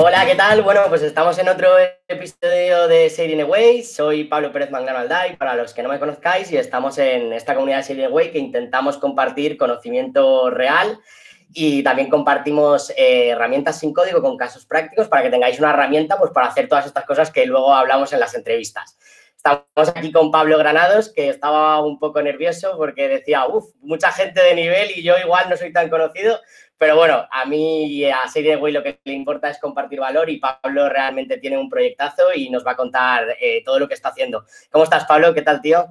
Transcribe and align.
Hola, 0.00 0.24
¿qué 0.24 0.36
tal? 0.36 0.62
Bueno, 0.62 0.82
pues 0.88 1.02
estamos 1.02 1.36
en 1.40 1.48
otro 1.48 1.70
episodio 2.06 2.86
de 2.86 3.10
Sailing 3.10 3.40
Away. 3.40 3.82
Soy 3.82 4.22
Pablo 4.22 4.52
Pérez 4.52 4.70
Manglano 4.70 5.00
Alday, 5.00 5.34
para 5.34 5.56
los 5.56 5.74
que 5.74 5.82
no 5.82 5.88
me 5.88 5.98
conozcáis, 5.98 6.52
y 6.52 6.56
estamos 6.56 6.98
en 6.98 7.32
esta 7.32 7.52
comunidad 7.52 7.78
de 7.78 7.82
Sailing 7.82 8.04
Away 8.04 8.30
que 8.30 8.38
intentamos 8.38 8.96
compartir 8.96 9.58
conocimiento 9.58 10.50
real 10.50 11.00
y 11.52 11.82
también 11.82 12.08
compartimos 12.10 12.90
eh, 12.90 13.30
herramientas 13.30 13.80
sin 13.80 13.92
código 13.92 14.22
con 14.22 14.36
casos 14.36 14.66
prácticos 14.66 15.08
para 15.08 15.24
que 15.24 15.30
tengáis 15.30 15.58
una 15.58 15.70
herramienta 15.70 16.16
pues, 16.16 16.30
para 16.30 16.46
hacer 16.46 16.68
todas 16.68 16.86
estas 16.86 17.04
cosas 17.04 17.32
que 17.32 17.44
luego 17.44 17.74
hablamos 17.74 18.12
en 18.12 18.20
las 18.20 18.36
entrevistas. 18.36 18.96
Estamos 19.34 19.88
aquí 19.94 20.12
con 20.12 20.30
Pablo 20.30 20.58
Granados, 20.58 21.12
que 21.12 21.28
estaba 21.28 21.80
un 21.80 21.98
poco 21.98 22.22
nervioso 22.22 22.76
porque 22.76 23.08
decía, 23.08 23.46
uff, 23.46 23.66
mucha 23.80 24.12
gente 24.12 24.42
de 24.42 24.54
nivel 24.54 24.92
y 24.96 25.02
yo 25.02 25.18
igual 25.18 25.48
no 25.48 25.56
soy 25.56 25.72
tan 25.72 25.88
conocido, 25.88 26.38
pero 26.78 26.94
bueno, 26.94 27.26
a 27.30 27.44
mí 27.44 28.04
a 28.04 28.28
Serie 28.28 28.56
Way 28.56 28.72
lo 28.72 28.82
que 28.84 29.00
le 29.04 29.12
importa 29.12 29.50
es 29.50 29.58
compartir 29.58 29.98
valor 29.98 30.30
y 30.30 30.38
Pablo 30.38 30.88
realmente 30.88 31.38
tiene 31.38 31.58
un 31.58 31.68
proyectazo 31.68 32.32
y 32.34 32.48
nos 32.50 32.64
va 32.64 32.72
a 32.72 32.76
contar 32.76 33.36
eh, 33.40 33.62
todo 33.64 33.80
lo 33.80 33.88
que 33.88 33.94
está 33.94 34.10
haciendo. 34.10 34.44
¿Cómo 34.70 34.84
estás, 34.84 35.04
Pablo? 35.04 35.34
¿Qué 35.34 35.42
tal, 35.42 35.60
tío? 35.60 35.86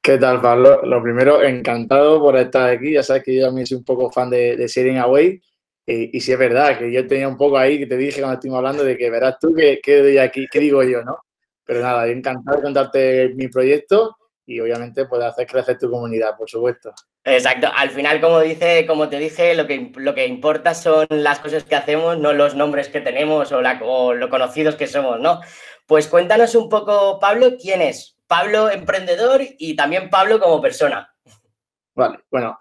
¿Qué 0.00 0.18
tal, 0.18 0.40
Pablo? 0.40 0.82
Lo 0.84 1.02
primero, 1.02 1.42
encantado 1.42 2.20
por 2.20 2.36
estar 2.36 2.70
aquí. 2.70 2.92
Ya 2.92 3.02
sabes 3.02 3.24
que 3.24 3.34
yo 3.34 3.46
también 3.46 3.66
soy 3.66 3.78
un 3.78 3.84
poco 3.84 4.08
fan 4.08 4.30
de, 4.30 4.56
de 4.56 4.98
Away. 5.00 5.42
Y, 5.84 6.20
si 6.20 6.32
es 6.32 6.38
verdad 6.38 6.78
que 6.78 6.92
yo 6.92 7.04
tenía 7.08 7.26
un 7.26 7.36
poco 7.36 7.58
ahí, 7.58 7.78
que 7.78 7.86
te 7.86 7.96
dije 7.96 8.20
cuando 8.20 8.34
estuvimos 8.34 8.58
hablando, 8.58 8.84
de 8.84 8.96
que 8.96 9.10
verás 9.10 9.38
tú 9.40 9.52
qué, 9.54 9.80
qué, 9.82 10.20
aquí, 10.20 10.46
qué 10.50 10.60
digo 10.60 10.84
yo, 10.84 11.02
¿no? 11.02 11.18
Pero 11.64 11.80
nada, 11.80 12.06
encantado 12.06 12.58
de 12.58 12.62
contarte 12.62 13.32
mi 13.34 13.48
proyecto 13.48 14.16
y 14.46 14.60
obviamente 14.60 15.06
puede 15.06 15.26
hacer 15.26 15.46
crecer 15.46 15.76
tu 15.76 15.90
comunidad, 15.90 16.36
por 16.36 16.48
supuesto. 16.48 16.94
Exacto. 17.24 17.68
Al 17.74 17.90
final, 17.90 18.20
como 18.20 18.40
dice, 18.40 18.86
como 18.86 19.08
te 19.08 19.18
dije, 19.18 19.54
lo 19.56 19.66
que, 19.66 19.92
lo 19.96 20.14
que 20.14 20.26
importa 20.26 20.72
son 20.72 21.06
las 21.10 21.40
cosas 21.40 21.64
que 21.64 21.74
hacemos, 21.74 22.16
no 22.18 22.32
los 22.32 22.54
nombres 22.54 22.88
que 22.88 23.00
tenemos 23.00 23.50
o, 23.50 23.60
la, 23.60 23.80
o 23.82 24.14
lo 24.14 24.30
conocidos 24.30 24.76
que 24.76 24.86
somos, 24.86 25.18
¿no? 25.20 25.40
Pues 25.86 26.06
cuéntanos 26.06 26.54
un 26.54 26.68
poco, 26.68 27.18
Pablo, 27.18 27.56
quién 27.60 27.82
es. 27.82 28.16
Pablo 28.28 28.70
emprendedor 28.70 29.40
y 29.58 29.74
también 29.74 30.10
Pablo 30.10 30.38
como 30.40 30.60
persona. 30.60 31.12
Vale, 31.94 32.20
bueno, 32.30 32.58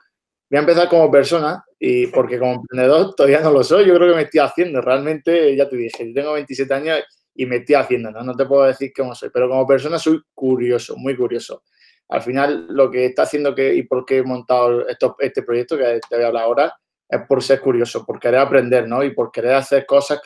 voy 0.49 0.57
a 0.57 0.61
empezar 0.61 0.89
como 0.89 1.11
persona 1.11 1.63
y 1.79 2.07
porque 2.07 2.39
como 2.39 2.53
emprendedor 2.53 3.13
todavía 3.15 3.41
no 3.41 3.51
lo 3.51 3.63
soy, 3.63 3.85
yo 3.85 3.95
creo 3.95 4.09
que 4.09 4.15
me 4.15 4.21
estoy 4.23 4.39
haciendo. 4.39 4.81
Realmente, 4.81 5.55
ya 5.55 5.69
te 5.69 5.75
dije, 5.75 6.11
tengo 6.13 6.33
27 6.33 6.73
años 6.73 7.03
y 7.35 7.45
me 7.45 7.57
estoy 7.57 7.75
haciendo, 7.75 8.11
¿no? 8.11 8.23
No 8.23 8.35
te 8.35 8.45
puedo 8.45 8.63
decir 8.63 8.91
cómo 8.95 9.13
soy, 9.13 9.29
pero 9.31 9.49
como 9.49 9.67
persona 9.67 9.99
soy 9.99 10.19
curioso, 10.33 10.95
muy 10.97 11.15
curioso 11.15 11.63
al 12.09 12.21
final 12.21 12.67
lo 12.69 12.91
que 12.91 13.05
está 13.05 13.23
haciendo 13.23 13.55
que 13.55 13.73
y 13.75 13.83
por 13.83 14.05
qué 14.05 14.17
he 14.17 14.23
montado 14.23 14.87
este 14.87 15.43
proyecto 15.43 15.77
que 15.77 15.99
te 16.07 16.15
voy 16.15 16.23
a 16.23 16.27
hablar 16.27 16.43
ahora 16.43 16.75
es 17.07 17.21
por 17.27 17.43
ser 17.43 17.61
curioso, 17.61 18.05
por 18.05 18.19
querer 18.19 18.39
aprender, 18.39 18.87
¿no? 18.87 19.03
Y 19.03 19.13
por 19.13 19.31
querer 19.31 19.53
hacer 19.53 19.85
cosas 19.85 20.19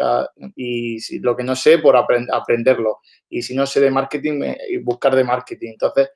y 0.55 0.99
si, 0.99 1.19
lo 1.19 1.35
que 1.35 1.43
no 1.43 1.55
sé, 1.55 1.79
por 1.79 1.95
aprenderlo. 1.97 2.99
Y 3.29 3.41
si 3.41 3.53
no 3.53 3.65
sé 3.65 3.81
de 3.81 3.91
marketing, 3.91 4.41
buscar 4.81 5.13
de 5.15 5.25
marketing. 5.25 5.71
Entonces, 5.71 6.09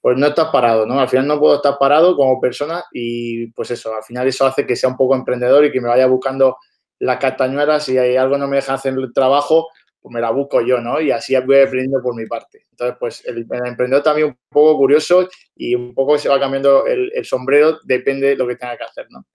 pues 0.00 0.16
no 0.16 0.26
estás 0.26 0.48
parado, 0.50 0.86
¿no? 0.86 1.00
Al 1.00 1.08
final 1.08 1.26
no 1.26 1.38
puedo 1.38 1.56
estar 1.56 1.76
parado 1.78 2.16
como 2.16 2.40
persona 2.40 2.84
y 2.92 3.48
pues 3.48 3.70
eso, 3.70 3.94
al 3.94 4.02
final 4.02 4.26
eso 4.26 4.46
hace 4.46 4.66
que 4.66 4.76
sea 4.76 4.88
un 4.88 4.96
poco 4.96 5.14
emprendedor 5.14 5.64
y 5.64 5.72
que 5.72 5.80
me 5.80 5.88
vaya 5.88 6.06
buscando 6.06 6.56
las 6.98 7.18
castañuelas 7.18 7.84
si 7.84 7.96
hay 7.98 8.16
algo 8.16 8.36
no 8.36 8.46
me 8.46 8.56
deja 8.56 8.74
hacer 8.74 8.94
el 8.94 9.12
trabajo, 9.12 9.68
pues 10.00 10.12
me 10.12 10.20
la 10.20 10.30
busco 10.30 10.60
yo, 10.62 10.80
¿no? 10.80 11.00
Y 11.00 11.10
así 11.10 11.36
voy 11.40 11.58
aprendiendo 11.58 12.02
por 12.02 12.14
mi 12.14 12.26
parte. 12.26 12.64
Entonces, 12.70 12.96
pues 12.98 13.22
el, 13.26 13.46
emprendedor 13.66 14.02
también 14.02 14.28
un 14.28 14.38
poco 14.48 14.78
curioso 14.78 15.28
y 15.54 15.74
un 15.74 15.94
poco 15.94 16.18
se 16.18 16.28
va 16.28 16.40
cambiando 16.40 16.86
el, 16.86 17.24
sombrero, 17.24 17.78
depende 17.84 18.28
de 18.28 18.36
lo 18.36 18.46
que 18.46 18.56
tenga 18.56 18.76
que 18.76 18.84
hacer, 18.84 19.06
¿no? 19.10 19.26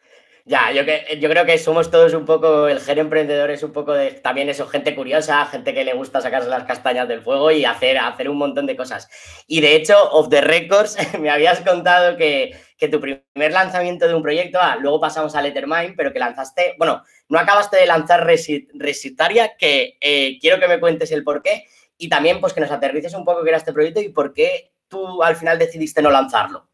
Ya, 0.48 0.72
yo, 0.72 0.86
que, 0.86 1.18
yo 1.20 1.28
creo 1.28 1.44
que 1.44 1.58
somos 1.58 1.90
todos 1.90 2.14
un 2.14 2.24
poco, 2.24 2.68
el 2.68 2.80
género 2.80 3.02
emprendedor 3.02 3.50
es 3.50 3.64
un 3.64 3.74
poco 3.74 3.94
de, 3.94 4.12
también 4.12 4.48
eso, 4.48 4.68
gente 4.68 4.94
curiosa, 4.94 5.44
gente 5.48 5.74
que 5.74 5.84
le 5.84 5.96
gusta 5.96 6.22
sacarse 6.22 6.48
las 6.48 6.66
castañas 6.66 7.08
del 7.08 7.24
fuego 7.24 7.50
y 7.50 7.66
hacer, 7.66 7.98
hacer 7.98 8.30
un 8.30 8.38
montón 8.38 8.68
de 8.68 8.76
cosas. 8.76 9.10
Y 9.48 9.62
de 9.62 9.76
hecho, 9.76 9.98
off 10.12 10.30
the 10.30 10.42
records, 10.42 10.98
me 11.20 11.32
habías 11.32 11.62
contado 11.62 12.16
que, 12.16 12.56
que 12.78 12.88
tu 12.88 13.02
primer 13.02 13.52
lanzamiento 13.54 14.08
de 14.08 14.14
un 14.14 14.22
proyecto, 14.22 14.60
ah, 14.62 14.78
luego 14.80 15.02
pasamos 15.02 15.34
a 15.36 15.42
Lettermind, 15.42 15.96
pero 15.98 16.14
que 16.14 16.20
lanzaste, 16.20 16.76
bueno, 16.78 17.02
no 17.28 17.40
acabaste 17.40 17.78
de 17.78 17.88
lanzar 17.88 18.24
Resitaria, 18.24 19.58
que 19.58 19.98
eh, 20.00 20.38
quiero 20.40 20.60
que 20.60 20.68
me 20.68 20.80
cuentes 20.80 21.12
el 21.12 21.24
por 21.24 21.42
qué 21.42 21.66
y 21.98 22.08
también 22.08 22.40
pues 22.40 22.54
que 22.54 22.62
nos 22.62 22.70
aterrices 22.70 23.16
un 23.16 23.26
poco 23.26 23.42
qué 23.42 23.50
era 23.50 23.58
este 23.58 23.74
proyecto 23.74 24.00
y 24.00 24.10
por 24.10 24.32
qué 24.32 24.74
tú 24.88 25.24
al 25.24 25.36
final 25.36 25.58
decidiste 25.58 26.04
no 26.04 26.12
lanzarlo. 26.12 26.70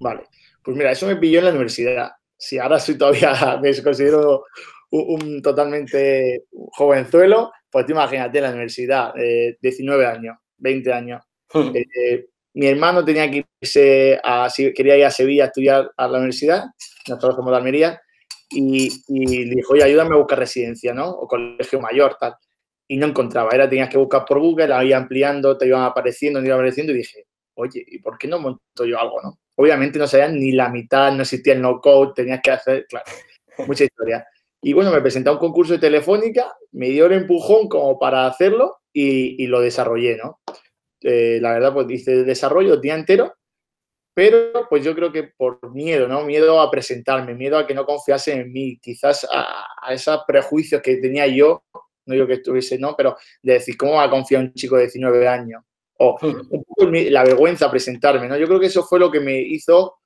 Vale, 0.00 0.22
pues 0.62 0.74
mira, 0.74 0.90
eso 0.90 1.06
me 1.06 1.16
pilló 1.16 1.40
en 1.40 1.44
la 1.44 1.50
universidad 1.50 2.12
si 2.38 2.58
ahora 2.58 2.78
soy 2.78 2.96
todavía, 2.96 3.58
me 3.62 3.82
considero 3.82 4.44
un, 4.90 5.42
totalmente 5.42 6.44
jovenzuelo, 6.72 7.52
pues 7.70 7.84
te 7.84 7.92
imagínate 7.92 8.40
la 8.40 8.50
universidad, 8.50 9.12
19 9.60 10.06
años, 10.06 10.36
20 10.56 10.92
años. 10.92 11.22
Hmm. 11.52 11.72
Eh, 11.74 12.26
mi 12.54 12.66
hermano 12.66 13.04
tenía 13.04 13.30
que 13.30 13.44
irse 13.60 14.18
a, 14.22 14.48
quería 14.74 14.96
ir 14.96 15.04
a 15.04 15.10
Sevilla 15.10 15.44
a 15.44 15.46
estudiar 15.48 15.92
a 15.96 16.08
la 16.08 16.18
universidad, 16.18 16.64
nosotros 17.08 17.36
somos 17.36 17.50
de 17.50 17.56
Almería, 17.56 18.00
y, 18.50 18.88
y 19.08 19.44
le 19.44 19.56
dijo, 19.56 19.74
oye, 19.74 19.84
ayúdame 19.84 20.14
a 20.14 20.18
buscar 20.18 20.38
residencia, 20.38 20.94
¿no? 20.94 21.10
O 21.10 21.28
colegio 21.28 21.80
mayor, 21.80 22.16
tal. 22.18 22.34
Y 22.88 22.96
no 22.96 23.06
encontraba, 23.06 23.50
era, 23.52 23.68
tenías 23.68 23.90
que 23.90 23.98
buscar 23.98 24.24
por 24.24 24.40
Google, 24.40 24.72
ahí 24.72 24.94
ampliando, 24.94 25.58
te 25.58 25.66
iban 25.66 25.82
apareciendo, 25.82 26.40
te 26.40 26.46
iban 26.46 26.58
apareciendo, 26.58 26.92
y 26.92 26.96
dije, 26.96 27.26
oye, 27.54 27.84
¿y 27.86 27.98
por 27.98 28.16
qué 28.16 28.26
no 28.26 28.38
monto 28.38 28.86
yo 28.86 28.98
algo, 28.98 29.20
no? 29.22 29.38
Obviamente 29.60 29.98
no 29.98 30.06
sabían 30.06 30.38
ni 30.38 30.52
la 30.52 30.68
mitad, 30.68 31.12
no 31.12 31.22
existía 31.22 31.52
el 31.52 31.60
no-code, 31.60 32.12
tenías 32.14 32.40
que 32.40 32.52
hacer, 32.52 32.86
claro, 32.86 33.06
mucha 33.66 33.84
historia. 33.90 34.24
Y 34.62 34.72
bueno, 34.72 34.92
me 34.92 35.00
presenté 35.00 35.30
a 35.30 35.32
un 35.32 35.38
concurso 35.38 35.72
de 35.72 35.80
telefónica, 35.80 36.56
me 36.70 36.90
dio 36.90 37.06
el 37.06 37.12
empujón 37.12 37.68
como 37.68 37.98
para 37.98 38.26
hacerlo 38.28 38.78
y, 38.92 39.46
lo 39.48 39.60
desarrollé, 39.60 40.16
¿no? 40.16 40.40
Eh, 41.00 41.38
la 41.40 41.54
verdad, 41.54 41.72
pues 41.72 41.90
hice 41.90 42.22
desarrollo 42.22 42.74
el 42.74 42.80
día 42.80 42.94
entero, 42.94 43.34
pero 44.14 44.68
pues 44.68 44.84
yo 44.84 44.94
creo 44.94 45.10
que 45.10 45.24
por 45.24 45.72
miedo, 45.72 46.06
¿no? 46.06 46.24
Miedo 46.24 46.60
a 46.60 46.70
presentarme, 46.70 47.34
miedo 47.34 47.58
a 47.58 47.66
que 47.66 47.74
no 47.74 47.84
confiase 47.84 48.34
en 48.34 48.52
mí, 48.52 48.78
quizás 48.80 49.26
a, 49.32 49.66
a 49.82 49.92
esos 49.92 50.22
prejuicios 50.24 50.82
que 50.82 50.98
tenía 50.98 51.26
yo, 51.26 51.64
no 52.06 52.14
digo 52.14 52.28
que 52.28 52.34
estuviese, 52.34 52.78
¿no? 52.78 52.94
Pero 52.96 53.16
de 53.42 53.54
decir, 53.54 53.76
¿cómo 53.76 53.94
va 53.94 54.04
a 54.04 54.10
confiar 54.10 54.42
un 54.42 54.54
chico 54.54 54.76
de 54.76 54.82
19 54.82 55.26
años? 55.26 55.62
O 55.98 56.18
un 56.22 56.64
poco 56.64 56.90
la 56.90 57.24
vergüenza 57.24 57.70
presentarme, 57.70 58.28
¿no? 58.28 58.36
Yo 58.36 58.46
creo 58.46 58.60
que 58.60 58.66
eso 58.66 58.84
fue 58.84 58.98
lo 58.98 59.10
que 59.10 59.20
me 59.20 59.38
hizo 59.38 59.98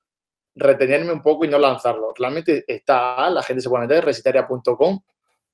retenerme 0.55 1.13
un 1.13 1.23
poco 1.23 1.45
y 1.45 1.49
no 1.49 1.59
lanzarlo. 1.59 2.13
Realmente 2.17 2.65
está, 2.67 3.31
la 3.31 3.43
gente 3.43 3.63
se 3.63 3.69
puede 3.69 3.87
meter, 3.87 4.05
resitaria.com, 4.05 5.01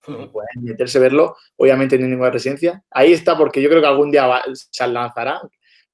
pueden 0.05 0.63
meterse 0.63 0.99
a 0.99 1.03
verlo, 1.03 1.37
obviamente 1.57 1.99
no 1.99 2.05
hay 2.05 2.11
ninguna 2.11 2.31
residencia. 2.31 2.83
Ahí 2.91 3.13
está 3.13 3.37
porque 3.37 3.61
yo 3.61 3.69
creo 3.69 3.81
que 3.81 3.89
algún 3.89 4.11
día 4.11 4.43
se 4.55 4.87
lanzará, 4.87 5.41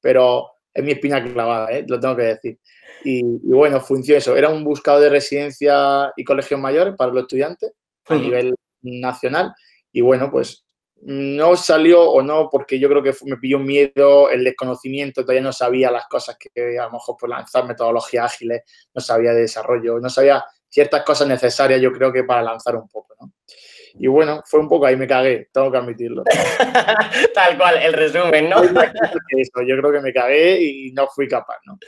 pero 0.01 0.51
es 0.73 0.85
mi 0.85 0.93
espina 0.93 1.23
clavada, 1.23 1.71
¿eh? 1.71 1.85
lo 1.87 1.99
tengo 1.99 2.17
que 2.17 2.23
decir. 2.23 2.59
Y, 3.05 3.23
bueno, 3.23 3.81
funciona 3.81 4.19
eso. 4.19 4.35
Era 4.37 4.49
un 4.49 4.65
buscador 4.65 5.03
de 5.03 5.11
residencia 5.11 6.13
y 6.17 6.25
colegios 6.25 6.59
mayores 6.59 6.95
para 6.97 7.13
los 7.13 7.23
estudiantes 7.23 7.73
a 8.09 8.15
nivel 8.15 8.55
nacional. 8.83 9.55
Y 9.93 10.01
bueno, 10.01 10.31
pues 10.31 10.65
no 11.03 11.57
salió 11.57 12.03
o 12.03 12.23
no 12.23 12.49
porque 12.51 12.79
yo 12.79 12.89
creo 12.89 13.03
que 13.03 13.15
me 13.25 13.37
pilló 13.37 13.59
miedo, 13.59 14.31
el 14.31 14.43
desconocimiento, 14.43 15.23
todavía 15.23 15.43
no 15.43 15.53
sabía 15.53 15.91
las 15.91 16.07
cosas 16.07 16.37
que 16.39 16.79
a 16.79 16.85
lo 16.85 16.93
mejor 16.93 17.17
por 17.19 17.29
lanzar 17.29 17.67
metodologías 17.67 18.33
ágiles, 18.33 18.63
no 18.95 19.01
sabía 19.01 19.33
de 19.33 19.43
desarrollo, 19.43 20.01
no 20.01 20.09
sabía 20.09 20.45
ciertas 20.69 21.03
cosas 21.03 21.29
necesarias 21.29 21.81
yo 21.81 21.93
creo 21.93 22.13
que 22.13 22.25
para 22.25 22.43
lanzar 22.43 22.77
un 22.77 22.89
poco, 22.89 23.15
¿no? 23.21 23.33
Y 23.97 24.09
bueno, 24.09 24.43
fue 24.45 24.59
un 24.59 24.69
poco 24.69 24.87
ahí 24.87 24.97
me 24.97 25.07
cagué, 25.07 25.49
tengo 25.53 25.71
que 25.71 25.79
admitirlo. 25.79 26.25
Tal 27.35 27.57
cual, 27.57 27.81
el 27.81 27.93
resumen, 27.93 28.51
¿no? 28.51 28.65
yo 28.65 29.77
creo 29.77 29.93
que 29.93 30.01
me 30.01 30.13
cagué 30.13 30.61
y 30.61 30.93
no 30.93 31.07
fui 31.07 31.29
capaz, 31.29 31.59
¿no? 31.65 31.79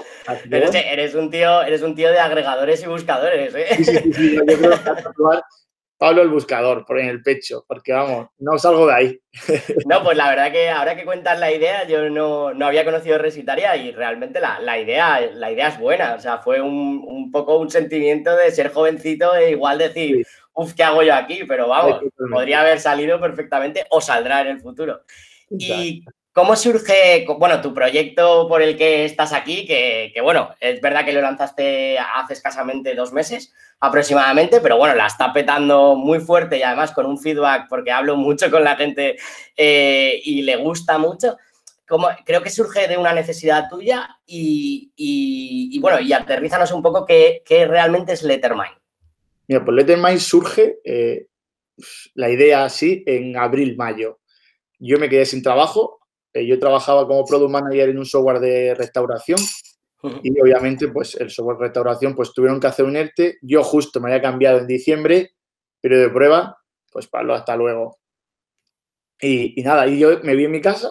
Pero 0.49 0.71
eres 0.73 1.15
un 1.17 1.31
tío, 1.31 1.63
eres 1.63 1.83
un 1.83 1.97
tío 1.97 2.11
de 2.11 2.21
agregadores 2.21 2.81
y 2.85 2.87
buscadores, 2.87 3.53
¿eh? 3.57 3.67
Sí, 3.79 3.85
sí, 3.85 4.13
sí, 4.13 4.37
yo 4.37 4.45
creo 4.45 4.71
que 4.71 4.77
Pablo 5.99 6.23
el 6.23 6.29
buscador, 6.29 6.85
por 6.85 6.99
en 6.99 7.09
el 7.09 7.23
pecho, 7.23 7.65
porque 7.67 7.93
vamos, 7.93 8.29
no 8.39 8.59
salgo 8.59 8.87
de 8.87 8.95
ahí. 8.95 9.21
No, 9.87 10.03
pues 10.03 10.17
la 10.17 10.29
verdad 10.29 10.53
que 10.53 10.69
ahora 10.69 10.95
que 10.95 11.05
cuentas 11.05 11.39
la 11.39 11.53
idea, 11.53 11.87
yo 11.87 12.11
no, 12.11 12.49
había 12.67 12.85
conocido 12.85 13.19
Resitaria 13.19 13.77
y 13.77 13.93
realmente 13.93 14.41
la, 14.41 14.79
idea, 14.79 15.21
la 15.33 15.51
idea 15.51 15.69
es 15.69 15.79
buena. 15.79 16.15
O 16.15 16.21
sea, 16.21 16.39
fue 16.39 16.61
un, 16.61 17.31
poco 17.33 17.57
un 17.59 17.71
sentimiento 17.71 18.37
de 18.37 18.51
ser 18.51 18.73
jovencito 18.73 19.35
e 19.35 19.53
igual 19.53 19.79
decir, 19.79 20.27
uff, 20.55 20.75
¿qué 20.75 20.83
hago 20.83 21.03
yo 21.03 21.15
aquí? 21.15 21.45
Pero 21.49 21.69
vamos, 21.69 22.01
podría 22.31 22.61
haber 22.61 22.81
salido 22.81 23.21
perfectamente 23.21 23.85
o 23.91 24.01
saldrá 24.01 24.43
en 24.43 24.49
el 24.49 24.61
futuro. 24.61 25.03
Y 25.51 26.05
¿Cómo 26.37 26.55
surge, 26.55 27.25
bueno, 27.39 27.63
tu 27.63 27.73
proyecto 27.73 28.47
por 28.47 28.61
el 28.61 28.77
que 28.77 29.07
estás 29.07 29.33
aquí? 29.33 29.65
Que, 29.67 30.13
bueno, 30.23 30.51
es 30.61 30.83
verdad 30.83 31.03
que 31.03 31.15
lo 31.15 31.23
lanzaste 31.23 31.99
hace 31.99 32.35
escasamente 32.35 32.95
dos 32.95 33.11
meses 33.15 33.55
aproximadamente, 33.81 34.61
pero 34.61 34.77
bueno, 34.77 34.95
la 34.95 35.07
está 35.07 35.33
petando 35.33 35.95
muy 35.97 36.21
fuerte 36.21 36.59
y 36.59 36.63
además 36.63 36.93
con 36.93 37.07
un 37.07 37.19
feedback, 37.19 37.69
porque 37.71 37.91
hablo 37.91 38.17
mucho 38.17 38.51
con 38.51 38.65
la 38.65 38.77
gente 38.77 39.17
eh, 39.57 40.21
y 40.25 40.43
le 40.43 40.57
gusta 40.57 40.99
mucho. 40.99 41.39
Como, 41.89 42.09
creo 42.27 42.43
que 42.43 42.51
surge 42.51 42.87
de 42.87 42.99
una 42.99 43.15
necesidad 43.15 43.71
tuya 43.71 44.19
y, 44.27 45.79
bueno, 45.81 46.01
y 46.01 46.13
aterrízanos 46.13 46.71
un 46.71 46.83
poco 46.83 47.07
qué, 47.07 47.43
realmente 47.67 48.13
es 48.13 48.23
Lettermind. 48.23 48.77
Mira, 49.49 49.65
pues 49.65 49.75
Lettermind 49.75 50.21
surge 50.21 50.81
eh, 50.85 51.29
la 52.13 52.29
idea 52.29 52.67
así 52.67 53.03
en 53.07 53.39
abril, 53.39 53.75
mayo. 53.79 54.21
Yo 54.79 54.99
me 54.99 55.09
quedé 55.09 55.25
sin 55.25 55.43
trabajo. 55.43 56.01
Eh, 56.37 56.47
yo 56.47 56.59
trabajaba 56.59 57.07
como 57.07 57.25
product 57.25 57.51
manager 57.51 57.89
en 57.89 57.99
un 57.99 58.05
software 58.05 58.41
de 58.41 58.75
restauración 58.75 59.39
y 60.23 60.39
obviamente 60.39 60.89
pues 60.89 61.15
el 61.15 61.31
software 61.31 61.57
de 61.57 61.65
restauración 61.65 62.15
pues 62.15 62.33
tuvieron 62.35 62.61
que 62.61 62.67
hacer 62.67 62.85
un 62.85 62.95
ERTE. 62.95 63.39
Yo 63.41 63.63
justo 63.63 64.01
me 64.01 64.11
había 64.11 64.21
cambiado 64.21 64.59
en 64.59 64.67
diciembre, 64.67 65.33
pero 65.81 65.99
de 65.99 66.11
prueba, 66.11 66.59
pues 66.93 67.09
para 67.09 67.35
hasta 67.35 67.57
luego. 67.57 67.99
Y, 69.19 69.63
nada, 69.63 69.87
y 69.87 69.99
yo 69.99 70.21
me 70.25 70.37
vi 70.37 70.45
en 70.45 70.51
mi 70.51 70.61
casa, 70.61 70.91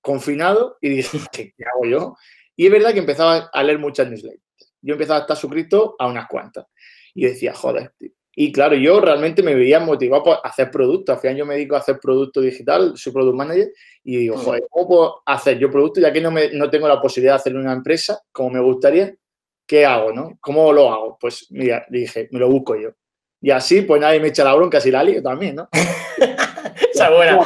confinado, 0.00 0.78
y 0.80 0.90
dije, 0.90 1.18
¿qué, 1.32 1.52
hago 1.74 1.86
yo? 1.86 2.16
Y 2.54 2.66
es 2.66 2.72
verdad 2.72 2.92
que 2.92 3.00
empezaba 3.00 3.50
a 3.52 3.62
leer 3.64 3.80
muchas 3.80 4.08
newsletters. 4.08 4.42
Yo 4.80 4.92
empezaba 4.92 5.18
a 5.18 5.22
estar 5.22 5.36
suscrito 5.36 5.96
a 5.98 6.06
unas 6.06 6.28
cuantas. 6.28 6.66
Y 7.14 7.24
decía, 7.24 7.52
joder, 7.52 7.92
tío, 7.98 8.12
y 8.36 8.50
claro, 8.50 8.74
yo 8.74 9.00
realmente 9.00 9.42
me 9.42 9.54
veía 9.54 9.78
motivado 9.78 10.22
por 10.24 10.38
hacer 10.42 10.70
productos. 10.70 11.14
Al 11.14 11.20
final 11.20 11.36
yo 11.36 11.46
me 11.46 11.54
dedico 11.54 11.76
a 11.76 11.78
hacer 11.78 11.98
producto 12.00 12.40
digital, 12.40 12.96
soy 12.96 13.12
product 13.12 13.36
manager, 13.36 13.72
y 14.02 14.16
digo, 14.16 14.36
joder, 14.36 14.64
¿cómo 14.68 14.88
puedo 14.88 15.22
hacer 15.24 15.58
yo 15.58 15.70
producto 15.70 16.00
ya 16.00 16.12
que 16.12 16.20
no, 16.20 16.30
me, 16.30 16.50
no 16.52 16.68
tengo 16.68 16.88
la 16.88 17.00
posibilidad 17.00 17.34
de 17.34 17.36
hacerlo 17.36 17.60
en 17.60 17.66
una 17.66 17.76
empresa 17.76 18.20
como 18.32 18.50
me 18.50 18.60
gustaría? 18.60 19.14
¿Qué 19.66 19.86
hago, 19.86 20.12
no? 20.12 20.36
¿Cómo 20.40 20.72
lo 20.72 20.92
hago? 20.92 21.16
Pues 21.18 21.46
mira, 21.50 21.86
dije, 21.88 22.28
me 22.32 22.40
lo 22.40 22.50
busco 22.50 22.76
yo. 22.76 22.90
Y 23.40 23.50
así, 23.50 23.82
pues 23.82 24.00
nadie 24.00 24.20
me 24.20 24.28
echa 24.28 24.44
la 24.44 24.54
bronca, 24.54 24.80
si 24.80 24.90
la 24.90 25.04
lío 25.04 25.22
también, 25.22 25.56
¿no? 25.56 25.68
Esa 26.92 27.10
buena. 27.10 27.38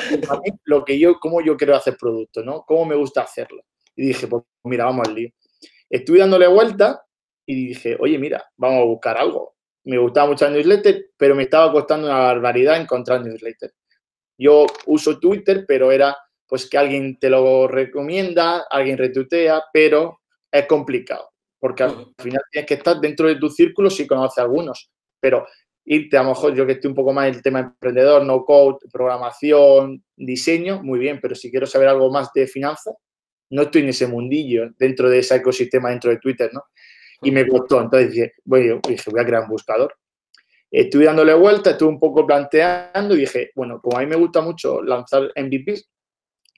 Lo 0.65 0.85
que 0.85 0.99
yo, 0.99 1.19
cómo 1.21 1.41
yo 1.43 1.57
quiero 1.57 1.77
hacer 1.77 1.97
producto, 1.97 2.43
¿no? 2.43 2.65
Cómo 2.67 2.87
me 2.87 2.95
gusta 2.95 3.23
hacerlo. 3.23 3.63
Y 3.95 4.09
dije, 4.09 4.27
pues 4.27 4.45
mira, 4.65 4.85
vamos 4.85 5.07
al 5.07 5.15
lío. 5.15 5.31
Estuve 5.91 6.19
dándole 6.19 6.47
vuelta 6.47 7.03
y 7.47 7.69
dije, 7.69 7.97
oye, 7.99 8.19
mira, 8.19 8.45
vamos 8.57 8.81
a 8.81 8.85
buscar 8.85 9.17
algo 9.17 9.58
me 9.85 9.99
gustaba 9.99 10.29
mucho 10.29 10.47
el 10.47 10.55
newsletter, 10.55 11.11
pero 11.17 11.35
me 11.35 11.45
estaba 11.45 11.73
costando 11.73 12.07
una 12.07 12.19
barbaridad 12.19 12.81
encontrar 12.81 13.25
newsletter. 13.25 13.73
Yo 14.39 14.67
uso 14.87 15.19
Twitter, 15.19 15.65
pero 15.67 15.91
era 15.91 16.17
pues 16.47 16.69
que 16.69 16.79
alguien 16.79 17.19
te 17.19 17.29
lo 17.29 17.69
recomienda, 17.69 18.65
alguien 18.71 18.97
retuitea, 18.97 19.65
pero 19.73 20.21
es 20.51 20.67
complicado, 20.67 21.31
porque 21.61 21.83
al 21.83 22.15
final 22.19 22.41
tienes 22.51 22.67
que 22.67 22.75
estar 22.75 22.99
dentro 22.99 23.29
de 23.29 23.37
tu 23.37 23.51
círculo 23.51 23.91
si 23.91 24.07
conoces 24.07 24.39
algunos, 24.39 24.91
pero 25.21 25.47
irte 25.85 26.17
a 26.17 26.23
lo 26.23 26.31
mejor 26.31 26.55
yo 26.55 26.67
que 26.67 26.73
estoy 26.73 26.89
un 26.89 26.95
poco 26.95 27.13
más 27.13 27.29
en 27.29 27.35
el 27.35 27.43
tema 27.43 27.61
emprendedor, 27.61 28.25
no 28.25 28.45
code, 28.45 28.79
programación, 28.91 30.03
diseño, 30.17 30.83
muy 30.83 30.99
bien, 30.99 31.19
pero 31.21 31.35
si 31.35 31.51
quiero 31.51 31.67
saber 31.67 31.89
algo 31.89 32.11
más 32.11 32.33
de 32.33 32.47
finanzas, 32.47 32.95
no 33.51 33.63
estoy 33.63 33.83
en 33.83 33.89
ese 33.89 34.07
mundillo 34.07 34.71
dentro 34.79 35.09
de 35.11 35.19
ese 35.19 35.37
ecosistema 35.37 35.91
dentro 35.91 36.11
de 36.11 36.19
Twitter, 36.19 36.51
¿no? 36.53 36.65
Y 37.23 37.31
me 37.31 37.47
costó. 37.47 37.81
Entonces 37.81 38.13
dije, 38.13 38.33
bueno, 38.45 38.81
dije, 38.87 39.11
voy 39.11 39.21
a 39.21 39.27
crear 39.27 39.43
un 39.43 39.49
buscador. 39.49 39.95
Estuve 40.71 41.07
dándole 41.07 41.35
vuelta, 41.35 41.71
estuve 41.71 41.89
un 41.89 41.99
poco 41.99 42.27
planteando 42.27 43.15
y 43.15 43.21
dije, 43.21 43.51
bueno, 43.55 43.81
como 43.81 43.97
a 43.97 44.01
mí 44.01 44.07
me 44.07 44.17
gusta 44.17 44.41
mucho 44.41 44.83
lanzar 44.83 45.33
MVPs 45.35 45.89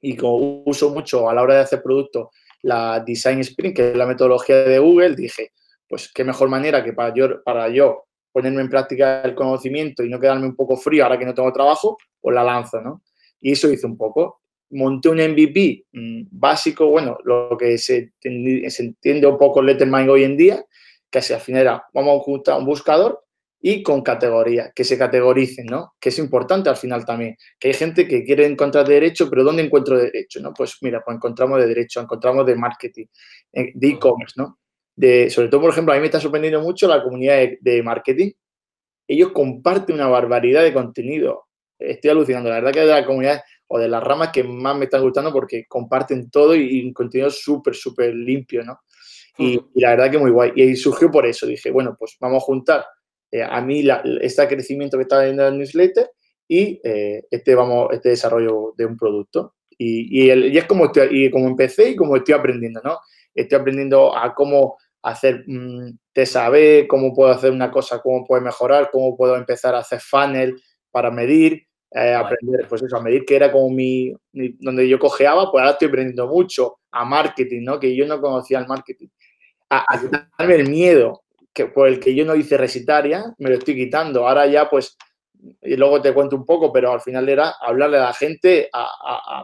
y 0.03 0.17
como 0.17 0.63
uso 0.65 0.91
mucho 0.91 1.29
a 1.29 1.35
la 1.35 1.43
hora 1.43 1.55
de 1.55 1.61
hacer 1.61 1.83
productos 1.83 2.29
la 2.63 3.01
Design 3.01 3.41
Sprint, 3.41 3.77
que 3.77 3.91
es 3.91 3.97
la 3.97 4.07
metodología 4.07 4.57
de 4.57 4.79
Google, 4.79 5.15
dije, 5.15 5.53
pues 5.89 6.11
qué 6.13 6.25
mejor 6.25 6.49
manera 6.49 6.85
que 6.85 6.93
para 6.93 7.15
yo, 7.15 7.43
para 7.43 7.69
yo 7.69 8.05
ponerme 8.33 8.61
en 8.61 8.69
práctica 8.69 9.23
el 9.23 9.35
conocimiento 9.35 10.05
y 10.05 10.09
no 10.09 10.21
quedarme 10.21 10.47
un 10.47 10.57
poco 10.57 10.77
frío 10.77 11.05
ahora 11.05 11.19
que 11.19 11.27
no 11.27 11.35
tengo 11.35 11.53
trabajo, 11.53 11.97
pues 12.21 12.35
la 12.35 12.45
lanzo, 12.45 12.81
¿no? 12.81 13.03
Y 13.41 13.53
eso 13.53 13.71
hice 13.71 13.87
un 13.87 13.97
poco 13.97 14.40
monté 14.71 15.09
un 15.09 15.19
MVP 15.19 15.87
mm, 15.93 16.23
básico, 16.31 16.87
bueno, 16.87 17.19
lo 17.25 17.57
que 17.59 17.79
se, 17.79 18.13
entiende 18.23 19.27
un 19.27 19.39
poco 19.39 19.63
Lettermind 19.63 20.09
hoy 20.09 20.25
en 20.25 20.37
día, 20.37 20.65
que 21.11 21.19
al 21.19 21.41
final 21.41 21.63
era, 21.63 21.85
vamos 21.93 22.21
a 22.21 22.25
juntar 22.25 22.59
un 22.59 22.65
buscador 22.65 23.25
y 23.61 23.83
con 23.83 24.03
categorías, 24.03 24.73
que 24.75 24.85
se 24.85 24.97
categoricen, 24.97 25.67
¿no? 25.67 25.95
Que 26.01 26.09
es 26.09 26.19
importante 26.19 26.71
al 26.71 26.77
final 26.77 27.05
también, 27.05 27.37
que 27.59 27.69
hay 27.69 27.75
gente 27.75 28.09
que 28.09 28.25
quiere 28.25 28.47
encontrar 28.47 28.87
derecho, 28.87 29.29
pero 29.29 29.45
¿dónde 29.45 29.63
encuentro 29.63 29.99
derecho, 29.99 30.41
no? 30.41 30.55
Pues 30.55 30.79
mira, 30.81 31.03
pues 31.05 31.17
encontramos 31.17 31.61
de 31.61 31.67
derecho, 31.67 32.01
encontramos 32.01 32.47
de 32.47 32.55
marketing, 32.57 33.07
eh, 33.53 33.73
de 33.75 33.89
e-commerce, 33.89 34.35
¿no? 34.37 34.59
De, 34.97 35.29
sobre 35.31 35.49
todo, 35.49 35.63
por 35.63 35.71
ejemplo, 35.71 35.93
a 35.93 35.97
mí 35.97 36.01
me 36.01 36.07
está 36.07 36.21
sorprendiendo 36.21 36.63
mucho 36.63 36.89
la 36.89 37.03
comunidad 37.03 37.37
de, 37.37 37.59
de 37.61 37.83
marketing. 37.83 38.31
Ellos 39.07 39.33
comparten 39.33 39.97
una 39.97 40.09
barbaridad 40.09 40.63
de 40.63 40.73
contenido. 40.73 41.47
Estoy 41.79 42.11
alucinando. 42.11 42.49
La 42.51 42.57
verdad 42.57 42.73
que 42.73 42.81
de 42.81 42.87
la 42.87 43.07
comunidad 43.07 43.41
o 43.73 43.79
de 43.79 43.89
las 43.89 44.03
ramas 44.03 44.31
que 44.33 44.43
más 44.43 44.77
me 44.77 44.87
están 44.87 45.01
gustando 45.01 45.33
porque 45.33 45.65
comparten 45.69 46.29
todo 46.29 46.57
y, 46.57 46.85
un 46.85 46.93
contenido 46.93 47.31
súper, 47.31 47.77
súper 47.77 48.13
limpio, 48.13 48.65
¿no? 48.65 48.81
Y, 49.39 49.61
la 49.75 49.91
verdad 49.91 50.11
que 50.11 50.19
muy 50.19 50.33
guay. 50.33 50.53
Y 50.57 50.75
surgió 50.75 51.09
por 51.09 51.25
eso. 51.25 51.47
Dije, 51.47 51.71
bueno, 51.71 51.97
pues 51.97 52.17
vamos 52.21 52.43
a 52.43 52.47
juntar 52.47 52.85
eh, 53.31 53.45
a 53.49 53.61
mí 53.61 53.85
este 54.21 54.47
crecimiento 54.49 54.97
que 54.97 55.05
está 55.05 55.23
viendo 55.23 55.47
en 55.47 55.53
el 55.55 55.59
newsletter 55.61 56.11
y 56.49 56.81
eh, 56.83 57.23
este, 57.31 57.55
vamos, 57.55 57.91
este 57.93 58.09
desarrollo 58.09 58.75
de 58.77 58.87
un 58.87 58.97
producto. 58.97 59.55
Y, 59.79 60.27
y, 60.27 60.59
es 60.59 60.65
como, 60.65 60.87
estoy, 60.87 61.27
y 61.27 61.31
como 61.31 61.47
empecé 61.47 61.91
y 61.91 61.97
como 61.97 62.17
estoy 62.17 62.35
aprendiendo, 62.35 62.81
¿no? 62.83 62.99
Estoy 63.33 63.61
aprendiendo 63.61 64.17
a 64.17 64.35
cómo 64.35 64.79
hacer 65.01 65.45
mmm, 65.47 65.93
te 66.13 66.27
saber, 66.27 66.89
cómo 66.89 67.15
puedo 67.15 67.31
hacer 67.31 67.53
una 67.53 67.71
cosa, 67.71 68.01
cómo 68.03 68.27
puedo 68.27 68.43
mejorar, 68.43 68.91
cómo 68.91 69.17
puedo 69.17 69.37
empezar 69.37 69.77
a 69.77 69.79
hacer 69.79 70.01
funnel 70.01 70.61
para 70.91 71.13
medir, 71.13 71.69
eh, 71.93 72.15
aprender, 72.15 72.67
pues 72.69 72.83
eso, 72.83 72.97
a 72.97 73.03
medir 73.03 73.25
que 73.25 73.37
era 73.37 73.51
como 73.51 73.71
mi, 73.71 74.13
donde 74.33 74.89
yo 74.89 74.99
cojeaba, 74.99 75.51
pues 75.51 75.61
ahora 75.61 75.73
estoy 75.73 75.89
aprendiendo 75.89 76.29
mucho 76.29 76.79
a 76.91 77.05
marketing, 77.05 77.65
¿no? 77.65 77.81
Que 77.81 77.95
yo 77.95 78.07
no 78.07 78.21
conocía 78.21 78.59
el 78.59 78.67
marketing. 78.67 79.09
A, 79.71 79.85
a 79.89 80.01
quitarme 80.01 80.55
el 80.55 80.69
miedo 80.69 81.23
que, 81.53 81.67
por 81.67 81.89
el 81.89 81.99
que 81.99 82.15
yo 82.15 82.25
no 82.25 82.35
hice 82.35 82.57
recitaria, 82.57 83.35
me 83.39 83.51
lo 83.51 83.57
estoy 83.57 83.75
quitando. 83.75 84.27
Ahora 84.27 84.47
ya, 84.47 84.69
pues, 84.69 84.97
y 85.63 85.77
luego 85.77 86.01
te 86.01 86.15
cuento 86.15 86.37
un 86.37 86.45
poco, 86.45 86.73
pero 86.73 86.93
al 86.93 87.01
final 87.01 87.29
era 87.29 87.55
hablarle 87.61 87.99
a 87.99 88.05
la 88.05 88.13
gente 88.13 88.69
a, 88.73 89.43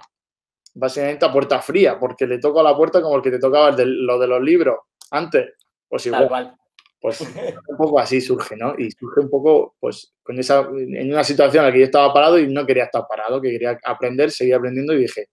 básicamente 0.74 1.24
a 1.24 1.32
puerta 1.32 1.60
fría, 1.60 1.98
porque 1.98 2.26
le 2.26 2.38
toco 2.38 2.60
a 2.60 2.64
la 2.64 2.76
puerta 2.76 3.00
como 3.02 3.16
el 3.16 3.22
que 3.22 3.30
te 3.30 3.38
tocaba 3.38 3.70
el 3.70 3.76
de, 3.76 3.86
lo 3.86 4.18
de 4.18 4.26
los 4.26 4.42
libros 4.42 4.78
antes. 5.10 5.54
Pues 5.88 6.06
igual. 6.06 6.56
Pues 7.00 7.20
un 7.68 7.76
poco 7.76 7.98
así 7.98 8.20
surge, 8.20 8.56
¿no? 8.56 8.74
Y 8.78 8.90
surge 8.90 9.20
un 9.20 9.30
poco, 9.30 9.76
pues, 9.78 10.14
con 10.22 10.38
esa, 10.38 10.60
en 10.60 11.12
una 11.12 11.24
situación 11.24 11.64
en 11.64 11.68
la 11.68 11.72
que 11.72 11.80
yo 11.80 11.84
estaba 11.86 12.12
parado 12.12 12.38
y 12.38 12.48
no 12.48 12.66
quería 12.66 12.84
estar 12.84 13.06
parado, 13.08 13.40
que 13.40 13.50
quería 13.50 13.78
aprender, 13.84 14.30
seguir 14.30 14.54
aprendiendo 14.54 14.94
y 14.94 15.00
dije, 15.00 15.28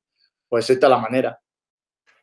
pues 0.48 0.70
esta 0.70 0.88
es 0.88 0.92
la 0.92 0.98
manera. 0.98 1.40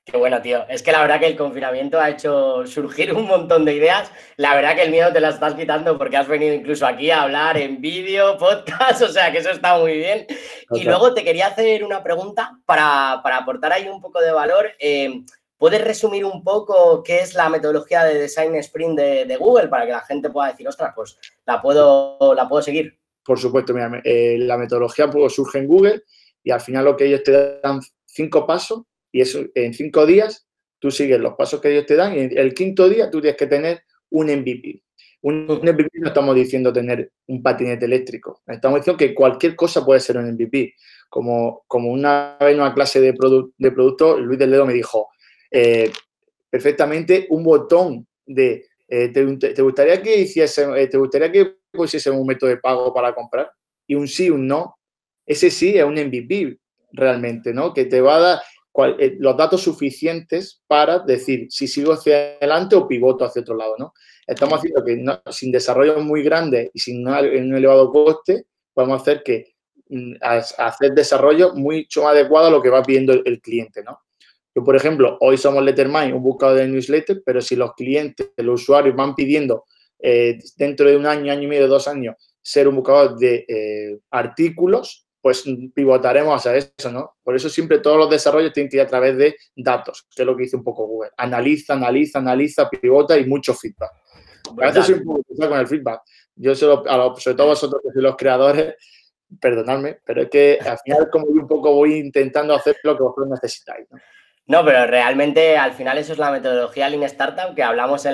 Qué 0.04 0.16
bueno, 0.16 0.40
tío. 0.42 0.66
Es 0.68 0.82
que 0.82 0.92
la 0.92 1.02
verdad 1.02 1.20
que 1.20 1.26
el 1.26 1.36
confinamiento 1.36 2.00
ha 2.00 2.10
hecho 2.10 2.66
surgir 2.66 3.12
un 3.12 3.26
montón 3.26 3.64
de 3.64 3.74
ideas. 3.74 4.10
La 4.36 4.54
verdad 4.54 4.74
que 4.74 4.82
el 4.82 4.90
miedo 4.90 5.12
te 5.12 5.20
la 5.20 5.28
estás 5.28 5.54
quitando 5.54 5.96
porque 5.98 6.16
has 6.16 6.26
venido 6.26 6.54
incluso 6.54 6.86
aquí 6.86 7.10
a 7.10 7.22
hablar 7.22 7.56
en 7.58 7.80
vídeo, 7.80 8.36
podcast, 8.38 9.02
o 9.02 9.08
sea 9.08 9.30
que 9.30 9.38
eso 9.38 9.50
está 9.50 9.78
muy 9.78 9.98
bien. 9.98 10.26
Y 10.72 10.84
luego 10.84 11.14
te 11.14 11.22
quería 11.22 11.48
hacer 11.48 11.84
una 11.84 12.02
pregunta 12.02 12.58
para, 12.66 13.12
aportar 13.12 13.72
ahí 13.72 13.88
un 13.88 14.00
poco 14.00 14.20
de 14.20 14.32
valor. 14.32 14.72
Eh, 14.80 15.22
¿Puedes 15.60 15.84
resumir 15.84 16.24
un 16.24 16.42
poco 16.42 17.02
qué 17.02 17.18
es 17.18 17.34
la 17.34 17.50
metodología 17.50 18.02
de 18.04 18.18
Design 18.18 18.54
Sprint 18.54 18.98
de, 18.98 19.36
Google 19.36 19.68
para 19.68 19.84
que 19.84 19.92
la 19.92 20.00
gente 20.00 20.30
pueda 20.30 20.48
decir, 20.48 20.66
ostras, 20.66 20.94
pues 20.96 21.18
la 21.44 21.60
puedo, 21.60 22.34
la 22.34 22.48
puedo 22.48 22.62
seguir? 22.62 22.98
Por 23.22 23.38
supuesto, 23.38 23.74
mira, 23.74 24.00
eh, 24.02 24.38
la 24.38 24.56
metodología 24.56 25.10
pues, 25.10 25.34
surge 25.34 25.58
en 25.58 25.66
Google 25.66 26.02
y 26.42 26.50
al 26.50 26.62
final 26.62 26.86
lo 26.86 26.96
que 26.96 27.04
ellos 27.04 27.22
te 27.22 27.60
dan 27.60 27.78
cinco 28.06 28.46
pasos 28.46 28.84
y 29.12 29.20
eso 29.20 29.40
en 29.54 29.74
cinco 29.74 30.06
días 30.06 30.48
tú 30.78 30.90
sigues 30.90 31.20
los 31.20 31.34
pasos 31.34 31.60
que 31.60 31.70
ellos 31.72 31.84
te 31.84 31.96
dan 31.96 32.16
y 32.16 32.20
el 32.38 32.54
quinto 32.54 32.88
día 32.88 33.10
tú 33.10 33.20
tienes 33.20 33.36
que 33.36 33.46
tener 33.46 33.82
un 34.08 34.28
MVP. 34.28 34.82
Un, 35.20 35.44
MVP 35.44 35.90
no 36.00 36.08
estamos 36.08 36.34
diciendo 36.36 36.72
tener 36.72 37.12
un 37.26 37.42
patinete 37.42 37.84
eléctrico, 37.84 38.40
estamos 38.46 38.80
diciendo 38.80 38.96
que 38.96 39.14
cualquier 39.14 39.54
cosa 39.56 39.84
puede 39.84 40.00
ser 40.00 40.16
un 40.16 40.32
MVP. 40.32 40.72
Como, 41.10 41.64
como 41.66 41.90
una 41.90 42.38
vez 42.40 42.54
en 42.54 42.60
una 42.60 42.72
clase 42.72 42.98
de, 43.00 43.12
de 43.58 43.72
producto, 43.72 44.18
Luis 44.18 44.38
del 44.38 44.52
Dedo 44.52 44.64
me 44.64 44.72
dijo, 44.72 45.08
eh, 45.50 45.92
perfectamente 46.48 47.26
un 47.30 47.44
botón 47.44 48.06
de 48.26 48.66
eh, 48.92 49.08
te, 49.08 49.62
gustaría 49.62 50.02
que 50.02 50.20
hiciese, 50.20 50.66
eh, 50.76 50.88
te 50.88 50.98
gustaría 50.98 51.30
que 51.30 51.58
pusiese 51.70 52.10
un 52.10 52.26
método 52.26 52.50
de 52.50 52.56
pago 52.56 52.92
para 52.92 53.14
comprar 53.14 53.48
y 53.86 53.94
un 53.94 54.08
sí, 54.08 54.28
un 54.28 54.48
no. 54.48 54.76
Ese 55.24 55.48
sí 55.48 55.78
es 55.78 55.84
un 55.84 55.94
MVP 55.94 56.58
realmente, 56.92 57.54
¿no? 57.54 57.72
Que 57.72 57.84
te 57.84 58.00
va 58.00 58.16
a 58.16 58.20
dar 58.20 58.40
los 59.18 59.36
datos 59.36 59.62
suficientes 59.62 60.62
para 60.66 61.00
decir 61.00 61.46
si 61.50 61.68
sigo 61.68 61.92
hacia 61.92 62.36
adelante 62.36 62.74
o 62.74 62.88
pivoto 62.88 63.24
hacia 63.24 63.42
otro 63.42 63.56
lado, 63.56 63.76
¿no? 63.78 63.92
Estamos 64.26 64.58
haciendo 64.58 64.84
que 64.84 65.04
sin 65.32 65.52
desarrollo 65.52 66.00
muy 66.00 66.24
grande 66.24 66.70
y 66.74 66.80
sin 66.80 67.06
un 67.06 67.54
elevado 67.54 67.92
coste, 67.92 68.46
podemos 68.74 69.02
hacer 69.02 69.22
que 69.22 69.54
mm, 69.88 70.14
hacer 70.20 70.92
desarrollo 70.94 71.54
mucho 71.54 72.02
más 72.02 72.12
adecuado 72.12 72.48
a 72.48 72.50
lo 72.50 72.62
que 72.62 72.70
va 72.70 72.82
pidiendo 72.82 73.12
el 73.12 73.40
cliente, 73.40 73.84
¿no? 73.84 74.00
Yo, 74.60 74.64
por 74.64 74.76
ejemplo, 74.76 75.16
hoy 75.20 75.38
somos 75.38 75.64
Lettermind, 75.64 76.12
un 76.12 76.22
buscador 76.22 76.58
de 76.58 76.68
newsletter, 76.68 77.22
pero 77.24 77.40
si 77.40 77.56
los 77.56 77.72
clientes, 77.72 78.30
los 78.36 78.62
usuarios 78.62 78.94
van 78.94 79.14
pidiendo 79.14 79.64
eh, 79.98 80.38
dentro 80.56 80.86
de 80.86 80.96
un 80.96 81.06
año, 81.06 81.32
año 81.32 81.44
y 81.44 81.46
medio, 81.46 81.66
dos 81.66 81.88
años, 81.88 82.16
ser 82.42 82.68
un 82.68 82.76
buscador 82.76 83.16
de 83.18 83.44
eh, 83.48 83.98
artículos, 84.10 85.06
pues 85.20 85.44
pivotaremos 85.74 86.34
hacia 86.34 86.56
eso, 86.56 86.90
¿no? 86.90 87.16
Por 87.22 87.36
eso 87.36 87.48
siempre 87.48 87.78
todos 87.78 87.96
los 87.96 88.10
desarrollos 88.10 88.52
tienen 88.52 88.70
que 88.70 88.76
ir 88.76 88.82
a 88.82 88.86
través 88.86 89.16
de 89.16 89.36
datos, 89.56 90.06
que 90.14 90.22
es 90.22 90.26
lo 90.26 90.36
que 90.36 90.44
dice 90.44 90.56
un 90.56 90.64
poco 90.64 90.86
Google. 90.86 91.10
Analiza, 91.16 91.74
analiza, 91.74 92.18
analiza, 92.18 92.68
pivota 92.68 93.16
y 93.18 93.26
mucho 93.26 93.54
feedback. 93.54 93.92
A 94.60 94.66
veces 94.66 94.86
soy 94.86 94.94
un 94.96 95.04
poco 95.04 95.22
con 95.36 95.58
el 95.58 95.68
feedback. 95.68 96.02
Yo, 96.36 96.54
sobre 96.54 97.36
todo 97.36 97.46
vosotros 97.46 97.82
que 97.82 97.92
sois 97.92 98.02
los 98.02 98.16
creadores, 98.16 98.74
perdonadme, 99.40 100.00
pero 100.04 100.22
es 100.22 100.30
que 100.30 100.58
al 100.60 100.78
final 100.78 101.08
como 101.10 101.26
yo 101.26 101.42
un 101.42 101.48
poco 101.48 101.72
voy 101.72 101.94
intentando 101.94 102.54
hacer 102.54 102.76
lo 102.82 102.96
que 102.96 103.02
vosotros 103.02 103.28
necesitáis. 103.28 103.86
¿no? 103.90 103.98
No, 104.46 104.64
pero 104.64 104.84
realmente 104.86 105.56
al 105.56 105.74
final 105.74 105.96
eso 105.98 106.12
es 106.12 106.18
la 106.18 106.32
metodología 106.32 106.88
Lean 106.88 107.04
Startup 107.04 107.54
que 107.54 107.62
hablamos 107.62 108.04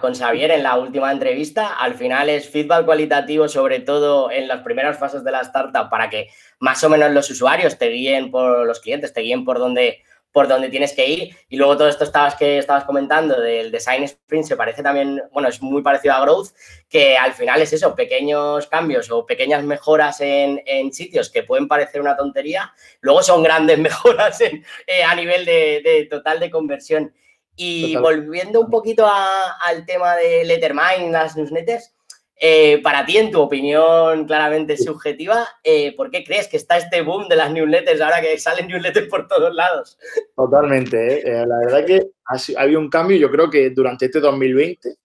con 0.00 0.14
Xavier 0.14 0.50
en 0.52 0.62
la 0.62 0.78
última 0.78 1.12
entrevista. 1.12 1.74
Al 1.74 1.94
final 1.94 2.30
es 2.30 2.48
feedback 2.48 2.86
cualitativo, 2.86 3.46
sobre 3.46 3.80
todo 3.80 4.30
en 4.30 4.48
las 4.48 4.62
primeras 4.62 4.98
fases 4.98 5.22
de 5.22 5.32
la 5.32 5.42
startup, 5.42 5.90
para 5.90 6.08
que 6.08 6.30
más 6.60 6.82
o 6.82 6.88
menos 6.88 7.10
los 7.12 7.28
usuarios 7.30 7.76
te 7.76 7.88
guíen 7.88 8.30
por 8.30 8.66
los 8.66 8.80
clientes, 8.80 9.12
te 9.12 9.20
guíen 9.20 9.44
por 9.44 9.58
donde 9.58 10.02
por 10.36 10.48
donde 10.48 10.68
tienes 10.68 10.92
que 10.92 11.08
ir. 11.08 11.34
Y 11.48 11.56
luego 11.56 11.78
todo 11.78 11.88
esto 11.88 12.04
estabas 12.04 12.34
que 12.34 12.58
estabas 12.58 12.84
comentando 12.84 13.40
del 13.40 13.70
design 13.70 14.02
sprint 14.02 14.44
se 14.44 14.54
parece 14.54 14.82
también, 14.82 15.22
bueno, 15.32 15.48
es 15.48 15.62
muy 15.62 15.80
parecido 15.80 16.12
a 16.12 16.20
growth, 16.20 16.48
que 16.90 17.16
al 17.16 17.32
final 17.32 17.62
es 17.62 17.72
eso, 17.72 17.94
pequeños 17.94 18.66
cambios 18.66 19.10
o 19.10 19.24
pequeñas 19.24 19.64
mejoras 19.64 20.20
en, 20.20 20.92
sitios 20.92 21.30
que 21.30 21.42
pueden 21.42 21.66
parecer 21.66 22.02
una 22.02 22.18
tontería, 22.18 22.70
luego 23.00 23.22
son 23.22 23.42
grandes 23.42 23.78
mejoras 23.88 24.38
eh, 24.42 25.02
a 25.02 25.14
nivel 25.14 25.46
de, 25.46 26.06
total 26.10 26.38
de 26.38 26.50
conversión. 26.50 27.14
Y 27.56 27.96
volviendo 27.96 28.60
un 28.60 28.68
poquito 28.68 29.08
al 29.08 29.86
tema 29.86 30.16
de 30.16 30.44
Lettermind, 30.44 31.12
las 31.12 31.34
newsletters, 31.34 31.95
eh, 32.38 32.82
para 32.82 33.06
ti, 33.06 33.16
en 33.16 33.30
tu 33.30 33.40
opinión 33.40 34.26
claramente 34.26 34.76
subjetiva, 34.76 35.48
eh, 35.64 35.96
¿por 35.96 36.10
qué 36.10 36.22
crees 36.22 36.48
que 36.48 36.58
está 36.58 36.76
este 36.76 37.00
boom 37.00 37.28
de 37.28 37.36
las 37.36 37.50
newsletters 37.50 38.00
ahora 38.00 38.20
que 38.20 38.38
salen 38.38 38.68
newsletters 38.68 39.08
por 39.08 39.26
todos 39.26 39.54
lados? 39.54 39.98
Totalmente. 40.36 41.20
¿eh? 41.20 41.46
la 41.46 41.58
verdad 41.58 41.86
que 41.86 42.10
ha, 42.26 42.62
habido 42.62 42.80
un 42.80 42.90
cambio. 42.90 43.16
Yo 43.16 43.30
creo 43.30 43.48
que 43.48 43.70
durante 43.70 44.06
este 44.06 44.20
2020 44.20 44.96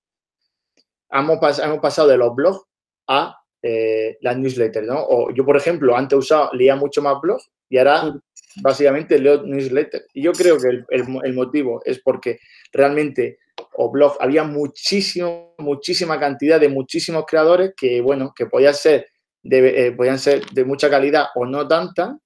hemos, 1.11 1.59
hemos 1.59 1.79
pasado 1.79 2.09
de 2.09 2.17
los 2.17 2.35
blogs 2.35 2.65
a 3.07 3.38
las 3.61 4.38
newsletters. 4.38 4.88
¿no? 4.88 5.00
O 5.00 5.31
yo, 5.31 5.45
por 5.45 5.55
ejemplo, 5.55 5.95
antes 5.95 6.19
usaba, 6.19 6.50
leía 6.51 6.75
mucho 6.75 7.01
más 7.01 7.15
blogs 7.21 7.50
y 7.69 7.77
ahora 7.77 8.13
básicamente 8.61 9.17
leo 9.17 9.41
newsletters. 9.43 10.05
Y 10.13 10.23
yo 10.23 10.33
creo 10.33 10.59
que 10.59 10.67
el, 10.67 10.85
el 10.89 11.33
motivo 11.33 11.81
es 11.85 12.00
porque 12.00 12.39
realmente 12.73 13.39
o 13.74 13.92
blog, 13.92 14.18
había 14.20 14.44
muchísimo, 14.44 15.56
muchísima 15.58 16.20
cantidad 16.20 16.60
de 16.60 16.70
muchísimos 16.70 17.25
creadores 17.25 17.74
que, 17.75 18.01
bueno, 18.01 18.34
que 18.36 18.46
podían 18.46 18.74
ser 18.74 19.08
de, 19.44 19.88
eh, 19.88 19.92
podían 19.92 20.20
ser 20.20 20.46
de 20.51 20.66
mucha 20.66 20.90
calidad 20.90 21.28
o 21.36 21.46
no 21.46 21.68
tanta, 21.68 22.18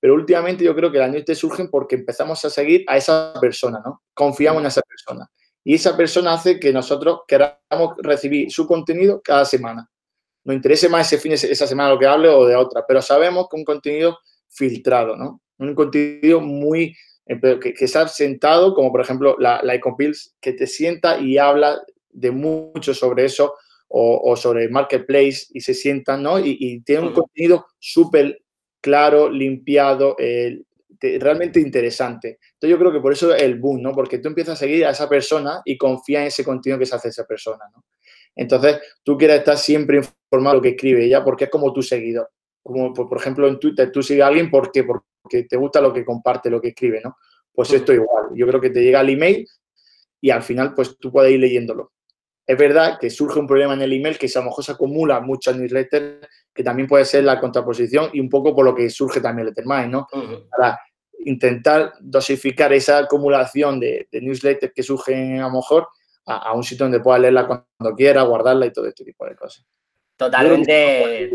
pero 0.00 0.14
últimamente 0.14 0.64
yo 0.64 0.74
creo 0.74 0.92
que 0.92 0.98
las 0.98 1.08
newsletters 1.08 1.38
surgen 1.38 1.70
porque 1.70 1.96
empezamos 1.96 2.44
a 2.44 2.50
seguir 2.50 2.84
a 2.86 2.96
esa 2.96 3.32
persona, 3.40 3.80
¿no? 3.84 4.02
Confiamos 4.14 4.60
en 4.60 4.66
esa 4.66 4.82
persona. 4.82 5.28
Y 5.64 5.74
esa 5.74 5.96
persona 5.96 6.34
hace 6.34 6.58
que 6.58 6.72
nosotros 6.72 7.20
queramos 7.26 7.94
recibir 7.98 8.50
su 8.50 8.66
contenido 8.66 9.20
cada 9.22 9.44
semana. 9.44 9.88
Nos 10.44 10.56
interese 10.56 10.88
más 10.88 11.12
ese 11.12 11.20
fin, 11.20 11.32
esa 11.32 11.66
semana 11.66 11.90
lo 11.90 11.98
que 11.98 12.06
hable 12.06 12.28
o 12.28 12.46
de 12.46 12.56
otra, 12.56 12.84
pero 12.86 13.02
sabemos 13.02 13.48
que 13.50 13.56
un 13.56 13.64
contenido 13.64 14.18
filtrado, 14.48 15.16
¿no? 15.16 15.42
Un 15.58 15.74
contenido 15.74 16.40
muy 16.40 16.94
que, 17.28 17.74
que 17.74 17.84
estar 17.84 18.08
sentado, 18.08 18.74
como 18.74 18.90
por 18.90 19.00
ejemplo 19.00 19.36
la, 19.38 19.60
la 19.62 19.74
Ecopills, 19.74 20.34
que 20.40 20.52
te 20.52 20.66
sienta 20.66 21.20
y 21.20 21.38
habla 21.38 21.80
de 22.10 22.30
mucho 22.30 22.94
sobre 22.94 23.26
eso 23.26 23.54
o, 23.90 24.36
sobre 24.36 24.68
Marketplace 24.68 25.46
y 25.50 25.60
se 25.60 25.72
sientan, 25.72 26.22
¿no? 26.22 26.38
Y, 26.38 26.82
tiene 26.82 27.06
un 27.06 27.12
contenido 27.14 27.66
súper 27.78 28.42
claro, 28.80 29.30
limpiado, 29.30 30.14
eh, 30.18 30.62
realmente 31.00 31.58
interesante. 31.58 32.38
Entonces 32.54 32.70
yo 32.70 32.78
creo 32.78 32.92
que 32.92 33.00
por 33.00 33.12
eso 33.12 33.34
el 33.34 33.58
boom, 33.58 33.82
¿no? 33.82 33.92
Porque 33.92 34.18
tú 34.18 34.28
empiezas 34.28 34.54
a 34.54 34.64
seguir 34.64 34.84
a 34.84 34.90
esa 34.90 35.08
persona 35.08 35.62
y 35.64 35.78
confía 35.78 36.20
en 36.20 36.26
ese 36.26 36.44
contenido 36.44 36.78
que 36.78 36.86
se 36.86 36.96
hace 36.96 37.08
esa 37.08 37.24
persona, 37.24 37.64
¿no? 37.74 37.84
Entonces 38.36 38.78
tú 39.02 39.16
quieres 39.16 39.38
estar 39.38 39.56
siempre 39.56 39.96
informado 39.96 40.54
de 40.54 40.58
lo 40.58 40.62
que 40.62 40.68
escribe 40.70 41.04
ella 41.04 41.24
porque 41.24 41.44
es 41.44 41.50
como 41.50 41.72
tu 41.72 41.82
seguidor. 41.82 42.30
Como 42.62 42.92
por, 42.92 43.18
ejemplo 43.18 43.48
en 43.48 43.58
Twitter, 43.58 43.90
tú 43.90 44.02
sigues 44.02 44.22
a 44.22 44.28
alguien 44.28 44.50
porque, 44.50 44.84
porque 44.84 45.06
que 45.28 45.44
te 45.44 45.56
gusta 45.56 45.80
lo 45.80 45.92
que 45.92 46.04
comparte, 46.04 46.50
lo 46.50 46.60
que 46.60 46.68
escribe, 46.68 47.00
¿no? 47.04 47.16
Pues 47.52 47.72
esto 47.72 47.92
igual. 47.92 48.26
Yo 48.34 48.46
creo 48.46 48.60
que 48.60 48.70
te 48.70 48.82
llega 48.82 49.00
el 49.00 49.10
email 49.10 49.46
y 50.20 50.30
al 50.30 50.42
final, 50.42 50.74
pues 50.74 50.96
tú 50.98 51.12
puedes 51.12 51.32
ir 51.32 51.40
leyéndolo. 51.40 51.92
Es 52.46 52.56
verdad 52.56 52.98
que 52.98 53.10
surge 53.10 53.38
un 53.38 53.46
problema 53.46 53.74
en 53.74 53.82
el 53.82 53.92
email 53.92 54.16
que 54.16 54.26
a 54.26 54.38
lo 54.38 54.46
mejor 54.46 54.64
se 54.64 54.72
acumula 54.72 55.20
muchas 55.20 55.56
newsletters, 55.56 56.26
que 56.54 56.64
también 56.64 56.88
puede 56.88 57.04
ser 57.04 57.24
la 57.24 57.38
contraposición 57.38 58.08
y 58.14 58.20
un 58.20 58.30
poco 58.30 58.54
por 58.54 58.64
lo 58.64 58.74
que 58.74 58.88
surge 58.88 59.20
también 59.20 59.48
Lettermind, 59.48 59.90
¿no? 59.90 60.06
Para 60.50 60.80
intentar 61.24 61.92
dosificar 62.00 62.72
esa 62.72 62.98
acumulación 62.98 63.78
de, 63.78 64.08
newsletters 64.12 64.72
que 64.72 64.82
surgen 64.82 65.40
a 65.40 65.48
lo 65.48 65.54
mejor 65.56 65.88
a, 66.24 66.54
un 66.54 66.64
sitio 66.64 66.84
donde 66.84 67.00
pueda 67.00 67.18
leerla 67.18 67.46
cuando 67.46 67.96
quiera, 67.96 68.22
guardarla 68.22 68.66
y 68.66 68.72
todo 68.72 68.86
este 68.86 69.04
tipo 69.04 69.26
de 69.26 69.36
cosas. 69.36 69.66
Totalmente. 70.16 71.30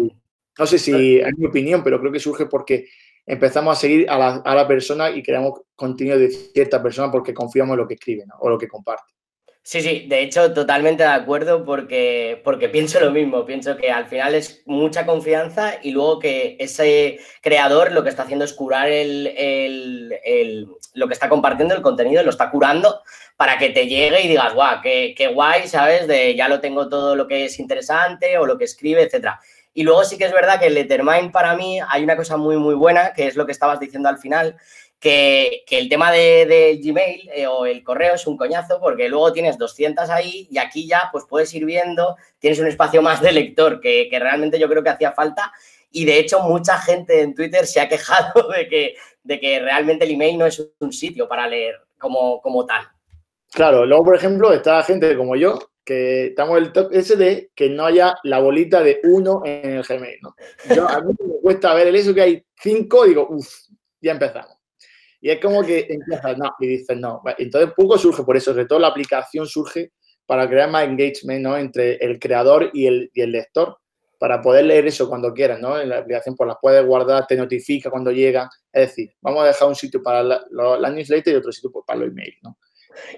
No 0.58 0.66
sé 0.66 0.78
si 0.78 1.20
es 1.20 1.38
mi 1.38 1.46
opinión, 1.48 1.84
pero 1.84 2.00
creo 2.00 2.12
que 2.12 2.20
surge 2.20 2.46
porque 2.48 2.88
empezamos 3.26 3.78
a 3.78 3.82
seguir 3.82 4.10
a 4.10 4.18
la, 4.18 4.36
a 4.38 4.56
la, 4.56 4.68
persona 4.68 5.10
y 5.12 5.24
creamos 5.24 5.62
contenido 5.76 6.18
de 6.18 6.30
cierta 6.30 6.82
persona 6.82 7.12
porque 7.12 7.34
confiamos 7.34 7.74
en 7.74 7.80
lo 7.80 7.88
que 7.88 7.96
escribe 7.96 8.26
o 8.40 8.50
lo 8.50 8.58
que 8.58 8.68
comparte. 8.68 9.14
Sí, 9.66 9.82
sí, 9.82 10.08
de 10.10 10.22
hecho, 10.22 10.54
totalmente 10.54 11.04
de 11.04 11.10
acuerdo 11.10 11.64
porque, 11.64 12.42
porque 12.44 12.68
pienso 12.68 13.00
lo 13.00 13.12
mismo. 13.12 13.46
Pienso 13.46 13.78
que 13.78 13.90
al 13.92 14.08
final 14.08 14.36
es 14.36 14.62
mucha 14.66 15.06
confianza 15.06 15.76
y 15.82 15.92
luego 15.92 16.20
que 16.20 16.58
ese 16.60 17.20
creador 17.42 17.94
lo 17.94 18.04
que 18.04 18.10
está 18.10 18.24
haciendo 18.24 18.44
es 18.44 18.52
curar 18.52 18.90
el, 18.90 19.26
el, 19.38 20.68
lo 20.96 21.08
que 21.08 21.14
está 21.14 21.30
compartiendo, 21.30 21.74
el 21.74 21.82
contenido, 21.82 22.24
lo 22.24 22.30
está 22.30 22.52
curando 22.52 23.02
para 23.38 23.58
que 23.58 23.70
te 23.70 23.88
llegue 23.88 24.22
y 24.24 24.28
digas, 24.28 24.54
guau, 24.54 24.82
qué, 24.82 25.16
qué 25.18 25.28
guay, 25.28 25.70
¿sabes? 25.70 26.08
De 26.10 26.36
ya 26.36 26.50
lo 26.50 26.60
tengo 26.60 26.90
todo 26.90 27.16
lo 27.16 27.26
que 27.26 27.46
es 27.46 27.58
interesante 27.58 28.38
o 28.38 28.46
lo 28.46 28.58
que 28.58 28.66
escribe, 28.66 29.04
etcétera. 29.04 29.40
Y 29.74 29.84
luego 29.84 30.04
sí 30.04 30.18
que 30.18 30.26
es 30.26 30.32
verdad 30.32 30.60
que 30.60 30.68
el 30.68 30.76
Lettermind 30.76 31.32
para 31.32 31.56
mí 31.56 31.80
hay 31.90 32.04
una 32.04 32.16
cosa 32.16 32.38
muy, 32.38 32.58
muy 32.58 32.76
buena, 32.76 33.14
que 33.14 33.28
es 33.28 33.36
lo 33.36 33.46
que 33.46 33.52
estabas 33.52 33.80
diciendo 33.80 34.08
al 34.08 34.20
final, 34.20 34.56
que, 35.04 35.66
el 35.70 35.90
tema 35.90 36.12
de, 36.12 36.80
Gmail 36.82 37.30
eh, 37.34 37.48
o 37.48 37.66
el 37.66 37.84
correo 37.84 38.16
es 38.16 38.26
un 38.26 38.38
coñazo 38.38 38.80
porque 38.80 39.10
luego 39.10 39.34
tienes 39.34 39.58
200 39.58 40.10
ahí 40.10 40.48
y 40.50 40.58
aquí 40.58 40.88
ya 40.88 41.10
pues 41.12 41.26
puedes 41.28 41.54
ir 41.54 41.66
viendo, 41.66 42.16
tienes 42.40 42.60
un 42.60 42.68
espacio 42.68 43.02
más 43.02 43.20
de 43.22 43.34
lector 43.34 43.82
que, 43.82 44.08
realmente 44.12 44.58
yo 44.58 44.70
creo 44.70 44.82
que 44.82 44.90
hacía 44.90 45.12
falta 45.12 45.52
y 45.92 46.06
de 46.06 46.20
hecho 46.20 46.40
mucha 46.40 46.78
gente 46.78 47.22
en 47.22 47.36
Twitter 47.36 47.68
se 47.68 47.82
ha 47.82 47.90
quejado 47.90 48.48
de 48.56 48.68
que, 48.70 48.96
de 49.24 49.40
que 49.40 49.60
realmente 49.60 50.06
el 50.06 50.12
email 50.12 50.38
no 50.38 50.46
es 50.46 50.66
un 50.80 50.94
sitio 50.94 51.28
para 51.28 51.48
leer 51.48 51.76
como, 51.98 52.42
como 52.42 52.66
tal. 52.66 52.88
Claro, 53.52 53.86
luego 53.86 54.06
por 54.06 54.16
ejemplo 54.16 54.54
está 54.54 54.82
gente 54.84 55.18
como 55.18 55.36
yo 55.36 55.60
que 55.84 56.28
estamos 56.28 56.58
en 56.58 56.64
el 56.66 56.72
top 56.72 56.92
ese 56.94 57.16
de 57.16 57.52
que 57.56 57.70
no 57.70 57.86
haya 57.86 58.16
la 58.24 58.40
bolita 58.40 58.82
de 58.82 59.02
uno 59.04 59.42
en 59.46 59.72
el 59.72 59.84
Gmail, 59.84 60.20
¿no? 60.22 60.36
Yo, 60.74 60.88
a 60.88 61.02
mí 61.02 61.14
me 61.20 61.40
cuesta 61.42 61.74
ver 61.74 61.88
el 61.88 61.96
eso 61.96 62.14
que 62.14 62.22
hay 62.22 62.46
cinco, 62.62 63.06
digo, 63.06 63.28
uff, 63.30 63.48
ya 64.02 64.12
empezamos. 64.12 64.58
Y 65.20 65.30
es 65.30 65.40
como 65.40 65.64
que 65.64 65.88
empiezas, 65.90 66.38
no, 66.38 66.54
y 66.60 66.68
dices, 66.68 66.98
no. 66.98 67.22
Entonces, 67.38 67.72
poco 67.76 67.98
surge 67.98 68.24
por 68.24 68.36
eso, 68.36 68.52
sobre 68.52 68.66
todo 68.66 68.80
la 68.80 68.88
aplicación 68.88 69.48
surge 69.48 69.94
para 70.26 70.50
crear 70.50 70.70
más 70.70 70.84
engagement, 70.84 71.42
¿no? 71.42 71.58
Entre 71.58 71.96
el 71.96 72.20
creador 72.20 72.70
y 72.74 72.88
el, 72.88 73.10
y 73.14 73.22
el 73.22 73.32
lector, 73.32 73.78
para 74.20 74.42
poder 74.42 74.66
leer 74.66 74.88
eso 74.88 75.08
cuando 75.08 75.34
quieras, 75.34 75.60
¿no? 75.60 75.80
En 75.80 75.90
la 75.90 76.00
aplicación, 76.00 76.36
pues 76.36 76.48
las 76.48 76.58
puedes 76.62 76.86
guardar, 76.86 77.26
te 77.28 77.36
notifica 77.36 77.90
cuando 77.90 78.12
llega. 78.12 78.50
Es 78.72 78.90
decir, 78.90 79.14
vamos 79.22 79.44
a 79.44 79.48
dejar 79.48 79.68
un 79.68 79.76
sitio 79.76 80.02
para 80.04 80.24
la, 80.24 80.46
la 80.50 80.90
newsletter 80.90 81.34
y 81.34 81.38
otro 81.38 81.52
sitio 81.52 81.72
pues, 81.72 81.86
para 81.86 82.00
los 82.00 82.10
emails, 82.10 82.38
¿no? 82.42 82.58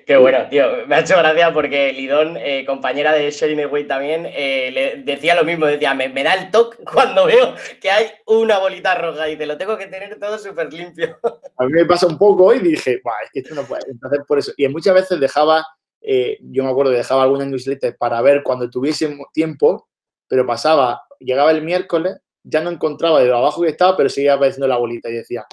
Qué 0.06 0.18
bueno, 0.18 0.48
tío. 0.50 0.86
Me 0.88 0.96
ha 0.96 1.00
hecho 1.00 1.18
gracia 1.18 1.54
porque 1.54 1.92
Lidón, 1.94 2.38
eh, 2.38 2.66
compañera 2.66 3.14
de 3.14 3.30
Sharing 3.32 3.62
Away 3.62 3.88
también, 3.88 4.26
eh, 4.26 4.72
le 4.72 5.04
decía 5.04 5.36
lo 5.36 5.44
mismo. 5.44 5.66
Decía, 5.66 5.94
me, 5.94 6.24
da 6.24 6.34
el 6.34 6.52
toque 6.52 6.84
cuando 6.94 7.26
veo 7.26 7.56
que 7.82 7.90
hay 7.90 8.08
una 8.26 8.60
bolita 8.60 8.96
roja 8.96 9.30
y 9.30 9.38
te 9.38 9.46
lo 9.46 9.58
tengo 9.58 9.78
que 9.78 9.88
tener 9.88 10.18
todo 10.20 10.38
súper 10.38 10.72
limpio. 10.72 11.18
A 11.58 11.66
mí 11.66 11.74
me 11.74 11.86
pasa 11.86 12.08
un 12.08 12.18
poco 12.18 12.54
y 12.54 12.60
dije, 12.60 13.02
que 13.34 13.40
esto 13.40 13.56
no 13.56 13.64
puede. 13.64 13.84
Entonces, 13.90 14.20
por 14.28 14.40
eso. 14.40 14.54
Y 14.58 14.68
muchas 14.68 14.94
veces 14.94 15.20
dejaba, 15.20 15.66
eh, 16.02 16.38
yo 16.42 16.64
me 16.64 16.70
acuerdo, 16.70 16.92
dejaba 16.92 17.24
alguna 17.24 17.46
newsletter 17.46 17.98
para 17.98 18.22
ver 18.22 18.44
cuando 18.44 18.70
tuviese 18.70 19.18
tiempo, 19.34 19.88
pero 20.28 20.46
pasaba, 20.46 21.04
llegaba 21.20 21.52
el 21.52 21.62
miércoles, 21.62 22.18
ya 22.44 22.62
no 22.62 22.70
encontraba 22.70 23.22
de 23.22 23.32
abajo 23.32 23.64
que 23.64 23.70
estaba, 23.70 23.98
pero 23.98 24.10
seguía 24.10 24.34
apareciendo 24.34 24.68
la 24.68 24.78
bolita 24.78 25.10
y 25.10 25.14
decía, 25.14 25.46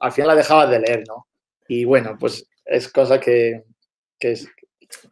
al 0.00 0.12
final 0.12 0.28
la 0.28 0.34
dejabas 0.36 0.70
de 0.70 0.80
leer, 0.80 1.04
¿no? 1.06 1.26
Y 1.68 1.84
bueno, 1.84 2.16
pues 2.18 2.48
es 2.68 2.92
cosa 2.92 3.18
que, 3.18 3.64
es... 4.20 4.48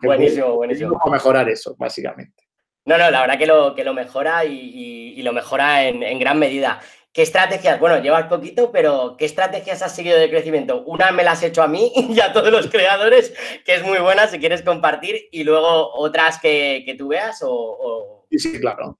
buenísimo, 0.02 0.54
buenísimo. 0.54 1.00
mejorar 1.10 1.48
eso, 1.48 1.74
básicamente. 1.78 2.44
No, 2.84 2.96
no, 2.98 3.10
la 3.10 3.20
verdad 3.20 3.38
que 3.38 3.46
lo, 3.46 3.74
que 3.74 3.84
lo 3.84 3.94
mejora 3.94 4.44
y, 4.44 5.20
lo 5.22 5.32
mejora 5.32 5.88
en, 5.88 6.18
gran 6.20 6.38
medida. 6.38 6.80
¿Qué 7.12 7.22
estrategias? 7.22 7.80
Bueno, 7.80 8.00
llevas 8.00 8.26
poquito, 8.26 8.70
pero 8.70 9.16
¿qué 9.18 9.24
estrategias 9.24 9.82
has 9.82 9.96
seguido 9.96 10.18
de 10.18 10.28
crecimiento? 10.28 10.84
Una 10.84 11.10
me 11.10 11.24
la 11.24 11.32
has 11.32 11.42
hecho 11.42 11.62
a 11.62 11.66
mí 11.66 11.90
y 11.96 12.20
a 12.20 12.32
todos 12.32 12.52
los 12.52 12.68
creadores, 12.68 13.34
que 13.64 13.74
es 13.74 13.82
muy 13.82 13.98
buena 13.98 14.28
si 14.28 14.38
quieres 14.38 14.62
compartir, 14.62 15.28
y 15.32 15.42
luego 15.42 15.94
otras 15.94 16.38
que, 16.38 16.94
tú 16.96 17.08
veas 17.08 17.40
o, 17.42 18.26
Sí, 18.30 18.38
sí, 18.38 18.60
claro. 18.60 18.98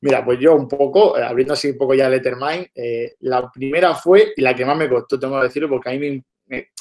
Mira, 0.00 0.24
pues 0.24 0.38
yo 0.40 0.54
un 0.54 0.66
poco, 0.66 1.18
eh, 1.18 1.22
abriendo 1.22 1.52
así 1.52 1.68
un 1.68 1.76
poco 1.76 1.94
ya 1.94 2.08
Lettermind, 2.08 2.68
eh, 2.74 3.14
la 3.20 3.50
primera 3.52 3.94
fue 3.94 4.32
y 4.34 4.40
la 4.40 4.56
que 4.56 4.64
más 4.64 4.76
me 4.76 4.88
costó, 4.88 5.18
tengo 5.18 5.38
que 5.38 5.48
decirlo, 5.48 5.68
porque 5.68 5.90
a 5.90 5.92
mí 5.92 5.98
me, 5.98 6.24